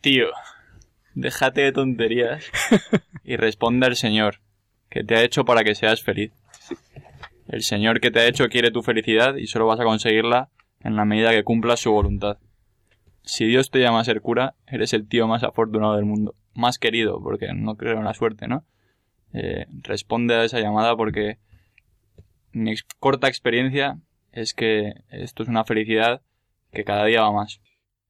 tío, 0.00 0.28
déjate 1.14 1.62
de 1.62 1.72
tonterías 1.72 2.44
y 3.24 3.36
responde 3.36 3.86
al 3.86 3.96
Señor, 3.96 4.40
que 4.88 5.02
te 5.02 5.16
ha 5.16 5.22
hecho 5.22 5.44
para 5.44 5.64
que 5.64 5.74
seas 5.74 6.02
feliz. 6.02 6.32
El 7.48 7.62
Señor 7.62 8.00
que 8.00 8.10
te 8.10 8.20
ha 8.20 8.26
hecho 8.26 8.48
quiere 8.48 8.70
tu 8.70 8.82
felicidad 8.82 9.36
y 9.36 9.46
solo 9.46 9.66
vas 9.66 9.80
a 9.80 9.84
conseguirla 9.84 10.50
en 10.80 10.96
la 10.96 11.04
medida 11.04 11.30
que 11.30 11.44
cumplas 11.44 11.80
su 11.80 11.90
voluntad. 11.90 12.38
Si 13.22 13.44
Dios 13.44 13.70
te 13.70 13.80
llama 13.80 14.00
a 14.00 14.04
ser 14.04 14.20
cura, 14.20 14.54
eres 14.68 14.92
el 14.92 15.08
tío 15.08 15.26
más 15.26 15.42
afortunado 15.42 15.96
del 15.96 16.04
mundo. 16.04 16.34
Más 16.54 16.78
querido, 16.78 17.20
porque 17.20 17.52
no 17.54 17.76
creo 17.76 17.98
en 17.98 18.04
la 18.04 18.14
suerte, 18.14 18.46
¿no? 18.46 18.64
Eh, 19.32 19.66
responde 19.82 20.36
a 20.36 20.44
esa 20.44 20.60
llamada 20.60 20.96
porque 20.96 21.38
mi 22.56 22.74
corta 22.98 23.28
experiencia 23.28 23.98
es 24.32 24.54
que 24.54 24.94
esto 25.10 25.42
es 25.42 25.48
una 25.48 25.64
felicidad 25.64 26.22
que 26.72 26.84
cada 26.84 27.04
día 27.04 27.22
va 27.22 27.32
más. 27.32 27.60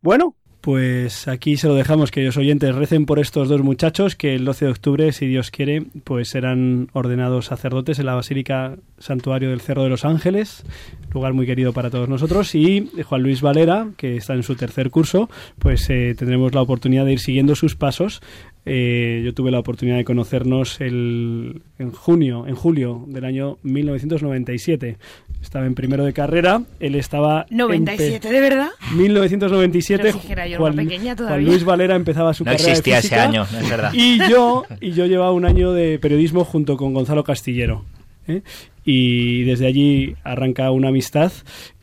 Bueno, 0.00 0.36
pues 0.60 1.28
aquí 1.28 1.56
se 1.56 1.68
lo 1.68 1.74
dejamos, 1.74 2.10
queridos 2.10 2.36
oyentes. 2.36 2.74
Recen 2.74 3.06
por 3.06 3.18
estos 3.18 3.48
dos 3.48 3.62
muchachos 3.62 4.16
que 4.16 4.34
el 4.34 4.44
12 4.44 4.64
de 4.64 4.70
octubre, 4.70 5.12
si 5.12 5.26
Dios 5.26 5.50
quiere, 5.50 5.84
pues 6.04 6.28
serán 6.28 6.88
ordenados 6.92 7.46
sacerdotes 7.46 7.98
en 7.98 8.06
la 8.06 8.14
Basílica 8.14 8.76
Santuario 8.98 9.50
del 9.50 9.60
Cerro 9.60 9.84
de 9.84 9.90
los 9.90 10.04
Ángeles, 10.04 10.64
lugar 11.12 11.34
muy 11.34 11.46
querido 11.46 11.72
para 11.72 11.90
todos 11.90 12.08
nosotros. 12.08 12.54
Y 12.54 12.90
Juan 13.04 13.22
Luis 13.22 13.42
Valera, 13.42 13.90
que 13.96 14.16
está 14.16 14.34
en 14.34 14.42
su 14.42 14.56
tercer 14.56 14.90
curso, 14.90 15.28
pues 15.58 15.88
eh, 15.90 16.14
tendremos 16.18 16.54
la 16.54 16.62
oportunidad 16.62 17.04
de 17.04 17.12
ir 17.12 17.20
siguiendo 17.20 17.54
sus 17.54 17.76
pasos. 17.76 18.20
Eh, 18.68 19.22
yo 19.24 19.32
tuve 19.32 19.52
la 19.52 19.60
oportunidad 19.60 19.96
de 19.96 20.04
conocernos 20.04 20.80
el, 20.80 21.62
en 21.78 21.92
junio, 21.92 22.46
en 22.48 22.56
julio 22.56 23.04
del 23.06 23.24
año 23.24 23.58
1997. 23.62 24.96
Estaba 25.40 25.66
en 25.66 25.74
primero 25.76 26.04
de 26.04 26.12
carrera, 26.12 26.62
él 26.80 26.96
estaba... 26.96 27.42
en 27.48 27.56
pe- 27.58 27.62
97, 27.62 28.28
¿de 28.28 28.40
verdad? 28.40 28.68
1997 28.96 30.02
Pero 30.02 30.18
si 30.20 30.32
era 30.32 30.46
yo 30.48 30.58
Juan, 30.58 30.74
más 30.74 30.84
pequeña 30.84 31.04
Juan 31.04 31.16
todavía. 31.16 31.46
Luis 31.48 31.64
Valera 31.64 31.94
empezaba 31.94 32.34
su 32.34 32.44
No 32.44 32.50
carrera 32.50 32.64
de 32.66 32.70
existía 32.72 32.98
ese 32.98 33.08
física 33.08 33.22
año, 33.24 33.46
no 33.52 33.58
es 33.60 33.70
verdad. 33.70 33.90
y 33.94 34.18
yo 34.28 34.64
y 34.80 34.90
yo 34.92 35.06
llevaba 35.06 35.32
un 35.32 35.44
año 35.44 35.72
de 35.72 35.98
periodismo 35.98 36.44
junto 36.44 36.76
con 36.76 36.92
Gonzalo 36.94 37.22
Castillero 37.22 37.84
¿eh? 38.26 38.42
y 38.84 39.44
desde 39.44 39.66
allí 39.66 40.16
arranca 40.24 40.70
una 40.72 40.88
amistad 40.88 41.32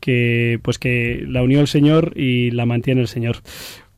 que 0.02 0.60
pues 0.62 0.78
que 0.80 1.24
la 1.28 1.42
unió 1.44 1.62
el 1.62 1.68
Señor 1.68 2.14
y 2.18 2.52
la 2.52 2.66
mantiene 2.66 3.02
el 3.02 3.08
Señor 3.08 3.38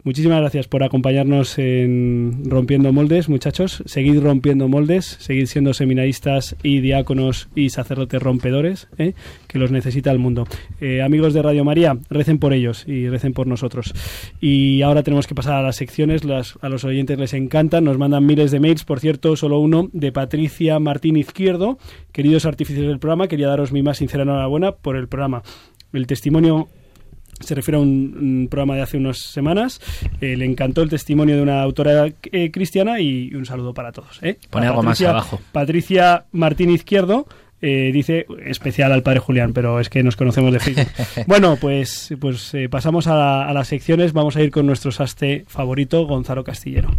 Muchísimas 0.05 0.39
gracias 0.39 0.67
por 0.67 0.83
acompañarnos 0.83 1.57
en 1.57 2.43
Rompiendo 2.45 2.93
Moldes, 2.93 3.27
muchachos. 3.27 3.81
Seguid 3.87 4.21
rompiendo 4.21 4.67
moldes, 4.67 5.17
seguid 5.19 5.47
siendo 5.47 5.73
seminaristas 5.73 6.55
y 6.61 6.79
diáconos 6.79 7.49
y 7.55 7.71
sacerdotes 7.71 8.21
rompedores, 8.21 8.87
¿eh? 8.99 9.15
que 9.47 9.57
los 9.57 9.71
necesita 9.71 10.11
el 10.11 10.19
mundo. 10.19 10.47
Eh, 10.79 11.01
amigos 11.01 11.33
de 11.33 11.41
Radio 11.41 11.65
María, 11.65 11.97
recen 12.07 12.37
por 12.37 12.53
ellos 12.53 12.87
y 12.87 13.09
recen 13.09 13.33
por 13.33 13.47
nosotros. 13.47 13.95
Y 14.39 14.83
ahora 14.83 15.01
tenemos 15.01 15.25
que 15.25 15.33
pasar 15.33 15.55
a 15.55 15.63
las 15.63 15.77
secciones, 15.77 16.23
las, 16.23 16.53
a 16.61 16.69
los 16.69 16.83
oyentes 16.83 17.17
les 17.17 17.33
encantan, 17.33 17.83
nos 17.83 17.97
mandan 17.97 18.27
miles 18.27 18.51
de 18.51 18.59
mails, 18.59 18.83
por 18.83 18.99
cierto, 18.99 19.35
solo 19.35 19.57
uno 19.57 19.89
de 19.91 20.11
Patricia 20.11 20.77
Martín 20.77 21.17
Izquierdo. 21.17 21.79
Queridos 22.11 22.45
artífices 22.45 22.85
del 22.85 22.99
programa, 22.99 23.27
quería 23.27 23.47
daros 23.47 23.71
mi 23.71 23.81
más 23.81 23.97
sincera 23.97 24.21
enhorabuena 24.21 24.73
por 24.73 24.97
el 24.97 25.07
programa. 25.07 25.41
El 25.93 26.05
testimonio 26.05 26.67
se 27.39 27.55
refiere 27.55 27.77
a 27.77 27.81
un, 27.81 28.17
un 28.19 28.47
programa 28.49 28.75
de 28.75 28.81
hace 28.81 28.97
unas 28.97 29.17
semanas. 29.17 29.81
Eh, 30.21 30.35
le 30.35 30.45
encantó 30.45 30.81
el 30.81 30.89
testimonio 30.89 31.35
de 31.35 31.41
una 31.41 31.61
autora 31.61 32.07
eh, 32.31 32.51
cristiana 32.51 32.99
y 32.99 33.33
un 33.33 33.45
saludo 33.45 33.73
para 33.73 33.91
todos. 33.91 34.19
¿eh? 34.21 34.37
Pone 34.49 34.67
algo 34.67 34.83
más 34.83 35.01
abajo. 35.01 35.39
Patricia 35.51 36.25
Martín 36.31 36.69
Izquierdo. 36.69 37.27
dice 37.61 38.27
especial 38.45 38.91
al 38.91 39.01
padre 39.01 39.19
Julián, 39.19 39.53
pero 39.53 39.79
es 39.79 39.89
que 39.89 40.03
nos 40.03 40.15
conocemos 40.15 40.53
de 40.53 40.59
Facebook. 40.59 40.87
bueno, 41.27 41.57
pues, 41.59 42.13
pues 42.19 42.53
pasamos 42.69 43.07
a 43.07 43.51
las 43.53 43.67
secciones. 43.67 44.13
Vamos 44.13 44.35
a 44.35 44.41
ir 44.41 44.51
con 44.51 44.65
nuestro 44.65 44.91
saste 44.91 45.45
favorito, 45.47 46.05
Gonzalo 46.05 46.43
Castillero. 46.43 46.91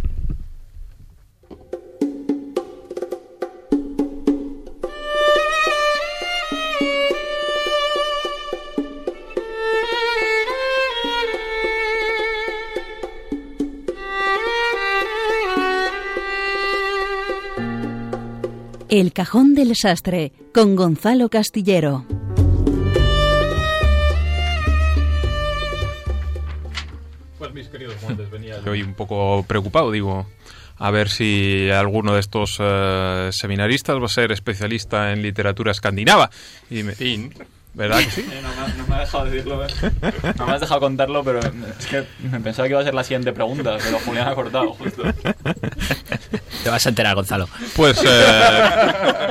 El 18.89 19.11
cajón 19.11 19.53
del 19.53 19.75
sastre 19.75 20.31
con 20.53 20.77
Gonzalo 20.77 21.27
Castillero. 21.27 22.05
Pues 27.37 27.53
mis 27.53 27.67
queridos 27.67 28.01
montes, 28.01 28.31
venía 28.31 28.61
yo 28.63 28.71
hoy 28.71 28.83
un 28.83 28.93
poco 28.93 29.43
preocupado, 29.45 29.91
digo, 29.91 30.25
a 30.77 30.89
ver 30.91 31.09
si 31.09 31.69
alguno 31.69 32.13
de 32.13 32.21
estos 32.21 32.59
eh, 32.61 33.29
seminaristas 33.33 33.97
va 33.97 34.05
a 34.05 34.09
ser 34.09 34.31
especialista 34.31 35.11
en 35.11 35.21
literatura 35.21 35.71
escandinava. 35.71 36.29
Y 36.69 36.83
me, 36.83 36.93
¿Verdad 37.73 37.99
que 37.99 38.09
sí? 38.09 38.21
Eh, 38.21 38.41
no, 38.41 38.49
me, 38.49 38.73
no 38.73 38.87
me 38.87 38.95
ha 38.95 38.99
dejado 39.01 39.25
decirlo, 39.25 39.65
¿eh? 39.65 39.69
No 40.37 40.47
me 40.47 40.53
has 40.53 40.61
dejado 40.61 40.79
contarlo, 40.79 41.23
pero 41.25 41.39
es 41.39 41.85
que 41.87 42.05
me 42.23 42.39
pensaba 42.39 42.69
que 42.69 42.71
iba 42.71 42.79
a 42.79 42.85
ser 42.85 42.95
la 42.95 43.03
siguiente 43.03 43.33
pregunta, 43.33 43.77
pero 43.83 43.99
Julián 43.99 44.29
ha 44.29 44.33
cortado, 44.33 44.71
justo. 44.73 45.03
Te 46.67 46.71
vas 46.71 46.85
a 46.85 46.89
enterar, 46.89 47.15
Gonzalo. 47.15 47.47
Pues 47.77 47.97
eh, 48.05 48.69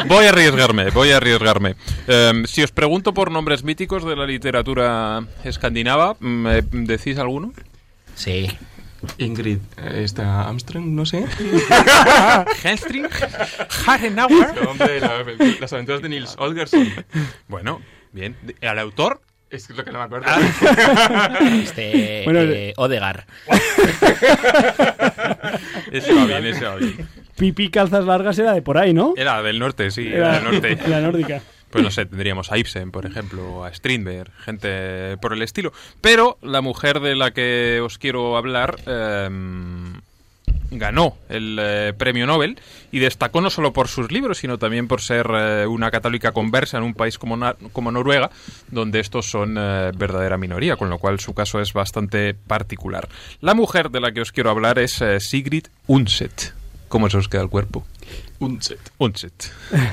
voy 0.07 0.24
a 0.24 0.30
arriesgarme, 0.30 0.89
voy 0.89 1.11
a 1.11 1.18
arriesgarme. 1.18 1.76
Eh, 2.09 2.45
si 2.47 2.62
os 2.62 2.72
pregunto 2.72 3.12
por 3.12 3.30
nombres 3.30 3.62
míticos 3.62 4.07
de 4.07 4.16
la 4.16 4.24
literatura 4.24 5.22
escandinava, 5.45 6.16
¿me 6.20 6.62
decís 6.62 7.18
alguno? 7.18 7.53
Sí. 8.14 8.51
Ingrid, 9.18 9.59
eh, 9.76 10.01
esta 10.03 10.49
Armstrong, 10.49 10.87
no 10.87 11.05
sé. 11.05 11.26
Hellstring, 12.64 13.07
hombre, 14.66 14.99
la- 15.01 15.22
las 15.61 15.72
aventuras 15.74 16.01
de 16.01 16.09
Nils 16.09 16.37
Holgersson. 16.39 16.91
Bueno, 17.49 17.82
bien. 18.12 18.34
¿Al 18.62 18.78
autor? 18.78 19.20
Es 19.51 19.68
lo 19.68 19.84
que 19.84 19.93
no 19.93 19.99
me 19.99 20.05
acuerdo. 20.07 20.26
Este, 21.62 22.22
Bueno, 22.24 22.41
eh, 22.41 22.72
Odegar. 22.78 23.26
Ese 25.93 26.12
va 26.12 26.24
bien, 26.26 26.45
ese 26.47 26.64
va 26.64 26.76
bien. 26.76 27.09
Pipi 27.39 27.68
Calzas 27.70 28.05
Largas 28.05 28.39
era 28.39 28.53
de 28.53 28.62
por 28.62 28.78
ahí, 28.78 28.93
¿no? 28.95 29.14
Era 29.16 29.43
del 29.43 29.59
norte, 29.59 29.91
sí, 29.91 30.09
Era 30.09 30.34
del 30.41 30.45
norte. 30.45 30.78
la 30.89 31.01
nórdica. 31.01 31.41
Pues 31.70 31.82
no 31.84 31.91
sé, 31.91 32.07
tendríamos 32.07 32.51
a 32.53 32.59
Ibsen, 32.59 32.91
por 32.91 33.05
ejemplo, 33.07 33.64
a 33.64 33.72
Strindberg, 33.74 34.30
gente 34.39 35.16
por 35.18 35.32
el 35.32 35.43
estilo. 35.43 35.72
Pero 36.01 36.39
la 36.41 36.61
mujer 36.62 37.01
de 37.01 37.16
la 37.16 37.32
que 37.32 37.80
os 37.82 37.99
quiero 37.99 38.37
hablar 38.37 38.76
em, 38.87 39.95
ganó 40.70 41.16
el 41.28 41.59
eh, 41.61 41.93
premio 41.99 42.24
Nobel 42.26 42.59
y 42.93 43.01
destacó 43.01 43.41
no 43.41 43.51
solo 43.51 43.72
por 43.72 43.89
sus 43.89 44.11
libros, 44.11 44.39
sino 44.39 44.59
también 44.59 44.89
por 44.89 45.03
ser 45.03 45.26
eh, 45.34 45.66
una 45.66 45.91
católica 45.91 46.32
conversa 46.32 46.78
en 46.78 46.84
un 46.84 46.95
país 46.95 47.18
como, 47.18 47.37
Na- 47.37 47.57
como 47.72 47.91
Noruega, 47.91 48.30
donde 48.70 49.01
estos 49.01 49.28
son 49.28 49.57
eh, 49.59 49.91
verdadera 49.97 50.39
minoría, 50.39 50.76
con 50.76 50.89
lo 50.89 50.99
cual 50.99 51.20
su 51.20 51.34
caso 51.34 51.61
es 51.61 51.72
bastante 51.72 52.32
particular. 52.32 53.09
La 53.41 53.55
mujer 53.55 53.91
de 53.91 54.01
la 54.01 54.12
que 54.12 54.20
os 54.22 54.32
quiero 54.32 54.51
hablar 54.51 54.78
es 54.78 55.03
Sigrid 55.18 55.66
Undset. 55.89 56.55
¿Cómo 56.89 57.11
se 57.11 57.16
os 57.18 57.28
queda 57.28 57.43
el 57.43 57.49
cuerpo? 57.49 57.84
Undset. 58.39 58.78
Undset. 58.99 59.53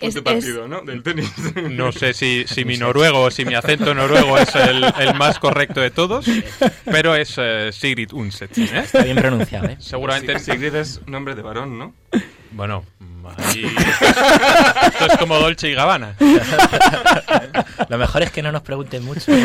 Es- 0.00 0.14
Ponte 0.14 0.22
partido, 0.22 0.68
¿no? 0.68 0.82
Del 0.82 1.02
tenis. 1.02 1.30
No 1.70 1.90
sé 1.92 2.12
si, 2.12 2.44
si 2.48 2.64
mi 2.64 2.76
noruego 2.76 3.22
o 3.22 3.30
si 3.30 3.44
mi 3.44 3.54
acento 3.54 3.94
noruego 3.94 4.38
es 4.38 4.54
el, 4.54 4.84
el 4.98 5.14
más 5.14 5.38
correcto 5.38 5.80
de 5.80 5.90
todos, 5.90 6.26
pero 6.84 7.14
es 7.16 7.34
eh, 7.38 7.70
Sigrid 7.72 8.12
Undset. 8.12 8.56
¿eh? 8.58 8.80
Está 8.84 9.02
bien 9.02 9.16
pronunciado, 9.16 9.66
¿eh? 9.68 9.76
Seguramente 9.80 10.38
Sigrid 10.38 10.74
es 10.74 11.00
nombre 11.06 11.34
de 11.34 11.42
varón, 11.42 11.78
¿no? 11.78 11.94
Bueno, 12.52 12.84
ahí- 13.36 13.64
esto 14.86 15.06
es 15.06 15.16
como 15.18 15.38
Dolce 15.38 15.68
y 15.70 15.74
Gabbana. 15.74 16.14
Lo 17.88 17.98
mejor 17.98 18.22
es 18.22 18.30
que 18.30 18.42
no 18.42 18.52
nos 18.52 18.62
pregunten 18.62 19.04
mucho. 19.04 19.32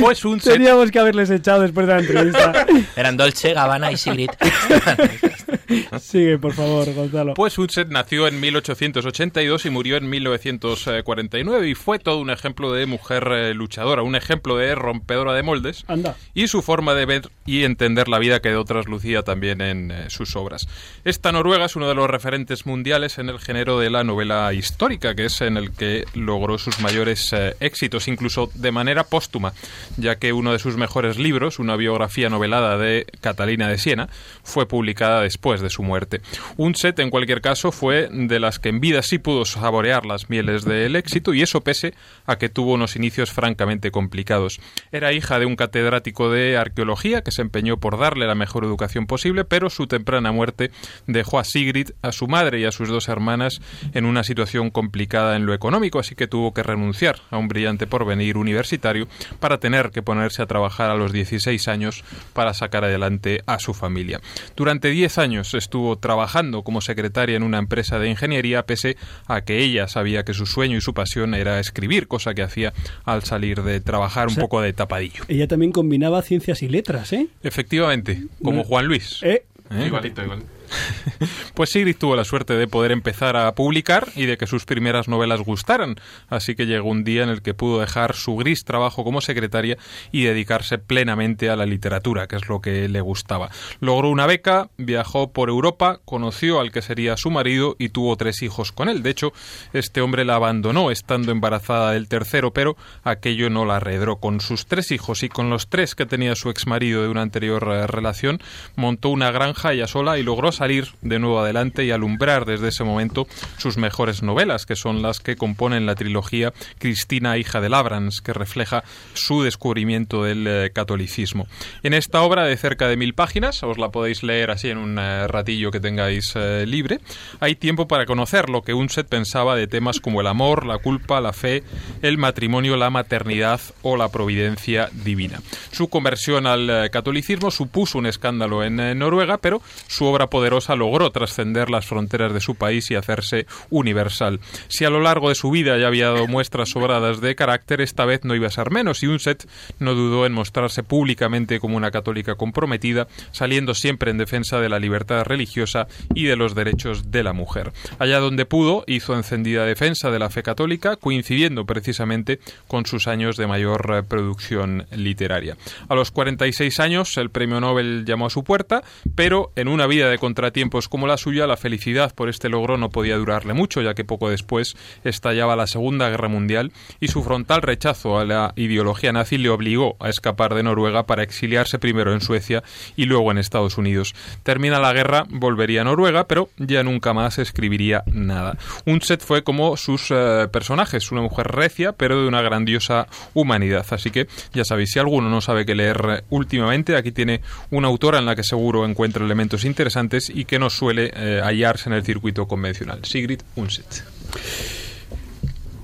Pues 0.00 0.24
Undset, 0.24 0.54
Teníamos 0.54 0.90
que 0.90 0.98
haberles 0.98 1.30
echado 1.30 1.62
después 1.62 1.86
de 1.86 1.94
la 1.94 2.00
entrevista. 2.00 2.66
Eran 2.96 3.16
Dolce, 3.16 3.52
Gabbana 3.54 3.90
y 3.92 3.96
Sigrid. 3.96 4.30
Sigue, 6.00 6.38
por 6.38 6.52
favor, 6.52 6.92
Gonzalo. 6.92 7.34
pues 7.34 7.58
Undset 7.58 7.88
nació 7.88 8.26
en 8.26 8.40
1882 8.40 9.66
y 9.66 9.70
murió 9.70 9.96
en 9.96 10.08
1949 10.08 11.68
y 11.68 11.74
fue 11.74 11.98
todo 11.98 12.18
un 12.18 12.30
ejemplo 12.30 12.72
de 12.72 12.86
mujer 12.86 13.28
eh, 13.30 13.54
luchadora, 13.54 14.02
un 14.02 14.16
ejemplo 14.16 14.56
de 14.56 14.74
rompedora 14.74 15.34
de 15.34 15.42
moldes. 15.42 15.84
Anda. 15.88 16.16
y 16.34 16.48
su 16.48 16.62
forma 16.62 16.94
de 16.94 17.06
ver 17.06 17.30
y 17.46 17.64
entender 17.64 18.08
la 18.08 18.18
vida 18.18 18.40
que 18.40 18.50
de 18.50 18.56
otras 18.56 18.86
lucía 18.86 19.22
también 19.22 19.60
en 19.60 19.90
eh, 19.90 20.10
sus 20.10 20.36
obras. 20.36 20.68
Esta 21.04 21.32
noruega 21.32 21.64
es 21.66 21.76
uno 21.76 21.88
de 21.88 21.94
los 21.94 22.08
referentes 22.08 22.66
mundiales 22.66 23.18
en 23.18 23.28
el 23.28 23.38
género 23.38 23.78
de 23.78 23.90
la 23.90 24.04
novela 24.04 24.52
histórica, 24.52 25.14
que 25.14 25.26
es 25.26 25.40
en 25.40 25.56
el 25.56 25.72
que 25.72 26.04
logró 26.14 26.58
sus 26.58 26.80
mayores 26.80 27.32
eh, 27.32 27.56
éxitos, 27.60 28.08
incluso 28.08 28.50
de 28.54 28.72
manera 28.72 29.04
póstuma, 29.04 29.52
ya 29.96 30.16
que 30.16 30.32
uno 30.32 30.52
de 30.52 30.58
sus 30.58 30.76
mejores 30.76 31.18
libros, 31.18 31.58
una 31.58 31.76
biografía 31.76 32.28
novelada 32.28 32.78
de 32.78 33.06
Catalina 33.20 33.68
de 33.68 33.78
Siena, 33.78 34.08
fue 34.42 34.66
publicada 34.66 35.22
después 35.22 35.59
de 35.60 35.70
su 35.70 35.82
muerte. 35.82 36.20
Undset, 36.56 36.98
en 36.98 37.10
cualquier 37.10 37.40
caso, 37.40 37.72
fue 37.72 38.08
de 38.10 38.40
las 38.40 38.58
que 38.58 38.68
en 38.68 38.80
vida 38.80 39.02
sí 39.02 39.18
pudo 39.18 39.44
saborear 39.44 40.06
las 40.06 40.30
mieles 40.30 40.64
del 40.64 40.96
éxito, 40.96 41.34
y 41.34 41.42
eso 41.42 41.62
pese 41.62 41.94
a 42.26 42.36
que 42.36 42.48
tuvo 42.48 42.74
unos 42.74 42.96
inicios 42.96 43.30
francamente 43.30 43.90
complicados. 43.90 44.60
Era 44.92 45.12
hija 45.12 45.38
de 45.38 45.46
un 45.46 45.56
catedrático 45.56 46.30
de 46.30 46.56
arqueología 46.56 47.22
que 47.22 47.32
se 47.32 47.42
empeñó 47.42 47.78
por 47.78 47.98
darle 47.98 48.26
la 48.26 48.34
mejor 48.34 48.64
educación 48.64 49.06
posible, 49.06 49.44
pero 49.44 49.70
su 49.70 49.86
temprana 49.86 50.32
muerte 50.32 50.70
dejó 51.06 51.38
a 51.38 51.44
Sigrid, 51.44 51.90
a 52.02 52.12
su 52.12 52.28
madre 52.28 52.60
y 52.60 52.64
a 52.64 52.72
sus 52.72 52.88
dos 52.88 53.08
hermanas 53.08 53.60
en 53.94 54.04
una 54.04 54.24
situación 54.24 54.70
complicada 54.70 55.36
en 55.36 55.46
lo 55.46 55.54
económico, 55.54 55.98
así 55.98 56.14
que 56.14 56.26
tuvo 56.26 56.54
que 56.54 56.62
renunciar 56.62 57.20
a 57.30 57.38
un 57.38 57.48
brillante 57.48 57.86
porvenir 57.86 58.36
universitario 58.36 59.08
para 59.38 59.58
tener 59.58 59.90
que 59.90 60.02
ponerse 60.02 60.42
a 60.42 60.46
trabajar 60.46 60.90
a 60.90 60.94
los 60.94 61.12
16 61.12 61.68
años 61.68 62.04
para 62.32 62.54
sacar 62.54 62.84
adelante 62.84 63.42
a 63.46 63.58
su 63.58 63.74
familia. 63.74 64.20
Durante 64.56 64.90
10 64.90 65.18
años 65.18 65.49
estuvo 65.58 65.98
trabajando 65.98 66.62
como 66.62 66.80
secretaria 66.80 67.36
en 67.36 67.42
una 67.42 67.58
empresa 67.58 67.98
de 67.98 68.08
ingeniería, 68.08 68.64
pese 68.66 68.96
a 69.26 69.42
que 69.42 69.58
ella 69.58 69.88
sabía 69.88 70.24
que 70.24 70.34
su 70.34 70.46
sueño 70.46 70.76
y 70.76 70.80
su 70.80 70.94
pasión 70.94 71.34
era 71.34 71.60
escribir, 71.60 72.08
cosa 72.08 72.34
que 72.34 72.42
hacía 72.42 72.72
al 73.04 73.24
salir 73.24 73.62
de 73.62 73.80
trabajar 73.80 74.26
un 74.26 74.32
O 74.32 74.34
sea, 74.34 74.42
poco 74.42 74.60
de 74.60 74.72
tapadillo. 74.72 75.24
Ella 75.28 75.46
también 75.48 75.72
combinaba 75.72 76.22
ciencias 76.22 76.62
y 76.62 76.68
letras, 76.68 77.12
¿eh? 77.12 77.28
Efectivamente, 77.42 78.24
como 78.42 78.58
No. 78.58 78.64
Juan 78.64 78.86
Luis. 78.86 79.20
Eh, 79.22 79.44
¿Eh? 79.70 79.86
Igualito, 79.86 80.22
igual. 80.22 80.42
Pues 81.54 81.70
Sigrid 81.70 81.96
tuvo 81.96 82.16
la 82.16 82.24
suerte 82.24 82.54
de 82.54 82.66
poder 82.66 82.92
empezar 82.92 83.36
a 83.36 83.54
publicar 83.54 84.08
y 84.16 84.26
de 84.26 84.38
que 84.38 84.46
sus 84.46 84.64
primeras 84.64 85.08
novelas 85.08 85.40
gustaran, 85.40 85.96
así 86.28 86.54
que 86.54 86.66
llegó 86.66 86.88
un 86.88 87.04
día 87.04 87.22
en 87.22 87.28
el 87.28 87.42
que 87.42 87.54
pudo 87.54 87.80
dejar 87.80 88.14
su 88.14 88.36
gris 88.36 88.64
trabajo 88.64 89.04
como 89.04 89.20
secretaria 89.20 89.76
y 90.12 90.24
dedicarse 90.24 90.78
plenamente 90.78 91.50
a 91.50 91.56
la 91.56 91.66
literatura, 91.66 92.26
que 92.26 92.36
es 92.36 92.48
lo 92.48 92.60
que 92.60 92.88
le 92.88 93.00
gustaba. 93.00 93.50
Logró 93.80 94.08
una 94.08 94.26
beca, 94.26 94.70
viajó 94.76 95.32
por 95.32 95.48
Europa, 95.48 96.00
conoció 96.04 96.60
al 96.60 96.72
que 96.72 96.82
sería 96.82 97.16
su 97.16 97.30
marido 97.30 97.76
y 97.78 97.90
tuvo 97.90 98.16
tres 98.16 98.42
hijos 98.42 98.72
con 98.72 98.88
él. 98.88 99.02
De 99.02 99.10
hecho, 99.10 99.32
este 99.72 100.00
hombre 100.00 100.24
la 100.24 100.36
abandonó 100.36 100.90
estando 100.90 101.32
embarazada 101.32 101.92
del 101.92 102.08
tercero, 102.08 102.52
pero 102.52 102.76
aquello 103.02 103.50
no 103.50 103.64
la 103.64 103.76
arredró. 103.76 104.16
Con 104.16 104.40
sus 104.40 104.66
tres 104.66 104.90
hijos 104.90 105.22
y 105.22 105.28
con 105.28 105.50
los 105.50 105.68
tres 105.68 105.94
que 105.94 106.06
tenía 106.06 106.34
su 106.36 106.50
exmarido 106.50 107.02
de 107.02 107.08
una 107.08 107.22
anterior 107.22 107.62
relación, 107.90 108.40
montó 108.76 109.10
una 109.10 109.30
granja 109.30 109.72
ella 109.72 109.86
sola 109.86 110.18
y 110.18 110.22
logró 110.22 110.52
salir 110.60 110.88
de 111.00 111.18
nuevo 111.18 111.40
adelante 111.40 111.86
y 111.86 111.90
alumbrar 111.90 112.44
desde 112.44 112.68
ese 112.68 112.84
momento 112.84 113.26
sus 113.56 113.78
mejores 113.78 114.22
novelas, 114.22 114.66
que 114.66 114.76
son 114.76 115.00
las 115.00 115.18
que 115.18 115.36
componen 115.36 115.86
la 115.86 115.94
trilogía 115.94 116.52
Cristina, 116.78 117.38
hija 117.38 117.62
de 117.62 117.70
Labrans, 117.70 118.20
que 118.20 118.34
refleja 118.34 118.84
su 119.14 119.42
descubrimiento 119.42 120.22
del 120.22 120.46
eh, 120.46 120.70
catolicismo. 120.70 121.46
En 121.82 121.94
esta 121.94 122.20
obra 122.20 122.44
de 122.44 122.58
cerca 122.58 122.88
de 122.88 122.98
mil 122.98 123.14
páginas, 123.14 123.62
os 123.62 123.78
la 123.78 123.88
podéis 123.88 124.22
leer 124.22 124.50
así 124.50 124.68
en 124.68 124.76
un 124.76 124.98
eh, 124.98 125.26
ratillo 125.28 125.70
que 125.70 125.80
tengáis 125.80 126.34
eh, 126.34 126.66
libre, 126.66 127.00
hay 127.40 127.54
tiempo 127.54 127.88
para 127.88 128.04
conocer 128.04 128.50
lo 128.50 128.60
que 128.60 128.74
Unset 128.74 129.08
pensaba 129.08 129.56
de 129.56 129.66
temas 129.66 129.98
como 129.98 130.20
el 130.20 130.26
amor, 130.26 130.66
la 130.66 130.76
culpa, 130.76 131.22
la 131.22 131.32
fe, 131.32 131.62
el 132.02 132.18
matrimonio, 132.18 132.76
la 132.76 132.90
maternidad 132.90 133.62
o 133.80 133.96
la 133.96 134.10
providencia 134.10 134.90
divina. 134.92 135.40
Su 135.70 135.88
conversión 135.88 136.46
al 136.46 136.68
eh, 136.68 136.90
catolicismo 136.90 137.50
supuso 137.50 137.96
un 137.96 138.04
escándalo 138.04 138.62
en 138.62 138.78
eh, 138.78 138.94
Noruega, 138.94 139.38
pero 139.38 139.62
su 139.86 140.04
obra 140.04 140.26
poderosa 140.26 140.49
logró 140.76 141.10
trascender 141.10 141.70
las 141.70 141.86
fronteras 141.86 142.32
de 142.32 142.40
su 142.40 142.54
país 142.54 142.90
y 142.90 142.94
hacerse 142.94 143.46
universal. 143.70 144.40
Si 144.68 144.84
a 144.84 144.90
lo 144.90 145.00
largo 145.00 145.28
de 145.28 145.34
su 145.34 145.50
vida 145.50 145.78
ya 145.78 145.86
había 145.86 146.10
dado 146.10 146.26
muestras 146.26 146.70
sobradas 146.70 147.20
de 147.20 147.34
carácter, 147.34 147.80
esta 147.80 148.04
vez 148.04 148.24
no 148.24 148.34
iba 148.34 148.46
a 148.46 148.50
ser 148.50 148.70
menos 148.70 149.02
y 149.02 149.06
Unset 149.06 149.48
no 149.78 149.94
dudó 149.94 150.26
en 150.26 150.32
mostrarse 150.32 150.82
públicamente 150.82 151.60
como 151.60 151.76
una 151.76 151.90
católica 151.90 152.34
comprometida, 152.34 153.08
saliendo 153.32 153.74
siempre 153.74 154.10
en 154.10 154.18
defensa 154.18 154.60
de 154.60 154.68
la 154.68 154.78
libertad 154.78 155.24
religiosa 155.24 155.86
y 156.14 156.24
de 156.24 156.36
los 156.36 156.54
derechos 156.54 157.10
de 157.10 157.22
la 157.22 157.32
mujer. 157.32 157.72
Allá 157.98 158.18
donde 158.18 158.46
pudo, 158.46 158.84
hizo 158.86 159.14
encendida 159.14 159.64
defensa 159.64 160.10
de 160.10 160.18
la 160.18 160.30
fe 160.30 160.42
católica, 160.42 160.96
coincidiendo 160.96 161.64
precisamente 161.66 162.40
con 162.66 162.86
sus 162.86 163.06
años 163.06 163.36
de 163.36 163.46
mayor 163.46 164.04
producción 164.08 164.86
literaria. 164.90 165.56
A 165.88 165.94
los 165.94 166.10
46 166.10 166.80
años, 166.80 167.16
el 167.16 167.30
premio 167.30 167.60
Nobel 167.60 168.04
llamó 168.06 168.26
a 168.26 168.30
su 168.30 168.44
puerta, 168.44 168.82
pero 169.14 169.52
en 169.56 169.68
una 169.68 169.86
vida 169.86 170.08
de 170.08 170.18
contratiempos 170.40 170.88
como 170.88 171.06
la 171.06 171.18
suya, 171.18 171.46
la 171.46 171.58
felicidad 171.58 172.14
por 172.14 172.30
este 172.30 172.48
logro 172.48 172.78
no 172.78 172.88
podía 172.88 173.18
durarle 173.18 173.52
mucho, 173.52 173.82
ya 173.82 173.92
que 173.92 174.06
poco 174.06 174.30
después 174.30 174.74
estallaba 175.04 175.54
la 175.54 175.66
Segunda 175.66 176.08
Guerra 176.08 176.28
Mundial 176.28 176.72
y 176.98 177.08
su 177.08 177.22
frontal 177.22 177.60
rechazo 177.60 178.18
a 178.18 178.24
la 178.24 178.54
ideología 178.56 179.12
nazi 179.12 179.36
le 179.36 179.50
obligó 179.50 179.96
a 180.00 180.08
escapar 180.08 180.54
de 180.54 180.62
Noruega 180.62 181.04
para 181.04 181.22
exiliarse 181.22 181.78
primero 181.78 182.14
en 182.14 182.22
Suecia 182.22 182.62
y 182.96 183.04
luego 183.04 183.30
en 183.30 183.36
Estados 183.36 183.76
Unidos. 183.76 184.14
Termina 184.42 184.78
la 184.78 184.94
guerra, 184.94 185.26
volvería 185.28 185.82
a 185.82 185.84
Noruega, 185.84 186.26
pero 186.26 186.48
ya 186.56 186.82
nunca 186.82 187.12
más 187.12 187.38
escribiría 187.38 188.02
nada. 188.06 188.56
Unset 188.86 189.22
fue 189.22 189.44
como 189.44 189.76
sus 189.76 190.10
eh, 190.10 190.48
personajes, 190.50 191.12
una 191.12 191.20
mujer 191.20 191.48
recia, 191.48 191.92
pero 191.92 192.22
de 192.22 192.28
una 192.28 192.40
grandiosa 192.40 193.08
humanidad. 193.34 193.84
Así 193.90 194.10
que 194.10 194.26
ya 194.54 194.64
sabéis, 194.64 194.92
si 194.92 194.98
alguno 194.98 195.28
no 195.28 195.42
sabe 195.42 195.66
qué 195.66 195.74
leer 195.74 196.00
eh, 196.08 196.24
últimamente, 196.30 196.96
aquí 196.96 197.12
tiene 197.12 197.42
una 197.70 197.88
autora 197.88 198.18
en 198.18 198.24
la 198.24 198.34
que 198.34 198.42
seguro 198.42 198.86
encuentra 198.86 199.22
elementos 199.22 199.66
interesantes 199.66 200.29
y 200.32 200.44
que 200.44 200.58
no 200.58 200.70
suele 200.70 201.10
eh, 201.14 201.40
hallarse 201.42 201.88
en 201.88 201.94
el 201.94 202.04
circuito 202.04 202.46
convencional. 202.46 203.04
Sigrid 203.04 203.40
Unset. 203.56 204.04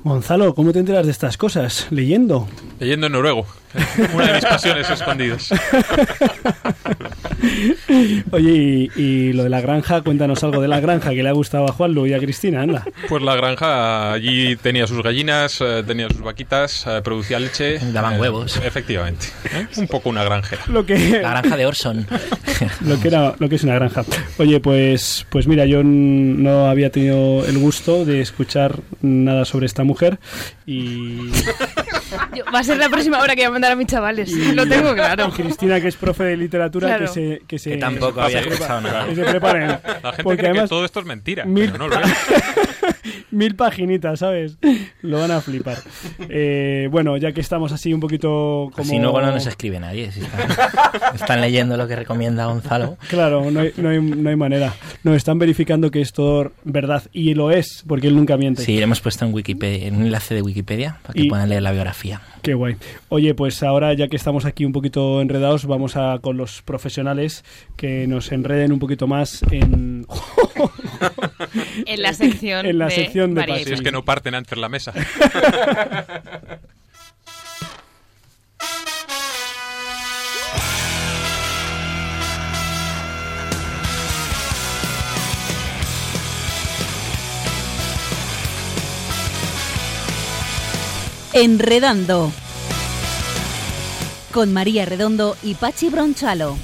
Gonzalo, 0.05 0.55
¿cómo 0.55 0.72
te 0.72 0.78
enteras 0.78 1.05
de 1.05 1.11
estas 1.12 1.36
cosas? 1.36 1.88
¿Leyendo? 1.90 2.49
Leyendo 2.78 3.09
en 3.09 3.12
noruego. 3.12 3.44
Una 4.14 4.26
de 4.28 4.34
mis 4.34 4.44
pasiones 4.44 4.88
escondidas. 4.88 5.51
Oye, 8.30 8.91
y, 8.97 9.01
y 9.01 9.32
lo 9.32 9.45
de 9.45 9.51
la 9.51 9.61
granja, 9.61 10.03
cuéntanos 10.03 10.43
algo 10.45 10.61
de 10.61 10.68
la 10.68 10.80
granja 10.80 11.11
que 11.11 11.22
le 11.22 11.28
ha 11.28 11.32
gustado 11.32 11.66
a 11.68 11.72
Juanlu 11.72 12.07
y 12.07 12.14
a 12.14 12.18
Cristina, 12.18 12.62
anda. 12.62 12.84
Pues 13.09 13.22
la 13.22 13.37
granja 13.37 14.12
allí 14.12 14.57
tenía 14.57 14.87
sus 14.87 15.03
gallinas, 15.03 15.61
eh, 15.61 15.82
tenía 15.87 16.09
sus 16.09 16.20
vaquitas, 16.22 16.87
eh, 16.87 17.01
producía 17.03 17.39
leche. 17.39 17.78
Daban 17.93 18.14
eh, 18.14 18.20
huevos. 18.20 18.57
Efectivamente. 18.64 19.26
¿eh? 19.53 19.66
Un 19.76 19.87
poco 19.89 20.09
una 20.09 20.24
granjera. 20.24 20.62
Lo 20.68 20.84
que, 20.84 21.20
La 21.22 21.30
granja 21.30 21.57
de 21.57 21.66
Orson. 21.66 22.07
lo 22.80 23.01
que 23.01 23.09
era 23.09 23.34
lo 23.39 23.49
que 23.49 23.57
es 23.57 23.64
una 23.64 23.74
granja. 23.74 24.05
Oye, 24.39 24.61
pues 24.61 25.26
pues 25.30 25.47
mira, 25.47 25.66
yo 25.66 25.82
no 25.84 26.68
había 26.68 26.91
tenido 26.91 27.47
el 27.47 27.59
gusto 27.59 28.05
de 28.05 28.20
escuchar 28.20 28.80
nada 29.03 29.45
sobre 29.45 29.66
esta 29.66 29.84
mujer 29.84 30.18
y 30.66 31.30
Yo- 32.34 32.44
va 32.54 32.61
a 32.61 32.64
ser 32.64 32.76
la 32.78 32.88
próxima 32.88 33.18
hora 33.20 33.34
que 33.34 33.42
voy 33.42 33.48
a 33.48 33.50
mandar 33.50 33.72
a 33.72 33.76
mis 33.76 33.86
chavales. 33.86 34.30
Lo 34.32 34.66
tengo 34.66 34.94
claro. 34.94 35.28
Y 35.28 35.42
Cristina, 35.42 35.80
que 35.80 35.88
es 35.88 35.96
profe 35.96 36.24
de 36.24 36.36
literatura, 36.36 36.88
Claro. 36.88 37.07
que 37.07 37.12
se... 37.12 37.42
Que, 37.46 37.59
se, 37.59 37.70
Que 37.70 37.76
tampoco 37.78 38.20
había 38.20 38.40
escuchado 38.40 38.80
nada. 38.80 39.07
Que 39.07 39.14
se 39.14 39.24
preparen. 39.24 39.68
La 39.68 39.78
gente 40.12 40.22
Porque 40.22 40.38
cree 40.38 40.50
además... 40.50 40.64
que 40.64 40.68
todo 40.68 40.84
esto 40.84 41.00
es 41.00 41.07
mentira, 41.07 41.44
mil, 41.44 41.70
pero 41.72 41.88
no 41.88 41.96
lo 41.96 42.00
es. 42.04 42.12
mil 43.37 43.55
paginitas, 43.55 44.18
¿sabes? 44.20 44.59
Lo 45.03 45.20
van 45.20 45.30
a 45.30 45.41
flipar. 45.41 45.76
Eh, 46.28 46.89
bueno, 46.91 47.16
ya 47.16 47.32
que 47.32 47.41
estamos 47.41 47.72
así 47.72 47.93
un 47.93 48.01
poquito 48.01 48.70
como... 48.74 48.89
Si 48.89 48.99
luego 48.99 49.20
no 49.20 49.30
nos 49.30 49.47
escribe 49.47 49.78
nadie. 49.78 50.11
si 50.12 50.20
están, 50.20 50.49
están 51.14 51.41
leyendo 51.41 51.76
lo 51.76 51.87
que 51.87 51.97
recomienda 51.97 52.47
Gonzalo. 52.47 52.97
Claro, 53.09 53.51
no 53.51 53.61
hay, 53.61 53.72
no, 53.76 53.89
hay, 53.91 54.01
no 54.01 54.28
hay 54.30 54.37
manera. 54.37 54.74
Nos 55.05 55.16
están 55.16 55.39
verificando 55.39 55.91
que 55.91 56.01
es 56.01 56.12
todo 56.12 56.53
verdad. 56.64 57.03
Y 57.12 57.34
lo 57.34 57.51
es, 57.51 57.84
porque 57.87 58.09
él 58.09 58.16
nunca 58.16 58.37
miente. 58.37 58.62
Sí, 58.62 58.76
le 58.76 58.82
hemos 58.82 59.01
puesto 59.01 59.24
en 59.24 59.34
Wikipedia, 59.34 59.87
en 59.87 59.97
un 59.97 60.03
enlace 60.05 60.34
de 60.34 60.43
Wikipedia 60.43 60.99
para 61.03 61.14
que 61.14 61.22
Y- 61.22 61.28
puedan 61.28 61.49
leer 61.49 61.62
la 61.62 61.72
biografía. 61.72 62.20
Qué 62.47 62.55
guay. 62.55 62.76
Oye, 63.09 63.34
pues 63.34 63.61
ahora 63.64 63.92
ya 63.94 64.07
que 64.07 64.14
estamos 64.14 64.44
aquí 64.44 64.64
un 64.64 64.72
poquito 64.72 65.20
enredados, 65.20 65.66
vamos 65.66 65.97
a 65.97 66.20
con 66.20 66.36
los 66.36 66.62
profesionales 66.62 67.44
que 67.76 68.07
nos 68.07 68.30
enreden 68.30 68.70
un 68.70 68.78
poquito 68.78 69.09
más 69.09 69.42
en... 69.51 70.07
En 71.86 72.03
la 72.03 72.14
sección 72.14 72.64
En 72.64 72.78
la 72.78 72.86
de 72.86 72.92
sección 72.92 73.34
de 73.34 73.40
María 73.40 73.64
Si 73.64 73.72
es 73.72 73.82
que 73.82 73.90
no 73.90 74.05
parten 74.05 74.36
antes 74.36 74.57
la 74.57 74.68
mesa. 74.68 74.92
Enredando. 91.37 92.32
Con 94.32 94.55
María 94.55 94.87
Redondo 94.87 95.37
y 95.43 95.53
Pachi 95.53 95.91
Bronchalo. 95.91 96.57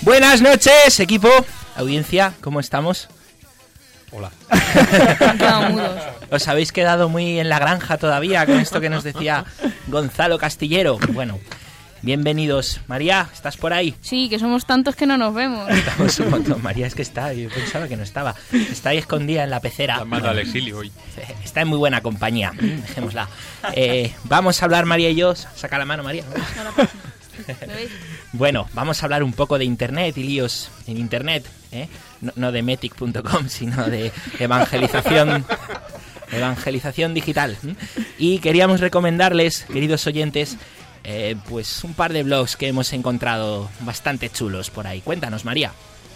Buenas 0.00 0.42
noches, 0.42 0.98
equipo, 0.98 1.28
audiencia, 1.76 2.34
¿cómo 2.40 2.58
estamos? 2.58 3.08
Hola. 4.10 4.32
¿Os 6.32 6.48
habéis 6.48 6.72
quedado 6.72 7.08
muy 7.08 7.38
en 7.38 7.48
la 7.48 7.60
granja 7.60 7.98
todavía 7.98 8.44
con 8.46 8.58
esto 8.58 8.80
que 8.80 8.90
nos 8.90 9.04
decía 9.04 9.44
Gonzalo 9.86 10.38
Castillero? 10.38 10.98
Bueno, 11.12 11.38
bienvenidos. 12.02 12.80
María, 12.88 13.28
¿estás 13.32 13.56
por 13.56 13.72
ahí? 13.72 13.94
Sí, 14.00 14.28
que 14.28 14.38
somos 14.38 14.66
tantos 14.66 14.96
que 14.96 15.06
no 15.06 15.16
nos 15.16 15.34
vemos. 15.34 15.68
Estamos 15.70 16.18
un 16.20 16.30
montón. 16.30 16.62
María 16.62 16.86
es 16.86 16.94
que 16.94 17.02
está, 17.02 17.32
yo 17.32 17.48
pensaba 17.48 17.88
que 17.88 17.96
no 17.96 18.02
estaba. 18.02 18.34
Está 18.52 18.90
ahí 18.90 18.98
escondida 18.98 19.44
en 19.44 19.50
la 19.50 19.60
pecera. 19.60 19.98
La 19.98 20.04
manda 20.04 20.30
al 20.30 20.38
exilio 20.38 20.78
hoy. 20.78 20.92
Está 21.44 21.62
en 21.62 21.68
muy 21.68 21.78
buena 21.78 22.00
compañía, 22.00 22.52
dejémosla. 22.56 23.28
Eh, 23.74 24.12
vamos 24.24 24.60
a 24.60 24.64
hablar 24.64 24.84
María 24.86 25.10
y 25.10 25.16
yo. 25.16 25.34
Saca 25.34 25.78
la 25.78 25.84
mano, 25.84 26.02
María. 26.02 26.24
Bueno, 28.32 28.68
vamos 28.74 29.02
a 29.02 29.06
hablar 29.06 29.22
un 29.22 29.32
poco 29.32 29.58
de 29.58 29.64
internet 29.64 30.16
y 30.16 30.22
líos 30.22 30.70
en 30.86 30.96
internet, 30.96 31.44
¿eh? 31.70 31.88
no, 32.20 32.32
no 32.36 32.52
de 32.52 32.62
metic.com, 32.62 33.48
sino 33.48 33.88
de 33.88 34.12
evangelización, 34.38 35.44
evangelización 36.30 37.14
digital. 37.14 37.56
Y 38.18 38.38
queríamos 38.38 38.80
recomendarles, 38.80 39.64
queridos 39.72 40.06
oyentes, 40.06 40.56
eh, 41.04 41.36
pues 41.48 41.84
un 41.84 41.94
par 41.94 42.12
de 42.12 42.22
blogs 42.22 42.56
que 42.56 42.68
hemos 42.68 42.92
encontrado 42.92 43.68
bastante 43.80 44.30
chulos 44.30 44.70
por 44.70 44.86
ahí. 44.86 45.00
Cuéntanos, 45.00 45.44
María. 45.44 45.72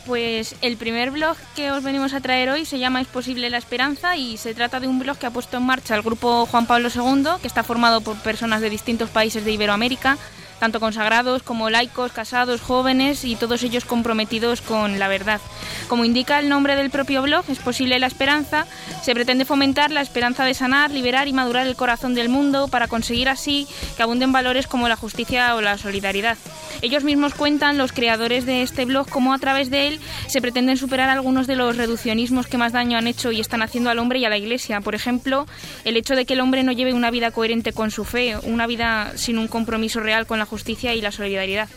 Pues 0.07 0.55
el 0.63 0.77
primer 0.77 1.11
blog 1.11 1.37
que 1.57 1.73
os 1.73 1.83
venimos 1.83 2.15
a 2.15 2.21
traer 2.21 2.49
hoy 2.51 2.65
se 2.65 2.79
llama 2.79 3.01
Es 3.01 3.09
posible 3.09 3.51
la 3.51 3.59
esperanza 3.59 4.17
y 4.17 4.37
se 4.37 4.55
trata 4.55 4.79
de 4.79 4.87
un 4.87 5.01
blog 5.01 5.19
que 5.19 5.27
ha 5.27 5.33
puesto 5.33 5.57
en 5.57 5.65
marcha 5.65 5.97
el 5.97 6.03
grupo 6.03 6.47
Juan 6.47 6.67
Pablo 6.67 6.91
II, 6.95 7.41
que 7.43 7.49
está 7.49 7.65
formado 7.65 8.01
por 8.01 8.17
personas 8.19 8.61
de 8.61 8.71
distintos 8.71 9.11
países 9.11 9.45
de 9.45 9.51
Iberoamérica, 9.51 10.17
tanto 10.59 10.81
consagrados 10.81 11.43
como 11.43 11.71
laicos, 11.71 12.13
casados, 12.13 12.61
jóvenes 12.61 13.25
y 13.25 13.37
todos 13.37 13.63
ellos 13.63 13.85
comprometidos 13.85 14.61
con 14.61 14.99
la 14.99 15.09
verdad. 15.09 15.41
Como 15.89 16.05
indica 16.05 16.39
el 16.39 16.49
nombre 16.49 16.77
del 16.77 16.91
propio 16.91 17.23
blog, 17.23 17.45
Es 17.49 17.59
posible 17.59 17.99
la 17.99 18.07
esperanza, 18.07 18.67
se 19.03 19.15
pretende 19.15 19.45
fomentar 19.45 19.91
la 19.91 20.01
esperanza 20.01 20.45
de 20.45 20.55
sanar, 20.55 20.91
liberar 20.91 21.29
y 21.29 21.33
madurar 21.33 21.67
el 21.67 21.77
corazón 21.77 22.15
del 22.15 22.29
mundo 22.29 22.69
para 22.69 22.89
conseguir 22.89 23.29
así 23.29 23.69
que 23.97 24.03
abunden 24.03 24.33
valores 24.33 24.67
como 24.67 24.89
la 24.89 24.97
justicia 24.97 25.55
o 25.55 25.61
la 25.61 25.79
solidaridad. 25.79 26.37
Ellos 26.83 27.05
mismos 27.05 27.35
cuentan, 27.35 27.79
los 27.79 27.93
creadores 27.93 28.45
de 28.45 28.63
este 28.63 28.85
blog, 28.85 29.09
cómo 29.09 29.33
a 29.33 29.39
través 29.39 29.71
de 29.71 29.89
él 29.89 30.01
se 30.27 30.41
pretenden 30.41 30.77
superar 30.77 31.09
algunos 31.09 31.47
de 31.47 31.57
los 31.57 31.77
reduccionismos 31.77 32.47
que 32.47 32.59
más 32.59 32.73
daño 32.73 32.99
han 32.99 33.07
hecho 33.07 33.33
y 33.33 33.41
están 33.41 33.63
haciendo 33.63 33.91
al 33.91 33.99
hombre 33.99 34.19
y 34.19 34.25
a 34.25 34.29
la 34.29 34.37
Iglesia. 34.37 34.81
Por 34.81 34.95
ejemplo, 34.95 35.47
el 35.85 35.97
hecho 35.97 36.15
de 36.15 36.27
que 36.27 36.35
el 36.35 36.41
hombre 36.41 36.63
no 36.63 36.73
lleve 36.73 36.93
una 36.93 37.11
vida 37.11 37.31
coherente 37.31 37.73
con 37.73 37.91
su 37.91 38.05
fe, 38.05 38.37
una 38.43 38.67
vida 38.67 39.13
sin 39.17 39.39
un 39.39 39.49
compromiso 39.49 40.01
real 40.01 40.27
con 40.27 40.39
la 40.39 40.46
justicia 40.47 40.95
y 40.95 41.01
la 41.01 41.13
solidaridad. 41.13 41.69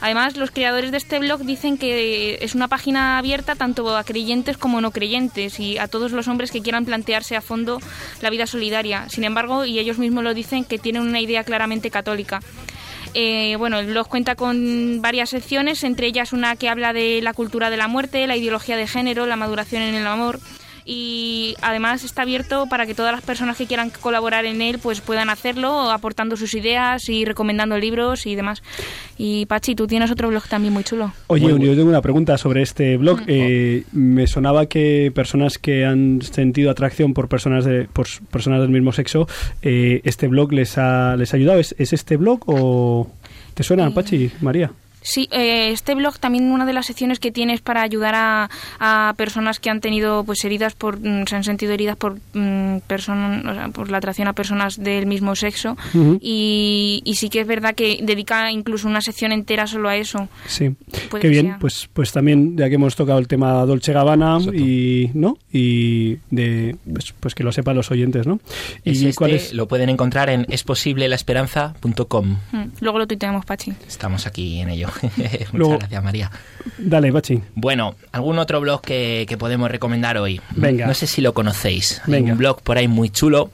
Además, 0.00 0.36
los 0.36 0.50
creadores 0.50 0.90
de 0.90 0.96
este 0.96 1.18
blog 1.18 1.44
dicen 1.44 1.78
que 1.78 2.38
es 2.40 2.54
una 2.54 2.68
página 2.68 3.18
abierta 3.18 3.54
tanto 3.54 3.96
a 3.96 4.04
creyentes 4.04 4.56
como 4.56 4.80
no 4.80 4.90
creyentes 4.90 5.60
y 5.60 5.78
a 5.78 5.88
todos 5.88 6.12
los 6.12 6.28
hombres 6.28 6.50
que 6.50 6.62
quieran 6.62 6.84
plantearse 6.84 7.36
a 7.36 7.40
fondo 7.40 7.80
la 8.20 8.30
vida 8.30 8.46
solidaria. 8.46 9.08
Sin 9.08 9.24
embargo, 9.24 9.64
y 9.64 9.78
ellos 9.78 9.98
mismos 9.98 10.24
lo 10.24 10.34
dicen, 10.34 10.64
que 10.64 10.78
tienen 10.78 11.02
una 11.02 11.20
idea 11.20 11.44
claramente 11.44 11.90
católica. 11.90 12.40
Eh, 13.14 13.56
bueno, 13.56 13.78
el 13.78 13.86
blog 13.86 14.08
cuenta 14.08 14.34
con 14.34 15.02
varias 15.02 15.30
secciones, 15.30 15.84
entre 15.84 16.06
ellas 16.06 16.32
una 16.32 16.56
que 16.56 16.68
habla 16.68 16.92
de 16.92 17.20
la 17.22 17.34
cultura 17.34 17.68
de 17.68 17.76
la 17.76 17.88
muerte, 17.88 18.26
la 18.26 18.36
ideología 18.36 18.76
de 18.76 18.86
género, 18.86 19.26
la 19.26 19.36
maduración 19.36 19.82
en 19.82 19.94
el 19.94 20.06
amor 20.06 20.40
y 20.84 21.54
además 21.62 22.04
está 22.04 22.22
abierto 22.22 22.66
para 22.68 22.86
que 22.86 22.94
todas 22.94 23.12
las 23.12 23.22
personas 23.22 23.56
que 23.56 23.66
quieran 23.66 23.90
colaborar 23.90 24.44
en 24.46 24.62
él 24.62 24.78
pues 24.78 25.00
puedan 25.00 25.30
hacerlo 25.30 25.90
aportando 25.90 26.36
sus 26.36 26.54
ideas 26.54 27.08
y 27.08 27.24
recomendando 27.24 27.78
libros 27.78 28.26
y 28.26 28.34
demás. 28.34 28.62
Y 29.18 29.46
Pachi, 29.46 29.74
tú 29.74 29.86
tienes 29.86 30.10
otro 30.10 30.28
blog 30.28 30.48
también 30.48 30.72
muy 30.72 30.84
chulo. 30.84 31.12
Oye, 31.28 31.52
Muy 31.52 31.66
yo 31.66 31.74
tengo 31.76 31.88
una 31.88 32.02
pregunta 32.02 32.36
sobre 32.38 32.62
este 32.62 32.96
blog. 32.96 33.20
Eh, 33.26 33.84
me 33.92 34.26
sonaba 34.26 34.66
que 34.66 35.12
personas 35.14 35.58
que 35.58 35.84
han 35.84 36.20
sentido 36.22 36.70
atracción 36.70 37.14
por 37.14 37.28
personas 37.28 37.64
de 37.64 37.84
por 37.92 38.06
personas 38.30 38.60
del 38.60 38.70
mismo 38.70 38.92
sexo, 38.92 39.28
eh, 39.62 40.00
este 40.04 40.26
blog 40.28 40.52
les 40.52 40.78
ha 40.78 41.16
les 41.16 41.32
ha 41.32 41.36
ayudado. 41.36 41.60
¿Es, 41.60 41.74
es 41.78 41.92
este 41.92 42.16
blog 42.16 42.40
o 42.46 43.10
te 43.54 43.62
suena, 43.62 43.88
Eh, 43.88 43.92
Pachi, 43.94 44.30
María? 44.40 44.72
Sí, 45.02 45.28
eh, 45.32 45.70
este 45.72 45.94
blog 45.94 46.18
también 46.18 46.50
una 46.50 46.64
de 46.64 46.72
las 46.72 46.86
secciones 46.86 47.18
que 47.18 47.32
tiene 47.32 47.54
es 47.54 47.60
para 47.60 47.82
ayudar 47.82 48.14
a, 48.14 48.48
a 48.78 49.14
personas 49.16 49.58
que 49.60 49.68
han 49.68 49.80
tenido 49.80 50.22
pues 50.24 50.44
heridas 50.44 50.74
por 50.74 50.98
mm, 51.00 51.26
se 51.26 51.36
han 51.36 51.44
sentido 51.44 51.72
heridas 51.72 51.96
por 51.96 52.14
mm, 52.34 52.78
person- 52.88 53.48
o 53.50 53.54
sea, 53.54 53.68
por 53.68 53.90
la 53.90 53.98
atracción 53.98 54.28
a 54.28 54.32
personas 54.32 54.80
del 54.82 55.06
mismo 55.06 55.34
sexo 55.34 55.76
y, 56.20 57.02
y 57.04 57.14
sí 57.16 57.28
que 57.30 57.40
es 57.40 57.46
verdad 57.46 57.74
que 57.74 57.98
dedica 58.02 58.50
incluso 58.52 58.86
una 58.88 59.00
sección 59.00 59.32
entera 59.32 59.66
solo 59.66 59.88
a 59.88 59.96
eso. 59.96 60.28
Sí. 60.46 60.70
Puede 61.10 61.22
Qué 61.22 61.28
bien, 61.28 61.46
sea. 61.46 61.58
pues 61.58 61.88
pues 61.92 62.12
también 62.12 62.56
ya 62.56 62.68
que 62.68 62.76
hemos 62.76 62.94
tocado 62.96 63.18
el 63.18 63.26
tema 63.28 63.64
Dolce 63.66 63.92
Gabbana 63.92 64.38
y 64.54 65.10
no 65.14 65.36
y 65.52 66.18
de 66.30 66.76
pues, 66.92 67.12
pues 67.18 67.34
que 67.34 67.42
lo 67.42 67.50
sepan 67.52 67.76
los 67.76 67.90
oyentes, 67.90 68.26
¿no? 68.26 68.38
Es 68.84 69.02
¿Y 69.02 69.08
este, 69.08 69.18
cuál 69.18 69.32
es? 69.32 69.52
Lo 69.52 69.66
pueden 69.66 69.88
encontrar 69.88 70.30
en 70.30 70.46
esposiblelaesperanza.com. 70.48 72.36
Mm, 72.52 72.62
Luego 72.80 72.98
lo 72.98 73.06
tuiteamos, 73.06 73.44
Pachi. 73.44 73.72
Estamos 73.88 74.26
aquí 74.26 74.60
en 74.60 74.68
ello. 74.70 74.88
Muchas 75.02 75.52
Luego- 75.52 75.78
gracias, 75.78 76.02
María. 76.04 76.30
Dale, 76.78 77.12
Pachi. 77.12 77.40
Bueno, 77.54 77.94
¿algún 78.12 78.38
otro 78.38 78.60
blog 78.60 78.82
que, 78.82 79.24
que 79.28 79.36
podemos 79.38 79.70
recomendar 79.70 80.16
hoy? 80.18 80.40
Venga. 80.56 80.86
No 80.86 80.94
sé 80.94 81.06
si 81.06 81.20
lo 81.20 81.32
conocéis. 81.34 82.00
Hay 82.06 82.12
Venga. 82.12 82.32
un 82.32 82.38
blog 82.38 82.62
por 82.62 82.78
ahí 82.78 82.88
muy 82.88 83.10
chulo 83.10 83.50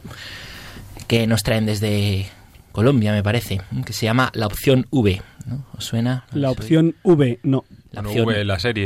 que 1.07 1.27
nos 1.27 1.43
traen 1.43 1.67
desde 1.67 2.27
Colombia, 2.73 3.13
me 3.13 3.23
parece, 3.23 3.61
que 3.87 3.93
se 3.93 4.07
llama 4.07 4.31
La 4.35 4.47
Opción 4.47 4.87
V. 4.91 5.23
¿no? 5.47 5.65
¿Os 5.77 5.85
suena? 5.85 6.25
La 6.33 6.51
opción 6.51 6.95
V, 7.03 7.41
no. 7.43 7.65
La 7.93 8.03
opción- 8.03 8.27
V, 8.27 8.45
la 8.45 8.59
serie, 8.59 8.85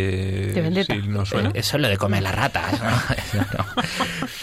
De 0.53 0.85
si 0.85 0.99
no 1.09 1.27
suena. 1.27 1.49
Eh, 1.49 1.53
Eso 1.57 1.77
es 1.77 1.83
lo 1.83 1.89
de 1.89 1.97
comer 1.97 2.23
las 2.23 2.35
ratas. 2.35 2.81
¿no? 2.81 3.45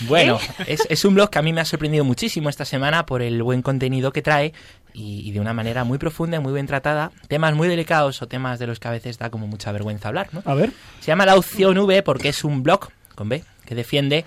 Bueno, 0.07 0.39
es, 0.67 0.81
es 0.89 1.05
un 1.05 1.13
blog 1.15 1.29
que 1.29 1.39
a 1.39 1.41
mí 1.41 1.51
me 1.53 1.61
ha 1.61 1.65
sorprendido 1.65 2.03
muchísimo 2.05 2.49
esta 2.49 2.65
semana 2.65 3.05
por 3.05 3.21
el 3.21 3.41
buen 3.43 3.61
contenido 3.61 4.11
que 4.11 4.21
trae 4.21 4.53
y, 4.93 5.27
y 5.27 5.31
de 5.31 5.39
una 5.39 5.53
manera 5.53 5.83
muy 5.83 5.97
profunda 5.97 6.37
y 6.37 6.39
muy 6.39 6.53
bien 6.53 6.67
tratada. 6.67 7.11
Temas 7.27 7.53
muy 7.55 7.67
delicados 7.67 8.21
o 8.21 8.27
temas 8.27 8.59
de 8.59 8.67
los 8.67 8.79
que 8.79 8.87
a 8.87 8.91
veces 8.91 9.17
da 9.17 9.29
como 9.29 9.47
mucha 9.47 9.71
vergüenza 9.71 10.09
hablar. 10.09 10.29
¿no? 10.31 10.41
A 10.45 10.53
ver. 10.53 10.71
Se 10.99 11.07
llama 11.07 11.25
La 11.25 11.35
Opción 11.35 11.77
V 11.77 12.03
porque 12.03 12.29
es 12.29 12.43
un 12.43 12.63
blog, 12.63 12.89
con 13.15 13.29
B, 13.29 13.43
que 13.65 13.75
defiende 13.75 14.25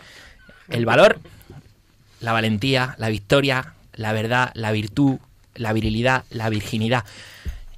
el 0.69 0.87
valor, 0.87 1.19
la 2.21 2.33
valentía, 2.33 2.95
la 2.99 3.09
victoria, 3.09 3.75
la 3.95 4.13
verdad, 4.13 4.51
la 4.55 4.73
virtud, 4.73 5.19
la 5.55 5.73
virilidad, 5.73 6.25
la 6.31 6.49
virginidad. 6.49 7.05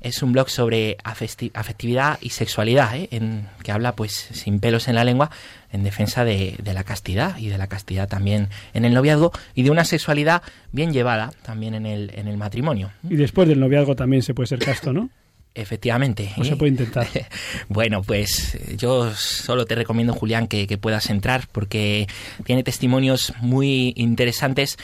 Es 0.04 0.22
un 0.22 0.32
blog 0.32 0.50
sobre 0.50 0.98
afectividad 1.02 2.18
y 2.20 2.28
sexualidad, 2.28 2.94
¿eh? 2.94 3.08
en, 3.10 3.48
que 3.62 3.72
habla 3.72 3.96
pues 3.96 4.12
sin 4.12 4.60
pelos 4.60 4.86
en 4.86 4.94
la 4.94 5.02
lengua 5.02 5.30
en 5.72 5.82
defensa 5.82 6.24
de, 6.24 6.56
de 6.62 6.74
la 6.74 6.84
castidad 6.84 7.38
y 7.38 7.48
de 7.48 7.58
la 7.58 7.66
castidad 7.66 8.06
también 8.08 8.48
en 8.74 8.84
el 8.84 8.94
noviazgo 8.94 9.32
y 9.54 9.62
de 9.62 9.70
una 9.70 9.84
sexualidad 9.84 10.42
bien 10.72 10.92
llevada 10.92 11.32
también 11.42 11.74
en 11.74 11.86
el, 11.86 12.12
en 12.14 12.28
el 12.28 12.36
matrimonio. 12.36 12.92
Y 13.08 13.16
después 13.16 13.48
del 13.48 13.58
noviazgo 13.58 13.96
también 13.96 14.22
se 14.22 14.34
puede 14.34 14.46
ser 14.46 14.58
casto, 14.58 14.92
¿no? 14.92 15.10
Efectivamente. 15.56 16.32
No 16.36 16.44
se 16.44 16.56
puede 16.56 16.72
intentar. 16.72 17.06
bueno, 17.68 18.02
pues 18.02 18.58
yo 18.76 19.14
solo 19.14 19.64
te 19.64 19.76
recomiendo, 19.76 20.12
Julián, 20.12 20.48
que, 20.48 20.66
que 20.66 20.78
puedas 20.78 21.08
entrar 21.10 21.48
porque 21.50 22.08
tiene 22.44 22.62
testimonios 22.62 23.32
muy 23.40 23.94
interesantes 23.96 24.76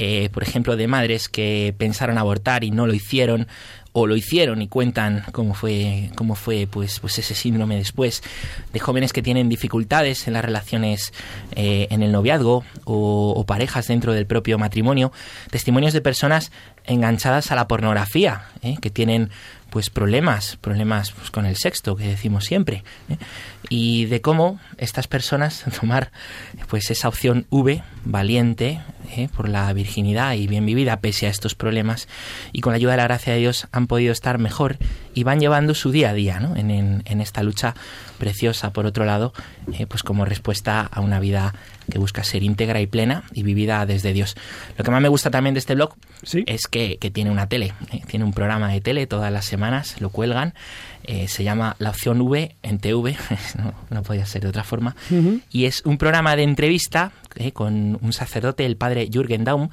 eh, 0.00 0.30
por 0.32 0.44
ejemplo, 0.44 0.76
de 0.76 0.86
madres 0.86 1.28
que 1.28 1.74
pensaron 1.76 2.18
abortar 2.18 2.62
y 2.62 2.70
no 2.70 2.86
lo 2.86 2.94
hicieron, 2.94 3.48
o 3.92 4.06
lo 4.06 4.16
hicieron 4.16 4.62
y 4.62 4.68
cuentan 4.68 5.24
cómo 5.32 5.54
fue, 5.54 6.10
cómo 6.14 6.34
fue 6.34 6.68
pues, 6.70 7.00
pues 7.00 7.18
ese 7.18 7.34
síndrome 7.34 7.76
después, 7.76 8.22
de 8.72 8.80
jóvenes 8.80 9.12
que 9.12 9.22
tienen 9.22 9.48
dificultades 9.48 10.26
en 10.28 10.34
las 10.34 10.44
relaciones 10.44 11.12
eh, 11.56 11.88
en 11.90 12.02
el 12.02 12.12
noviazgo 12.12 12.64
o, 12.84 13.34
o 13.36 13.46
parejas 13.46 13.88
dentro 13.88 14.12
del 14.12 14.26
propio 14.26 14.58
matrimonio, 14.58 15.12
testimonios 15.50 15.92
de 15.92 16.00
personas 16.00 16.52
enganchadas 16.84 17.52
a 17.52 17.54
la 17.54 17.68
pornografía, 17.68 18.44
¿eh? 18.62 18.76
que 18.80 18.90
tienen 18.90 19.30
pues 19.70 19.90
problemas, 19.90 20.56
problemas 20.56 21.12
pues, 21.12 21.30
con 21.30 21.44
el 21.44 21.56
sexto 21.56 21.94
que 21.94 22.08
decimos 22.08 22.44
siempre, 22.44 22.82
¿eh? 23.08 23.18
Y 23.68 24.06
de 24.06 24.20
cómo 24.20 24.58
estas 24.76 25.06
personas 25.08 25.64
tomar 25.80 26.10
pues 26.68 26.90
esa 26.90 27.08
opción 27.08 27.46
V 27.50 27.82
valiente 28.04 28.80
¿eh? 29.16 29.28
por 29.34 29.48
la 29.48 29.72
virginidad 29.72 30.34
y 30.34 30.46
bien 30.46 30.66
vivida 30.66 31.00
pese 31.00 31.26
a 31.26 31.30
estos 31.30 31.54
problemas 31.54 32.08
y 32.52 32.60
con 32.60 32.72
la 32.72 32.76
ayuda 32.76 32.92
de 32.92 32.98
la 32.98 33.04
gracia 33.04 33.32
de 33.32 33.40
Dios 33.40 33.68
han 33.72 33.86
podido 33.86 34.12
estar 34.12 34.38
mejor 34.38 34.78
y 35.14 35.24
van 35.24 35.40
llevando 35.40 35.74
su 35.74 35.90
día 35.90 36.10
a 36.10 36.14
día 36.14 36.40
¿no? 36.40 36.56
en, 36.56 36.70
en, 36.70 37.02
en 37.04 37.20
esta 37.20 37.42
lucha 37.42 37.74
preciosa 38.18 38.72
por 38.72 38.86
otro 38.86 39.04
lado 39.04 39.32
eh, 39.72 39.86
pues 39.86 40.02
como 40.02 40.24
respuesta 40.24 40.80
a 40.80 41.00
una 41.00 41.20
vida 41.20 41.54
que 41.90 41.98
busca 41.98 42.24
ser 42.24 42.42
íntegra 42.42 42.80
y 42.80 42.86
plena 42.86 43.24
y 43.32 43.42
vivida 43.42 43.84
desde 43.86 44.12
Dios. 44.12 44.36
Lo 44.76 44.84
que 44.84 44.90
más 44.90 45.00
me 45.00 45.08
gusta 45.08 45.30
también 45.30 45.54
de 45.54 45.60
este 45.60 45.74
blog 45.74 45.94
¿Sí? 46.22 46.44
es 46.46 46.66
que, 46.66 46.98
que 46.98 47.10
tiene 47.10 47.30
una 47.30 47.48
tele, 47.48 47.72
¿eh? 47.92 48.02
tiene 48.06 48.24
un 48.24 48.32
programa 48.32 48.70
de 48.70 48.80
tele 48.80 49.06
todas 49.06 49.32
las 49.32 49.44
semanas, 49.44 50.00
lo 50.00 50.10
cuelgan, 50.10 50.54
eh, 51.04 51.28
se 51.28 51.44
llama 51.44 51.76
La 51.78 51.90
Opción 51.90 52.20
V 52.20 52.56
en 52.62 52.78
TV, 52.78 53.16
no, 53.58 53.74
no 53.90 54.02
podía 54.02 54.26
ser 54.26 54.42
de 54.42 54.48
otra 54.48 54.64
forma, 54.64 54.94
y 55.50 55.64
es 55.64 55.82
un 55.84 55.98
programa 55.98 56.36
de 56.36 56.42
entrevista 56.42 57.12
eh, 57.36 57.52
con 57.52 57.98
un 58.00 58.12
sacerdote, 58.12 58.64
el 58.66 58.76
padre 58.76 59.08
Jürgen 59.12 59.44
Daum, 59.44 59.68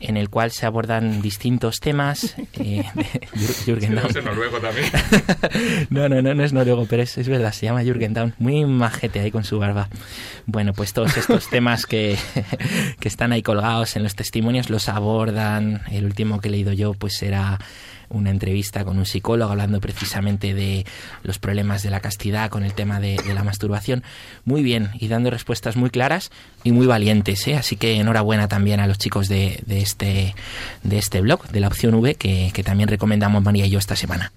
en 0.00 0.16
el 0.18 0.28
cual 0.28 0.50
se 0.50 0.66
abordan 0.66 1.22
distintos 1.22 1.80
temas. 1.80 2.34
eh, 2.54 2.84
Jürgen 3.64 3.94
Daum. 3.94 4.12
noruego 4.24 4.58
también. 4.58 4.90
No, 5.90 6.08
no, 6.08 6.20
no, 6.20 6.34
no 6.34 6.44
es 6.44 6.52
noruego, 6.52 6.86
pero 6.90 7.02
es, 7.02 7.16
es 7.16 7.28
verdad, 7.28 7.52
se 7.52 7.66
llama 7.66 7.82
Jürgen 7.82 8.12
Daum, 8.12 8.32
muy 8.38 8.64
majete 8.66 9.20
ahí 9.20 9.30
con 9.30 9.44
su 9.44 9.58
barba. 9.58 9.88
Bueno, 10.46 10.72
pues 10.74 10.92
todos 10.92 11.16
estos 11.16 11.48
temas 11.48 11.86
que, 11.86 12.18
que 13.00 13.08
están 13.08 13.32
ahí 13.32 13.42
colgados 13.42 13.96
en 13.96 14.02
los 14.02 14.14
testimonios 14.14 14.68
los 14.68 14.88
abordan. 14.88 15.82
El 15.90 16.04
último 16.04 16.40
que 16.40 16.48
he 16.48 16.50
leído 16.50 16.72
yo, 16.72 16.92
pues 16.94 17.22
era 17.22 17.58
una 18.08 18.30
entrevista 18.30 18.84
con 18.84 18.98
un 18.98 19.06
psicólogo 19.06 19.50
hablando 19.50 19.80
precisamente 19.80 20.54
de 20.54 20.86
los 21.22 21.38
problemas 21.38 21.82
de 21.82 21.90
la 21.90 22.00
castidad 22.00 22.50
con 22.50 22.64
el 22.64 22.74
tema 22.74 23.00
de, 23.00 23.16
de 23.16 23.34
la 23.34 23.44
masturbación. 23.44 24.02
Muy 24.44 24.62
bien, 24.62 24.90
y 24.98 25.08
dando 25.08 25.30
respuestas 25.30 25.76
muy 25.76 25.90
claras 25.90 26.30
y 26.62 26.72
muy 26.72 26.86
valientes, 26.86 27.46
¿eh? 27.46 27.56
Así 27.56 27.76
que 27.76 27.94
enhorabuena 27.96 28.48
también 28.48 28.80
a 28.80 28.86
los 28.86 28.98
chicos 28.98 29.28
de, 29.28 29.62
de 29.66 29.80
este, 29.80 30.34
de 30.82 30.98
este 30.98 31.20
blog, 31.20 31.46
de 31.48 31.60
la 31.60 31.68
opción 31.68 31.94
V, 31.94 32.14
que, 32.14 32.50
que 32.52 32.62
también 32.62 32.88
recomendamos 32.88 33.42
María 33.42 33.66
y 33.66 33.70
yo 33.70 33.78
esta 33.78 33.96
semana. 33.96 34.32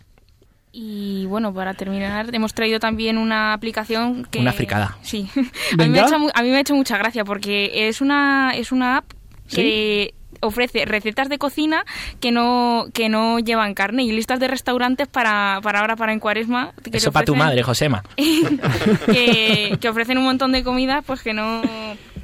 Y 0.72 1.26
bueno, 1.26 1.54
para 1.54 1.74
terminar, 1.74 2.30
hemos 2.34 2.54
traído 2.54 2.80
también 2.80 3.18
una 3.18 3.54
aplicación 3.54 4.26
que... 4.26 4.40
Una 4.40 4.54
fricada. 4.54 4.98
Sí. 5.02 5.28
A 5.74 5.84
mí, 5.84 5.90
me 5.90 6.00
ha 6.00 6.06
hecho, 6.06 6.16
a 6.16 6.44
mí 6.44 6.50
me 6.50 6.58
ha 6.58 6.60
hecho 6.60 6.76
mucha 6.76 6.98
gracia 6.98 7.26
porque 7.26 7.88
es 7.88 8.00
una, 8.00 8.52
es 8.56 8.72
una 8.72 8.98
app 8.98 9.06
que 9.50 10.14
ofrece 10.42 10.86
recetas 10.86 11.30
de 11.30 11.38
cocina 11.38 11.86
que 12.20 12.32
no 12.32 12.86
que 12.94 13.10
no 13.10 13.40
llevan 13.40 13.74
carne 13.74 14.04
y 14.04 14.12
listas 14.12 14.40
de 14.40 14.48
restaurantes 14.48 15.08
para, 15.08 15.60
para 15.62 15.80
ahora, 15.80 15.96
para 15.96 16.14
en 16.14 16.20
cuaresma. 16.20 16.74
que 16.84 16.98
Eso 16.98 17.12
para 17.12 17.26
tu 17.26 17.36
madre, 17.36 17.64
Josema. 17.64 18.04
que, 18.16 19.78
que 19.80 19.90
ofrecen 19.90 20.18
un 20.18 20.26
montón 20.26 20.52
de 20.52 20.64
comidas 20.64 21.04
pues 21.06 21.22
que 21.22 21.34
no 21.34 21.62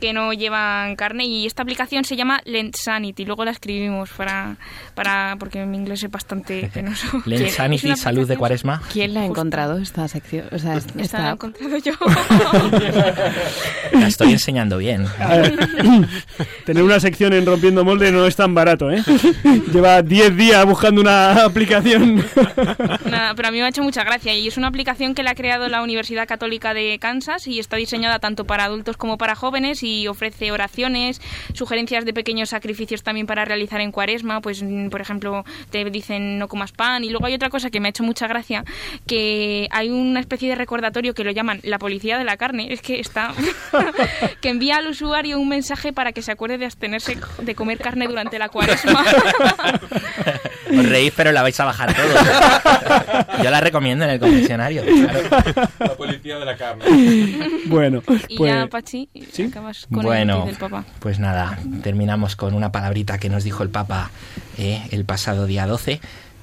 que 0.04 0.12
no 0.12 0.34
llevan 0.34 0.98
carne 0.98 1.24
y 1.24 1.46
esta 1.46 1.64
aplicación 1.64 2.04
se 2.04 2.18
llama 2.18 2.42
Lent 2.44 2.76
Sanity 2.76 3.24
luego 3.24 3.46
la 3.46 3.52
escribimos 3.52 4.10
para 4.10 4.58
para 4.96 5.38
porque 5.40 5.66
mi 5.66 5.78
inglés 5.78 6.04
es 6.04 6.12
bastante 6.12 6.70
penoso 6.74 7.24
Lent 7.26 7.48
Es 7.48 7.54
Sanity, 7.54 7.88
una 7.88 7.96
salud 7.96 8.28
de 8.28 8.36
cuaresma. 8.36 8.82
¿Quién 8.92 9.14
la 9.14 9.22
ha 9.22 9.26
encontrado 9.26 9.78
esta 9.78 10.06
sección? 10.10 10.48
O 10.52 10.60
sea, 10.60 10.76
esta 10.76 11.02
esta 11.02 11.20
la 11.20 11.30
he 11.30 11.32
encontrado 11.32 11.78
yo 11.78 11.94
La 13.94 14.08
estoy 14.08 14.34
enseñando 14.34 14.78
bien. 14.78 15.06
Tener 16.66 16.84
una 16.84 17.00
sección 17.00 17.32
en 17.32 17.46
Rompiendo 17.46 17.86
Molde 17.86 18.12
no 18.12 18.26
es 18.26 18.36
tan 18.36 18.54
barato, 18.54 18.92
¿eh? 18.92 19.02
Lleva 19.72 20.02
10 20.02 20.36
días 20.36 20.66
buscando 20.66 21.00
una 21.00 21.46
aplicación. 21.46 22.26
Nada, 23.06 23.36
pero 23.36 23.48
a 23.48 23.52
mí 23.52 23.60
me 23.60 23.66
ha 23.66 23.70
hecho 23.70 23.84
mucha 23.84 24.04
gracia 24.04 24.34
y 24.34 24.48
es 24.48 24.58
una 24.58 24.68
aplicación 24.68 25.16
que 25.16 25.24
la 25.24 25.32
ha 25.32 25.36
creado 25.36 25.70
la 25.70 25.82
Universidad 25.82 26.28
Católica 26.28 26.74
de 26.74 26.98
Kansas 27.00 27.48
y 27.48 27.60
está 27.60 27.78
diseñada 27.78 28.20
tanto 28.20 28.46
para 28.46 28.66
adultos 28.66 28.98
como 28.98 29.18
para 29.18 29.36
jóvenes 29.36 29.84
y 29.84 29.93
ofrece 30.08 30.52
oraciones, 30.52 31.22
sugerencias 31.54 32.06
de 32.06 32.14
pequeños 32.14 32.50
sacrificios 32.50 33.04
también 33.04 33.28
para 33.28 33.46
realizar 33.46 33.82
en 33.82 33.92
cuaresma, 33.92 34.42
pues 34.42 34.64
mm, 34.64 34.90
por 34.90 35.02
ejemplo 35.02 35.46
te 35.70 35.84
dicen 35.90 36.40
no 36.40 36.48
comas 36.48 36.72
pan 36.72 37.04
y 37.04 37.10
luego 37.10 37.26
hay 37.26 37.34
otra 37.34 37.50
cosa 37.50 37.70
que 37.70 37.80
me 37.80 37.88
ha 37.88 37.90
hecho 37.90 38.04
mucha 38.04 38.28
gracia, 38.28 38.64
que 39.08 39.68
hay 39.72 39.90
una 39.90 40.20
especie 40.20 40.50
de 40.50 40.56
recordatorio 40.56 41.14
que 41.14 41.24
lo 41.24 41.32
llaman 41.32 41.60
la 41.64 41.80
policía 41.80 42.18
de 42.18 42.24
la 42.24 42.38
carne, 42.38 42.74
es 42.74 42.82
que 42.82 43.00
está 43.00 43.34
que 44.42 44.50
envía 44.50 44.78
al 44.78 44.88
usuario 44.88 45.40
un 45.40 45.50
mensaje 45.50 45.94
para 45.94 46.12
que 46.12 46.22
se 46.22 46.32
acuerde 46.32 46.58
de 46.58 46.66
abstenerse 46.66 47.18
de 47.42 47.56
comer 47.56 47.78
carne 47.78 48.08
durante 48.08 48.40
la 48.40 48.50
cuaresma. 48.50 49.04
Os 50.78 50.90
reís, 50.90 51.14
pero 51.16 51.32
la 51.32 51.44
vais 51.44 51.60
a 51.60 51.66
bajar 51.66 51.94
todo. 51.94 53.44
Yo 53.44 53.52
la 53.52 53.62
recomiendo 53.62 54.06
en 54.06 54.12
el 54.12 54.20
confesionario. 54.20 54.84
claro. 54.84 55.70
La 55.80 55.96
policía 55.96 56.40
de 56.40 56.46
la 56.46 56.58
carne. 56.58 56.84
Bueno, 57.66 58.02
y 58.28 58.38
pues 58.38 58.54
ya 58.54 58.68
Pachi, 58.68 59.10
¿sí? 59.32 59.44
acabas 59.44 59.83
con 59.92 60.04
Bueno, 60.04 60.44
tuit 60.44 60.48
del 60.48 60.58
Papa. 60.58 60.86
pues 61.00 61.20
nada, 61.20 61.58
terminamos 61.82 62.36
con 62.36 62.54
una 62.54 62.72
palabrita 62.72 63.18
que 63.18 63.30
nos 63.30 63.44
dijo 63.44 63.64
el 63.64 63.70
Papa 63.70 64.12
eh, 64.58 64.88
el 64.92 65.06
pasado 65.06 65.46
día 65.46 65.68
12. 65.68 66.00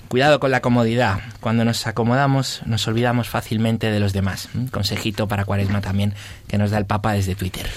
Cuidado 0.08 0.40
con 0.40 0.50
la 0.50 0.60
comodidad. 0.60 1.20
Cuando 1.38 1.64
nos 1.64 1.86
acomodamos, 1.86 2.62
nos 2.66 2.88
olvidamos 2.88 3.28
fácilmente 3.28 3.92
de 3.92 4.00
los 4.00 4.12
demás. 4.12 4.48
Consejito 4.72 5.28
para 5.28 5.44
Cuaresma 5.44 5.80
también 5.80 6.14
que 6.48 6.58
nos 6.58 6.72
da 6.72 6.78
el 6.78 6.86
Papa 6.86 7.12
desde 7.12 7.36
Twitter. 7.36 7.68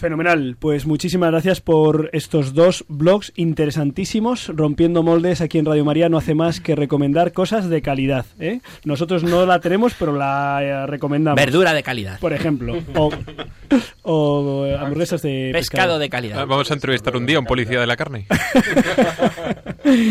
Fenomenal, 0.00 0.56
pues 0.58 0.86
muchísimas 0.86 1.30
gracias 1.30 1.60
por 1.60 2.08
estos 2.14 2.54
dos 2.54 2.86
blogs 2.88 3.32
interesantísimos. 3.36 4.48
Rompiendo 4.48 5.02
moldes 5.02 5.42
aquí 5.42 5.58
en 5.58 5.66
Radio 5.66 5.84
María 5.84 6.08
no 6.08 6.16
hace 6.16 6.34
más 6.34 6.58
que 6.58 6.74
recomendar 6.74 7.32
cosas 7.34 7.68
de 7.68 7.82
calidad. 7.82 8.24
¿eh? 8.38 8.60
Nosotros 8.84 9.22
no 9.22 9.44
la 9.44 9.60
tenemos, 9.60 9.92
pero 9.98 10.16
la 10.16 10.60
eh, 10.62 10.86
recomendamos. 10.86 11.36
Verdura 11.36 11.74
de 11.74 11.82
calidad. 11.82 12.18
Por 12.18 12.32
ejemplo. 12.32 12.78
O, 12.94 13.10
o, 14.04 14.64
eh, 14.66 14.74
hamburguesas 14.76 15.20
de 15.20 15.50
Pescado 15.52 15.98
de 15.98 16.06
Ah, 16.06 16.08
calidad. 16.08 16.46
Vamos 16.46 16.70
a 16.70 16.74
entrevistar 16.74 17.14
un 17.14 17.26
día 17.26 17.36
a 17.36 17.40
un 17.40 17.46
policía 17.46 17.78
de 17.80 17.86
la 17.86 17.96
carne. 17.96 18.26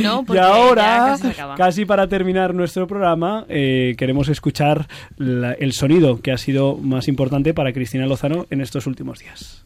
No, 0.04 0.26
Y 0.34 0.38
ahora, 0.38 1.16
casi 1.56 1.86
para 1.86 2.08
terminar 2.08 2.54
nuestro 2.54 2.86
programa, 2.88 3.46
eh, 3.48 3.96
queremos 3.98 4.28
escuchar 4.28 4.88
la- 5.18 5.54
el 5.54 5.72
sonido 5.74 6.22
que 6.22 6.32
ha 6.32 6.38
sido 6.38 6.76
más 6.76 7.08
importante 7.08 7.54
para 7.54 7.72
Cristina 7.72 8.06
Lozano 8.06 8.46
en 8.50 8.62
estos 8.62 8.88
últimos 8.88 9.20
días. 9.20 9.64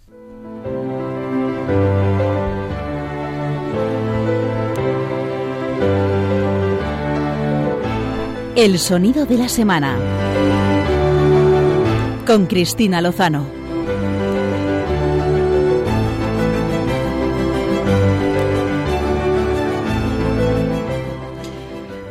El 8.56 8.80
sonido 8.80 9.26
de 9.26 9.38
la 9.38 9.50
semana. 9.50 9.98
Con 12.26 12.46
Cristina 12.46 13.02
Lozano. 13.02 13.46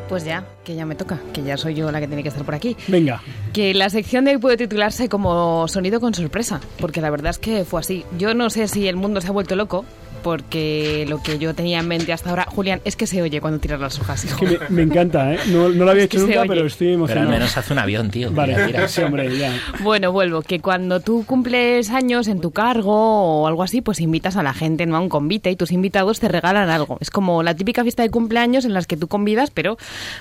Pues 0.09 0.25
ya, 0.25 0.45
que 0.65 0.75
ya 0.75 0.87
me 0.87 0.95
toca, 0.95 1.19
que 1.33 1.43
ya 1.43 1.57
soy 1.57 1.75
yo 1.75 1.91
la 1.91 2.01
que 2.01 2.07
tiene 2.07 2.23
que 2.23 2.29
estar 2.29 2.45
por 2.45 2.55
aquí. 2.55 2.77
Venga, 2.89 3.21
Que 3.53 3.75
la 3.75 3.91
sección 3.91 4.25
de 4.25 4.33
hoy 4.33 4.39
puede 4.39 4.57
titularse 4.57 5.09
como 5.09 5.67
Sonido 5.69 6.01
con 6.01 6.15
sorpresa, 6.15 6.61
porque 6.79 7.01
la 7.01 7.11
verdad 7.11 7.31
es 7.31 7.39
que 7.39 7.65
fue 7.65 7.81
así. 7.81 8.05
Yo 8.19 8.35
no 8.35 8.51
sé 8.51 8.69
si 8.69 8.87
el 8.87 8.97
mundo 8.97 9.21
se 9.21 9.29
ha 9.29 9.33
vuelto 9.33 9.57
loco, 9.57 9.85
porque 10.23 11.05
lo 11.09 11.23
que 11.23 11.39
yo 11.39 11.55
tenía 11.55 11.81
en 11.81 11.89
mente 11.89 12.13
hasta 12.13 12.31
ahora, 12.31 12.47
Julián, 12.49 12.81
es 12.85 12.97
que 12.97 13.07
se 13.07 13.23
oye 13.23 13.41
cuando 13.41 13.59
tiras 13.61 13.81
las 13.81 13.99
hojas. 14.01 14.25
hijo. 14.25 14.39
que 14.39 14.47
me, 14.47 14.59
me 14.71 14.83
encanta, 14.83 15.35
¿eh? 15.35 15.39
No, 15.49 15.69
no 15.69 15.85
lo 15.85 15.91
había 15.91 16.05
Es 16.05 16.15
hecho 16.15 16.21
nunca, 16.27 16.45
pero 16.47 16.67
estoy 16.67 16.87
Pero 16.89 16.91
al 16.91 16.95
emocionado. 16.97 17.31
menos 17.31 17.57
hace 17.57 17.73
un 17.73 17.79
avión, 17.79 18.11
tío. 18.11 18.31
Vale, 18.33 18.53
Mira, 18.55 18.67
mira. 18.67 18.89
sí, 18.89 19.03
hombre, 19.03 19.37
ya. 19.37 19.53
Bueno, 19.81 20.13
vuelvo, 20.13 20.43
que 20.43 20.61
cuando 20.61 21.01
tú 21.01 21.25
cumples 21.27 21.91
años 21.91 22.29
en 22.29 22.41
tu 22.41 22.51
cargo 22.53 23.43
o 23.43 23.47
algo 23.47 23.63
así, 23.63 23.81
pues 23.81 24.01
invitas 24.01 24.37
a 24.37 24.43
la 24.43 24.55
gente 24.55 24.87
¿no? 24.87 24.97
a 24.97 25.01
un 25.01 25.09
convite 25.09 25.51
y 25.51 25.57
tus 25.57 25.73
invitados 25.73 26.21
te 26.21 26.29
regalan 26.29 26.71
algo. 26.71 26.99
Es 27.01 27.11
como 27.11 27.43
la 27.43 27.55
típica 27.55 27.83
fiesta 27.83 28.03
de 28.03 28.11
cumpleaños 28.11 28.65
en 28.65 28.75
las 28.75 28.87
que 28.87 28.97
tú 28.97 29.09
convidas, 29.09 29.51
pero 29.51 29.77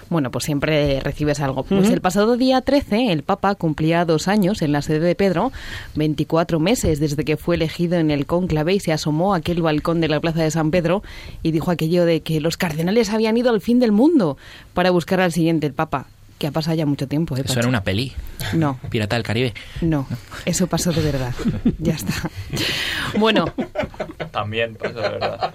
bueno, 0.10 0.32
pues 0.32 0.46
siempre 0.46 1.00
recibes 1.02 1.40
algo. 1.40 1.64
Pues 1.64 1.90
el 1.90 2.02
pasado 2.02 2.38
día 2.38 2.62
13, 2.62 3.12
el 3.12 3.24
Papa 3.24 3.56
cumplía 3.56 4.06
dos 4.06 4.28
años 4.28 4.62
en 4.62 4.72
la 4.72 4.82
sede 4.82 5.00
de 5.00 5.16
Pedro, 5.16 5.52
24 5.96 6.60
meses 6.60 7.00
desde 7.00 7.24
que 7.26 7.38
fue 7.38 7.56
elegido 7.56 7.98
en 7.98 8.12
el 8.12 8.26
cónclave 8.26 8.74
y 8.76 8.80
se 8.80 8.94
asomó 8.94 9.34
a 9.34 9.38
aquel 9.38 9.62
balcón 9.62 9.91
de 10.00 10.08
la 10.08 10.20
plaza 10.22 10.44
de 10.44 10.52
San 10.52 10.72
Pedro 10.72 11.04
y 11.44 11.52
dijo 11.52 11.72
aquello 11.72 12.06
de 12.06 12.22
que 12.22 12.40
los 12.40 12.56
cardenales 12.56 13.10
habían 13.10 13.36
ido 13.36 13.50
al 13.50 13.60
fin 13.60 13.80
del 13.80 13.92
mundo 13.92 14.38
para 14.74 14.92
buscar 14.92 15.20
al 15.20 15.32
siguiente 15.34 15.68
el 15.68 15.74
Papa. 15.74 16.06
que 16.40 16.48
ha 16.48 16.52
pasado 16.52 16.76
ya 16.76 16.86
mucho 16.88 17.08
tiempo. 17.08 17.38
¿eh, 17.38 17.44
Eso 17.46 17.60
era 17.60 17.68
una 17.68 17.84
peli. 17.84 18.14
No. 18.54 18.80
Pirata 18.90 19.16
del 19.16 19.24
Caribe. 19.24 19.54
No, 19.82 20.08
eso 20.46 20.66
pasó 20.68 20.92
de 20.92 21.02
verdad. 21.04 21.34
ya 21.78 21.94
está. 21.94 22.32
Bueno, 23.20 23.46
También 24.32 24.76
pasa, 24.76 24.94
de 25.02 25.10
verdad. 25.10 25.54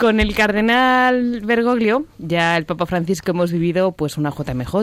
con 0.00 0.18
el 0.18 0.34
cardenal 0.34 1.40
Bergoglio, 1.44 2.06
ya 2.18 2.56
el 2.56 2.64
Papa 2.64 2.86
Francisco 2.86 3.30
hemos 3.30 3.52
vivido 3.52 3.92
pues 3.92 4.16
una 4.16 4.30
JMJ, 4.30 4.74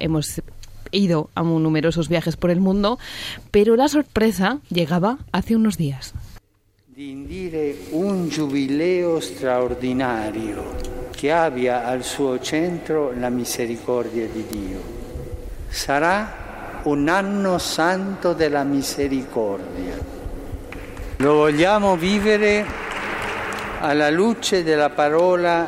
hemos 0.00 0.42
ido 0.92 1.30
a 1.34 1.42
numerosos 1.42 2.08
viajes 2.08 2.36
por 2.36 2.50
el 2.50 2.60
mundo, 2.60 2.98
pero 3.50 3.74
la 3.76 3.88
sorpresa 3.88 4.58
llegaba 4.70 5.18
hace 5.32 5.56
unos 5.56 5.76
días. 5.76 6.14
Di 7.00 7.12
indire 7.12 7.74
un 7.92 8.28
giubileo 8.28 9.20
straordinario 9.20 11.08
che 11.10 11.32
abbia 11.32 11.86
al 11.86 12.04
suo 12.04 12.38
centro 12.40 13.14
la 13.18 13.30
misericordia 13.30 14.26
di 14.26 14.44
Dio. 14.46 14.82
Sarà 15.66 16.82
un 16.82 17.08
anno 17.08 17.56
santo 17.56 18.34
della 18.34 18.64
misericordia. 18.64 19.96
Lo 21.16 21.34
vogliamo 21.36 21.96
vivere 21.96 22.66
alla 23.78 24.10
luce 24.10 24.62
della 24.62 24.90
parola 24.90 25.66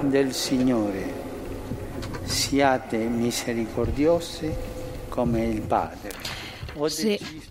del 0.00 0.32
Signore. 0.32 1.12
Siate 2.24 2.96
misericordiosi 2.96 4.52
come 5.08 5.44
il 5.44 5.60
Padre. 5.60 6.10
Se- 6.86 7.43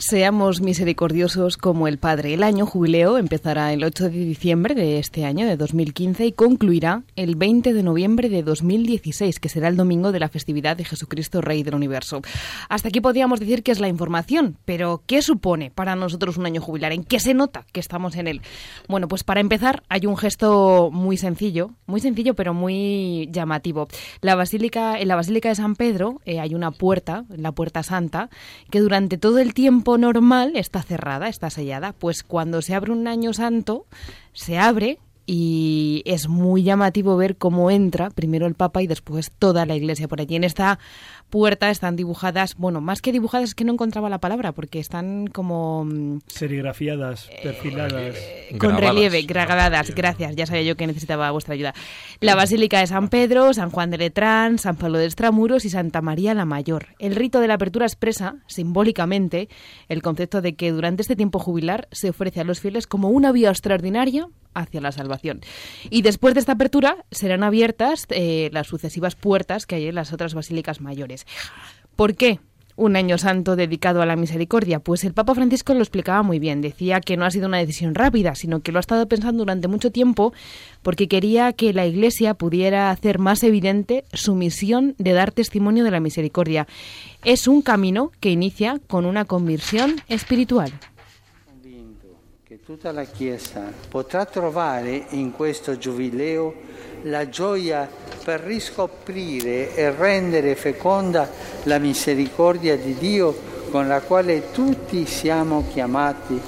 Seamos 0.00 0.60
misericordiosos 0.60 1.56
como 1.56 1.88
el 1.88 1.98
Padre. 1.98 2.32
El 2.32 2.44
año 2.44 2.66
jubileo 2.66 3.18
empezará 3.18 3.72
el 3.72 3.82
8 3.82 4.04
de 4.04 4.10
diciembre 4.10 4.76
de 4.76 5.00
este 5.00 5.24
año, 5.24 5.44
de 5.44 5.56
2015, 5.56 6.24
y 6.24 6.30
concluirá 6.30 7.02
el 7.16 7.34
20 7.34 7.72
de 7.72 7.82
noviembre 7.82 8.28
de 8.28 8.44
2016, 8.44 9.40
que 9.40 9.48
será 9.48 9.66
el 9.66 9.76
domingo 9.76 10.12
de 10.12 10.20
la 10.20 10.28
festividad 10.28 10.76
de 10.76 10.84
Jesucristo 10.84 11.40
Rey 11.40 11.64
del 11.64 11.74
Universo. 11.74 12.22
Hasta 12.68 12.90
aquí 12.90 13.00
podríamos 13.00 13.40
decir 13.40 13.64
que 13.64 13.72
es 13.72 13.80
la 13.80 13.88
información, 13.88 14.56
pero 14.64 15.02
¿qué 15.04 15.20
supone 15.20 15.72
para 15.72 15.96
nosotros 15.96 16.36
un 16.36 16.46
año 16.46 16.60
jubilar? 16.60 16.92
¿En 16.92 17.02
qué 17.02 17.18
se 17.18 17.34
nota 17.34 17.66
que 17.72 17.80
estamos 17.80 18.14
en 18.14 18.28
él? 18.28 18.40
Bueno, 18.86 19.08
pues 19.08 19.24
para 19.24 19.40
empezar 19.40 19.82
hay 19.88 20.06
un 20.06 20.16
gesto 20.16 20.90
muy 20.92 21.16
sencillo, 21.16 21.72
muy 21.86 22.00
sencillo 22.00 22.34
pero 22.34 22.54
muy 22.54 23.28
llamativo. 23.32 23.88
La 24.20 24.36
basílica, 24.36 25.00
en 25.00 25.08
la 25.08 25.16
Basílica 25.16 25.48
de 25.48 25.56
San 25.56 25.74
Pedro 25.74 26.20
eh, 26.24 26.38
hay 26.38 26.54
una 26.54 26.70
puerta, 26.70 27.24
la 27.30 27.50
Puerta 27.50 27.82
Santa, 27.82 28.30
que 28.70 28.78
durante 28.78 29.18
todo 29.18 29.40
el 29.40 29.54
tiempo 29.54 29.87
normal 29.96 30.52
está 30.56 30.82
cerrada, 30.82 31.28
está 31.28 31.48
sellada. 31.48 31.92
Pues 31.92 32.22
cuando 32.22 32.60
se 32.60 32.74
abre 32.74 32.92
un 32.92 33.08
año 33.08 33.32
santo, 33.32 33.86
se 34.32 34.58
abre 34.58 34.98
y 35.30 36.02
es 36.06 36.26
muy 36.26 36.62
llamativo 36.62 37.14
ver 37.18 37.36
cómo 37.36 37.70
entra 37.70 38.08
primero 38.08 38.46
el 38.46 38.54
Papa 38.54 38.82
y 38.82 38.86
después 38.86 39.30
toda 39.38 39.66
la 39.66 39.76
iglesia 39.76 40.08
por 40.08 40.22
allí. 40.22 40.36
En 40.36 40.44
esta 40.44 40.78
puerta 41.30 41.70
están 41.70 41.96
dibujadas, 41.96 42.54
bueno, 42.56 42.80
más 42.80 43.02
que 43.02 43.12
dibujadas 43.12 43.50
es 43.50 43.54
que 43.54 43.64
no 43.64 43.72
encontraba 43.72 44.08
la 44.08 44.18
palabra 44.18 44.52
porque 44.52 44.78
están 44.78 45.26
como 45.26 45.84
mm, 45.84 46.20
Serigrafiadas, 46.26 47.30
perfiladas. 47.42 48.14
con 48.58 48.76
relieve, 48.76 49.22
grabadas. 49.22 49.94
Gracias, 49.94 50.36
ya 50.36 50.46
sabía 50.46 50.62
yo 50.62 50.76
que 50.76 50.86
necesitaba 50.86 51.30
vuestra 51.30 51.54
ayuda. 51.54 51.74
La 52.20 52.34
Basílica 52.34 52.80
de 52.80 52.86
San 52.86 53.08
Pedro, 53.08 53.52
San 53.54 53.70
Juan 53.70 53.90
de 53.90 53.98
Letrán, 53.98 54.58
San 54.58 54.76
Pablo 54.76 54.98
de 54.98 55.06
Extramuros 55.06 55.64
y 55.64 55.70
Santa 55.70 56.00
María 56.00 56.34
la 56.34 56.44
Mayor. 56.44 56.88
El 56.98 57.16
rito 57.16 57.40
de 57.40 57.48
la 57.48 57.54
apertura 57.54 57.86
expresa, 57.86 58.36
simbólicamente, 58.46 59.48
el 59.88 60.02
concepto 60.02 60.40
de 60.40 60.54
que 60.54 60.72
durante 60.72 61.02
este 61.02 61.16
tiempo 61.16 61.38
jubilar 61.38 61.88
se 61.92 62.10
ofrece 62.10 62.40
a 62.40 62.44
los 62.44 62.60
fieles 62.60 62.86
como 62.86 63.10
una 63.10 63.32
vía 63.32 63.50
extraordinaria 63.50 64.28
hacia 64.54 64.80
la 64.80 64.92
salvación. 64.92 65.40
Y 65.90 66.02
después 66.02 66.34
de 66.34 66.40
esta 66.40 66.52
apertura 66.52 67.04
serán 67.10 67.42
abiertas 67.42 68.06
eh, 68.10 68.50
las 68.52 68.66
sucesivas 68.66 69.14
puertas 69.14 69.66
que 69.66 69.76
hay 69.76 69.88
en 69.88 69.94
las 69.94 70.12
otras 70.12 70.34
basílicas 70.34 70.80
mayores. 70.80 71.26
¿Por 71.96 72.14
qué? 72.14 72.40
Un 72.76 72.94
año 72.94 73.18
santo 73.18 73.56
dedicado 73.56 74.02
a 74.02 74.06
la 74.06 74.14
misericordia. 74.14 74.78
Pues 74.78 75.02
el 75.02 75.12
Papa 75.12 75.34
Francisco 75.34 75.74
lo 75.74 75.80
explicaba 75.80 76.22
muy 76.22 76.38
bien. 76.38 76.60
Decía 76.60 77.00
que 77.00 77.16
no 77.16 77.24
ha 77.24 77.30
sido 77.32 77.48
una 77.48 77.58
decisión 77.58 77.96
rápida, 77.96 78.36
sino 78.36 78.60
que 78.60 78.70
lo 78.70 78.78
ha 78.78 78.80
estado 78.80 79.08
pensando 79.08 79.40
durante 79.40 79.66
mucho 79.66 79.90
tiempo 79.90 80.32
porque 80.82 81.08
quería 81.08 81.52
que 81.52 81.72
la 81.72 81.86
Iglesia 81.86 82.34
pudiera 82.34 82.90
hacer 82.90 83.18
más 83.18 83.42
evidente 83.42 84.04
su 84.12 84.36
misión 84.36 84.94
de 84.98 85.12
dar 85.12 85.32
testimonio 85.32 85.82
de 85.82 85.90
la 85.90 85.98
misericordia. 85.98 86.68
Es 87.24 87.48
un 87.48 87.62
camino 87.62 88.12
que 88.20 88.30
inicia 88.30 88.80
con 88.86 89.06
una 89.06 89.24
conversión 89.24 89.96
espiritual. 90.08 90.72
Tutta 92.68 92.92
la 92.92 93.04
Chiesa 93.04 93.72
potrà 93.88 94.26
trovare 94.26 95.06
in 95.12 95.32
questo 95.32 95.78
giubileo 95.78 96.52
la 97.04 97.26
gioia 97.30 97.88
per 98.22 98.40
riscoprire 98.40 99.74
e 99.74 99.90
rendere 99.90 100.54
feconda 100.54 101.30
la 101.62 101.78
misericordia 101.78 102.76
di 102.76 102.92
Dio 102.92 103.34
con 103.70 103.88
la 103.88 104.02
quale 104.02 104.50
tutti 104.50 105.06
siamo 105.06 105.64
chiamati 105.72 106.38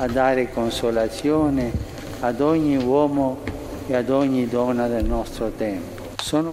a 0.00 0.06
dare 0.06 0.52
consolazione 0.52 1.72
ad 2.20 2.42
ogni 2.42 2.76
uomo 2.76 3.38
e 3.86 3.94
ad 3.94 4.10
ogni 4.10 4.48
donna 4.48 4.86
del 4.86 5.06
nostro 5.06 5.50
tempo. 5.56 6.08
Sono 6.22 6.52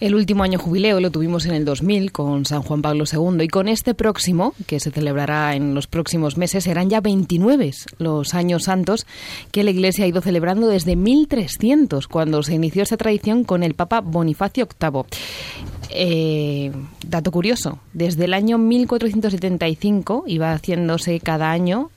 El 0.00 0.14
último 0.14 0.42
año 0.42 0.58
jubileo 0.58 1.00
lo 1.00 1.10
tuvimos 1.10 1.46
en 1.46 1.54
el 1.54 1.64
2000 1.64 2.12
con 2.12 2.44
San 2.44 2.62
Juan 2.62 2.82
Pablo 2.82 3.04
II 3.10 3.44
y 3.44 3.48
con 3.48 3.68
este 3.68 3.94
próximo, 3.94 4.54
que 4.66 4.80
se 4.80 4.90
celebrará 4.90 5.54
en 5.54 5.74
los 5.74 5.86
próximos 5.86 6.36
meses, 6.36 6.64
serán 6.64 6.90
ya 6.90 7.00
29 7.00 7.70
los 7.98 8.34
años 8.34 8.64
santos 8.64 9.06
que 9.52 9.62
la 9.62 9.70
Iglesia 9.70 10.04
ha 10.04 10.08
ido 10.08 10.20
celebrando 10.20 10.66
desde 10.66 10.96
1300, 10.96 12.08
cuando 12.08 12.42
se 12.42 12.54
inició 12.54 12.82
esa 12.82 12.96
tradición 12.96 13.44
con 13.44 13.62
el 13.62 13.74
Papa 13.74 14.00
Bonifacio 14.00 14.68
VIII. 14.80 15.04
Eh, 15.90 16.72
dato 17.06 17.30
curioso, 17.30 17.78
desde 17.92 18.24
el 18.24 18.34
año 18.34 18.58
1475 18.58 20.24
iba 20.26 20.52
haciéndose 20.52 21.20
cada 21.20 21.52
año 21.52 21.90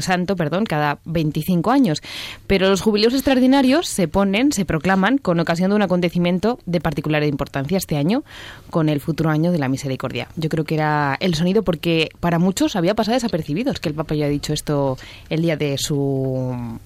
santo, 0.00 0.36
perdón, 0.36 0.64
cada 0.64 0.98
25 1.04 1.70
años. 1.70 2.02
Pero 2.46 2.68
los 2.68 2.80
jubileos 2.80 3.14
extraordinarios 3.14 3.88
se 3.88 4.08
ponen, 4.08 4.52
se 4.52 4.64
proclaman 4.64 5.18
con 5.18 5.40
ocasión 5.40 5.70
de 5.70 5.76
un 5.76 5.82
acontecimiento 5.82 6.58
de 6.66 6.80
particular 6.80 7.22
importancia 7.24 7.78
este 7.78 7.96
año, 7.96 8.24
con 8.70 8.88
el 8.88 9.00
futuro 9.00 9.30
año 9.30 9.52
de 9.52 9.58
la 9.58 9.68
misericordia. 9.68 10.28
Yo 10.36 10.48
creo 10.48 10.64
que 10.64 10.74
era 10.74 11.16
el 11.20 11.34
sonido 11.34 11.62
porque 11.62 12.10
para 12.20 12.38
muchos 12.38 12.76
había 12.76 12.94
pasado 12.94 13.14
desapercibido, 13.14 13.72
es 13.72 13.80
que 13.80 13.88
el 13.88 13.94
Papa 13.94 14.14
ya 14.14 14.26
ha 14.26 14.28
dicho 14.28 14.52
esto 14.52 14.98
el 15.28 15.42
día 15.42 15.56
de 15.56 15.78
su 15.78 16.78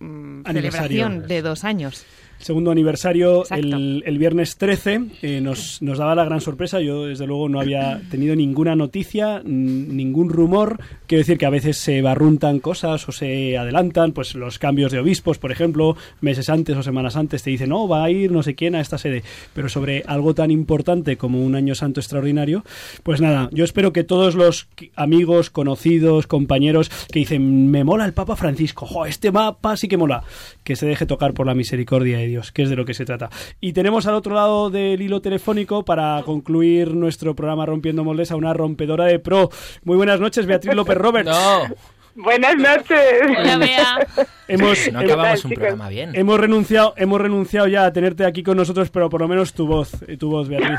mm, 0.00 0.42
celebración 0.44 1.26
de 1.26 1.42
dos 1.42 1.64
años. 1.64 2.04
Segundo 2.38 2.70
aniversario, 2.70 3.44
el, 3.50 4.02
el 4.06 4.18
viernes 4.18 4.56
13, 4.56 5.00
eh, 5.22 5.40
nos, 5.40 5.80
nos 5.82 5.98
daba 5.98 6.14
la 6.14 6.24
gran 6.24 6.40
sorpresa. 6.40 6.80
Yo, 6.80 7.06
desde 7.06 7.26
luego, 7.26 7.48
no 7.48 7.60
había 7.60 8.00
tenido 8.10 8.36
ninguna 8.36 8.76
noticia, 8.76 9.42
ningún 9.44 10.28
rumor. 10.28 10.78
Quiero 11.06 11.20
decir 11.20 11.38
que 11.38 11.46
a 11.46 11.50
veces 11.50 11.78
se 11.78 12.02
barruntan 12.02 12.60
cosas 12.60 13.08
o 13.08 13.12
se 13.12 13.56
adelantan, 13.56 14.12
pues 14.12 14.34
los 14.34 14.58
cambios 14.58 14.92
de 14.92 14.98
obispos, 14.98 15.38
por 15.38 15.50
ejemplo, 15.50 15.96
meses 16.20 16.50
antes 16.50 16.76
o 16.76 16.82
semanas 16.82 17.16
antes 17.16 17.42
te 17.42 17.50
dicen, 17.50 17.70
no, 17.70 17.88
va 17.88 18.04
a 18.04 18.10
ir 18.10 18.30
no 18.30 18.42
sé 18.42 18.54
quién 18.54 18.74
a 18.74 18.80
esta 18.80 18.98
sede. 18.98 19.22
Pero 19.54 19.68
sobre 19.68 20.02
algo 20.06 20.34
tan 20.34 20.50
importante 20.50 21.16
como 21.16 21.42
un 21.42 21.54
año 21.54 21.74
santo 21.74 22.00
extraordinario, 22.00 22.64
pues 23.02 23.20
nada, 23.20 23.48
yo 23.52 23.64
espero 23.64 23.92
que 23.92 24.04
todos 24.04 24.34
los 24.34 24.68
amigos, 24.94 25.50
conocidos, 25.50 26.26
compañeros 26.26 26.90
que 27.10 27.20
dicen, 27.20 27.70
me 27.70 27.84
mola 27.84 28.04
el 28.04 28.12
Papa 28.12 28.36
Francisco, 28.36 28.86
jo, 28.86 29.06
este 29.06 29.32
mapa 29.32 29.76
sí 29.76 29.88
que 29.88 29.96
mola, 29.96 30.22
que 30.64 30.76
se 30.76 30.86
deje 30.86 31.06
tocar 31.06 31.32
por 31.32 31.46
la 31.46 31.54
misericordia 31.54 32.25
de 32.26 32.30
Dios, 32.30 32.52
que 32.52 32.62
es 32.62 32.70
de 32.70 32.76
lo 32.76 32.84
que 32.84 32.94
se 32.94 33.04
trata. 33.04 33.30
Y 33.60 33.72
tenemos 33.72 34.06
al 34.06 34.14
otro 34.14 34.34
lado 34.34 34.70
del 34.70 35.00
hilo 35.00 35.20
telefónico 35.20 35.84
para 35.84 36.22
concluir 36.24 36.94
nuestro 36.94 37.34
programa 37.34 37.66
Rompiendo 37.66 38.04
Moldes 38.04 38.30
a 38.30 38.36
una 38.36 38.52
rompedora 38.52 39.04
de 39.04 39.18
pro. 39.18 39.50
Muy 39.84 39.96
buenas 39.96 40.20
noches, 40.20 40.46
Beatriz 40.46 40.74
López 40.74 40.96
Roberts. 40.96 41.30
Buenas 42.16 42.56
noches. 42.56 42.98
Hola, 43.38 43.56
Bea. 43.58 44.06
Hemos, 44.48 44.90
No 44.92 45.00
acabamos 45.00 45.44
un 45.44 45.50
chicos? 45.50 45.60
programa 45.62 45.88
bien. 45.90 46.10
Hemos 46.14 46.38
renunciado, 46.40 46.94
hemos 46.96 47.20
renunciado 47.20 47.66
ya 47.68 47.84
a 47.84 47.92
tenerte 47.92 48.24
aquí 48.24 48.42
con 48.42 48.56
nosotros, 48.56 48.90
pero 48.90 49.10
por 49.10 49.20
lo 49.20 49.28
menos 49.28 49.52
tu 49.52 49.66
voz, 49.66 49.90
eh, 50.06 50.16
tu 50.16 50.30
voz, 50.30 50.48
Beatriz. 50.48 50.78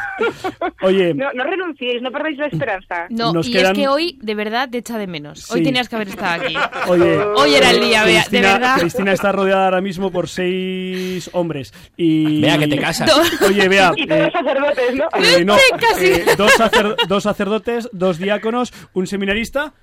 Oye, 0.81 1.13
No, 1.13 1.31
no 1.33 1.43
renunciéis, 1.43 2.01
no 2.01 2.09
perdáis 2.11 2.38
la 2.39 2.47
esperanza. 2.47 3.07
No, 3.09 3.33
Nos 3.33 3.47
y 3.47 3.51
quedan- 3.51 3.73
es 3.73 3.77
que 3.77 3.88
hoy 3.88 4.17
de 4.21 4.35
verdad 4.35 4.69
te 4.69 4.79
echa 4.79 4.97
de 4.97 5.05
menos. 5.05 5.51
Hoy 5.51 5.59
Sí. 5.59 5.65
tenías 5.65 5.89
que 5.89 5.95
haber 5.97 6.07
estado 6.07 6.41
aquí. 6.43 6.55
Oye, 6.88 7.17
Hoy 7.19 7.53
era 7.55 7.69
el 7.71 7.81
día, 7.81 8.03
Bea, 8.03 8.13
de 8.13 8.19
Cristina, 8.21 8.53
verdad. 8.53 8.77
Cristina 8.79 9.11
está 9.11 9.31
rodeada 9.31 9.65
ahora 9.65 9.81
mismo 9.81 10.11
por 10.11 10.29
seis 10.29 11.29
hombres. 11.33 11.73
Y... 11.97 12.41
Vea 12.41 12.57
que 12.57 12.67
te 12.67 12.77
casas. 12.79 13.11
Oye, 13.47 13.67
vea. 13.67 13.91
Y 13.95 14.07
todos 14.07 14.21
eh, 14.21 14.31
sacerdotes, 14.31 14.95
¿no? 14.95 15.05
eh, 15.23 15.45
no, 15.45 15.55
Casi. 15.79 16.05
eh, 16.05 16.25
dos, 16.38 16.51
sacer- 16.53 16.95
dos 17.07 17.23
sacerdotes, 17.23 17.89
dos 17.91 18.17
diáconos, 18.17 18.73
un 18.93 19.05
seminarista. 19.07 19.73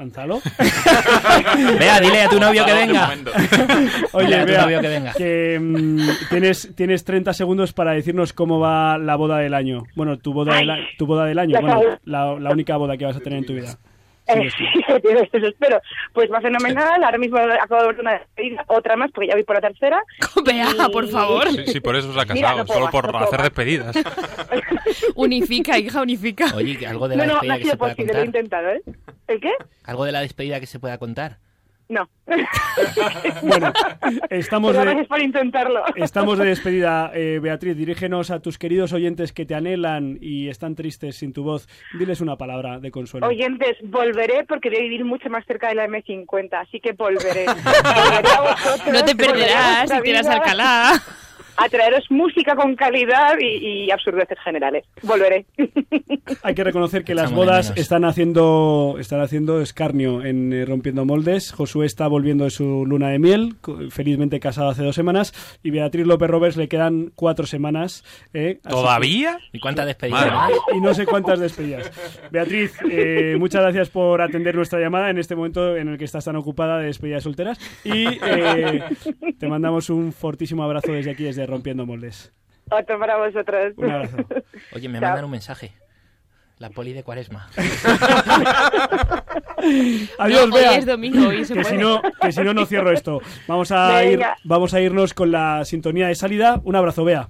Lánzalo. 0.00 0.40
Vea, 1.78 2.00
dile 2.00 2.22
a 2.22 2.28
tu 2.30 2.40
novio 2.40 2.64
que 2.64 2.72
venga. 2.72 3.10
Oye, 4.12 4.34
a 4.34 4.40
tu 4.46 4.52
vea, 4.52 4.62
novio 4.62 4.80
que 4.80 4.88
venga. 4.88 5.12
que, 5.12 5.58
mm, 5.60 6.00
tienes, 6.30 6.70
tienes 6.74 7.04
30 7.04 7.34
segundos 7.34 7.74
para 7.74 7.92
decirnos 7.92 8.32
cómo 8.32 8.58
va 8.58 8.96
la 8.96 9.16
boda 9.16 9.36
del 9.38 9.52
año. 9.52 9.82
Bueno, 9.94 10.16
tu 10.18 10.32
boda, 10.32 10.56
del, 10.56 10.70
a- 10.70 10.78
tu 10.96 11.04
boda 11.04 11.26
del 11.26 11.38
año. 11.38 11.60
Bueno, 11.60 11.82
la 12.04 12.50
única 12.50 12.78
boda 12.78 12.96
que 12.96 13.04
vas 13.04 13.16
a 13.16 13.20
tener 13.20 13.40
en 13.40 13.44
tu 13.44 13.52
vida. 13.52 13.76
Eh, 14.34 14.50
sí, 14.56 14.64
eso 15.32 15.46
espero. 15.46 15.80
Pues 16.12 16.30
va 16.32 16.40
fenomenal. 16.40 17.02
Ahora 17.02 17.18
mismo 17.18 17.38
acabo 17.38 17.82
de 17.82 17.86
ver 17.88 18.00
una 18.00 18.12
despedida, 18.12 18.64
otra 18.68 18.96
más, 18.96 19.10
porque 19.12 19.28
ya 19.28 19.34
voy 19.34 19.44
por 19.44 19.56
la 19.56 19.60
tercera. 19.62 20.02
Vea, 20.44 20.88
por 20.92 21.08
favor. 21.08 21.48
Sí, 21.50 21.64
sí, 21.66 21.80
por 21.80 21.96
eso 21.96 22.12
se 22.12 22.20
ha 22.20 22.24
Mira, 22.34 22.48
casado, 22.48 22.58
no 22.58 22.64
puedo 22.66 22.78
solo 22.80 22.84
más, 22.92 22.92
por 23.02 23.12
no 23.12 23.18
hacer 23.18 23.42
despedidas. 23.42 23.96
Unifica, 25.14 25.78
hija, 25.78 26.02
unifica. 26.02 26.46
Oye, 26.54 26.86
algo 26.86 27.08
de 27.08 27.16
No, 27.16 27.24
la 27.24 27.26
no, 27.26 27.34
no 27.34 27.40
despedida 27.40 27.54
ha 27.54 27.58
que 27.58 27.64
sido 27.64 27.78
pueda 27.78 27.92
posible, 27.94 28.14
lo 28.14 28.20
he 28.20 28.26
intentado, 28.26 28.68
¿eh? 28.70 28.82
¿El 29.28 29.40
qué? 29.40 29.52
Algo 29.84 30.04
de 30.04 30.12
la 30.12 30.20
despedida 30.20 30.60
que 30.60 30.66
se 30.66 30.78
pueda 30.80 30.98
contar. 30.98 31.38
No. 31.90 32.08
Bueno, 33.42 33.72
estamos 34.30 34.70
Pero 34.70 34.80
de, 34.80 34.86
gracias 34.86 35.08
por 35.08 35.20
intentarlo. 35.20 35.82
estamos 35.96 36.38
de 36.38 36.46
despedida. 36.46 37.10
Eh, 37.20 37.40
Beatriz, 37.42 37.76
dirígenos 37.76 38.30
a 38.30 38.40
tus 38.40 38.56
queridos 38.56 38.92
oyentes 38.92 39.32
que 39.32 39.44
te 39.44 39.54
anhelan 39.54 40.16
y 40.20 40.48
están 40.48 40.74
tristes 40.76 41.16
sin 41.16 41.32
tu 41.32 41.42
voz. 41.42 41.68
Diles 41.98 42.20
una 42.20 42.36
palabra 42.36 42.78
de 42.78 42.90
consuelo. 42.90 43.26
Oyentes, 43.26 43.76
volveré 43.82 44.44
porque 44.44 44.70
voy 44.70 44.78
a 44.78 44.82
vivir 44.82 45.04
mucho 45.04 45.28
más 45.28 45.44
cerca 45.46 45.68
de 45.68 45.74
la 45.74 45.86
M50, 45.88 46.48
así 46.52 46.78
que 46.80 46.92
volveré. 46.92 47.46
Volveré 47.46 48.28
a 48.28 48.40
vosotros, 48.40 48.92
No 48.92 49.04
te 49.04 49.16
perderás 49.16 49.90
si 49.90 50.00
tiras 50.02 50.26
Alcalá. 50.28 50.92
A 51.62 51.68
traeros 51.68 52.04
música 52.10 52.54
con 52.56 52.74
calidad 52.74 53.34
y, 53.40 53.84
y 53.84 53.90
absurdeces 53.90 54.38
generales. 54.42 54.84
Volveré. 55.02 55.44
Hay 56.42 56.54
que 56.54 56.64
reconocer 56.64 57.04
que 57.04 57.14
las 57.14 57.32
bodas 57.32 57.72
están 57.76 58.04
haciendo 58.04 58.96
están 58.98 59.20
haciendo 59.20 59.60
escarnio 59.60 60.24
en 60.24 60.52
eh, 60.52 60.64
Rompiendo 60.64 61.04
Moldes. 61.04 61.52
Josué 61.52 61.86
está 61.86 62.06
volviendo 62.08 62.44
de 62.44 62.50
su 62.50 62.84
luna 62.86 63.08
de 63.10 63.18
miel, 63.18 63.56
felizmente 63.90 64.40
casado 64.40 64.70
hace 64.70 64.82
dos 64.84 64.94
semanas, 64.94 65.34
y 65.62 65.70
Beatriz 65.70 66.06
López 66.06 66.30
Roberts 66.30 66.56
le 66.56 66.68
quedan 66.68 67.12
cuatro 67.14 67.46
semanas. 67.46 68.04
eh, 68.32 68.58
¿Todavía? 68.68 69.38
¿Y 69.52 69.58
cuántas 69.60 69.86
despedidas 69.86 70.20
Madre 70.20 70.34
más? 70.34 70.50
que- 70.70 70.76
y 70.76 70.80
no 70.80 70.94
sé 70.94 71.04
cuántas 71.06 71.40
despedidas. 71.40 71.90
Beatriz, 72.30 72.74
eh, 72.90 73.36
muchas 73.38 73.62
gracias 73.62 73.90
por 73.90 74.22
atender 74.22 74.54
nuestra 74.54 74.80
llamada 74.80 75.10
en 75.10 75.18
este 75.18 75.36
momento 75.36 75.76
en 75.76 75.88
el 75.88 75.98
que 75.98 76.04
estás 76.04 76.24
tan 76.24 76.36
ocupada 76.36 76.78
de 76.78 76.86
despedidas 76.86 77.22
solteras. 77.24 77.58
Y 77.84 78.06
eh, 78.24 78.82
te 79.38 79.48
mandamos 79.48 79.90
un 79.90 80.12
fortísimo 80.12 80.62
abrazo 80.62 80.92
desde 80.92 81.10
aquí, 81.10 81.24
desde 81.24 81.46
Rompiendo 81.50 81.84
Moldes. 81.86 82.32
Otro 82.70 82.98
para 82.98 83.16
vosotros. 83.18 83.74
Un 83.76 83.90
abrazo. 83.90 84.16
Oye, 84.74 84.88
me 84.88 84.98
Chao. 85.00 85.08
mandan 85.08 85.24
un 85.24 85.30
mensaje. 85.32 85.72
La 86.58 86.70
poli 86.70 86.92
de 86.92 87.02
cuaresma. 87.02 87.48
Adiós, 90.18 90.48
No, 90.48 90.54
hoy 90.54 90.60
Bea. 90.62 90.76
es 90.76 90.86
domingo, 90.86 91.28
hoy 91.28 91.44
se 91.44 91.54
que 91.54 91.60
puede. 91.62 91.74
si 91.76 91.80
no 91.82 92.02
que 92.20 92.32
si 92.32 92.40
no 92.42 92.54
no 92.54 92.66
cierro 92.66 92.92
esto 92.92 93.20
vamos 93.46 93.72
a 93.72 94.04
ir 94.04 94.20
vamos 94.44 94.74
a 94.74 94.80
irnos 94.80 95.14
con 95.14 95.30
la 95.32 95.64
sintonía 95.64 96.08
de 96.08 96.14
salida 96.14 96.60
un 96.64 96.76
abrazo 96.76 97.04
Bea 97.04 97.28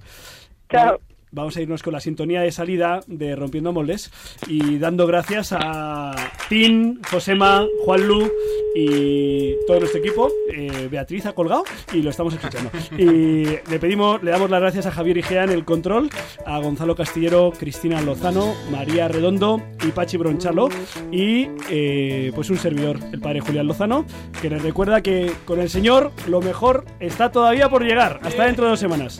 Chao. 0.69 0.99
Vamos 1.31 1.55
a 1.57 1.61
irnos 1.61 1.81
con 1.83 1.93
la 1.93 1.99
sintonía 1.99 2.41
de 2.41 2.51
salida 2.51 3.01
de 3.07 3.35
Rompiendo 3.35 3.71
Moldes 3.71 4.11
y 4.47 4.77
dando 4.77 5.07
gracias 5.07 5.53
a 5.53 6.13
Tin, 6.49 7.01
Josema, 7.09 7.65
Juanlu 7.85 8.29
y 8.75 9.55
todo 9.65 9.79
nuestro 9.79 9.99
equipo. 9.99 10.29
Eh, 10.53 10.87
Beatriz 10.89 11.25
ha 11.25 11.33
colgado 11.33 11.63
y 11.93 12.01
lo 12.01 12.09
estamos 12.09 12.33
escuchando. 12.33 12.71
Y 12.97 13.45
le 13.69 13.79
pedimos, 13.79 14.21
le 14.23 14.31
damos 14.31 14.49
las 14.49 14.61
gracias 14.61 14.85
a 14.85 14.91
Javier 14.91 15.17
Igea 15.17 15.43
en 15.43 15.51
el 15.51 15.65
control, 15.65 16.09
a 16.45 16.59
Gonzalo 16.59 16.95
Castillero, 16.95 17.51
Cristina 17.57 18.01
Lozano, 18.01 18.53
María 18.71 19.07
Redondo 19.07 19.61
y 19.85 19.91
Pachi 19.91 20.17
Bronchalo 20.17 20.69
y 21.11 21.47
eh, 21.69 22.31
pues 22.35 22.49
un 22.49 22.57
servidor, 22.57 22.99
el 23.11 23.19
padre 23.19 23.41
Julián 23.41 23.67
Lozano, 23.67 24.05
que 24.41 24.49
les 24.49 24.61
recuerda 24.61 25.01
que 25.01 25.31
con 25.45 25.59
el 25.59 25.69
Señor 25.69 26.11
lo 26.27 26.41
mejor 26.41 26.85
está 26.99 27.31
todavía 27.31 27.69
por 27.69 27.83
llegar. 27.83 28.19
Hasta 28.23 28.45
dentro 28.45 28.65
de 28.65 28.71
dos 28.71 28.79
semanas. 28.79 29.19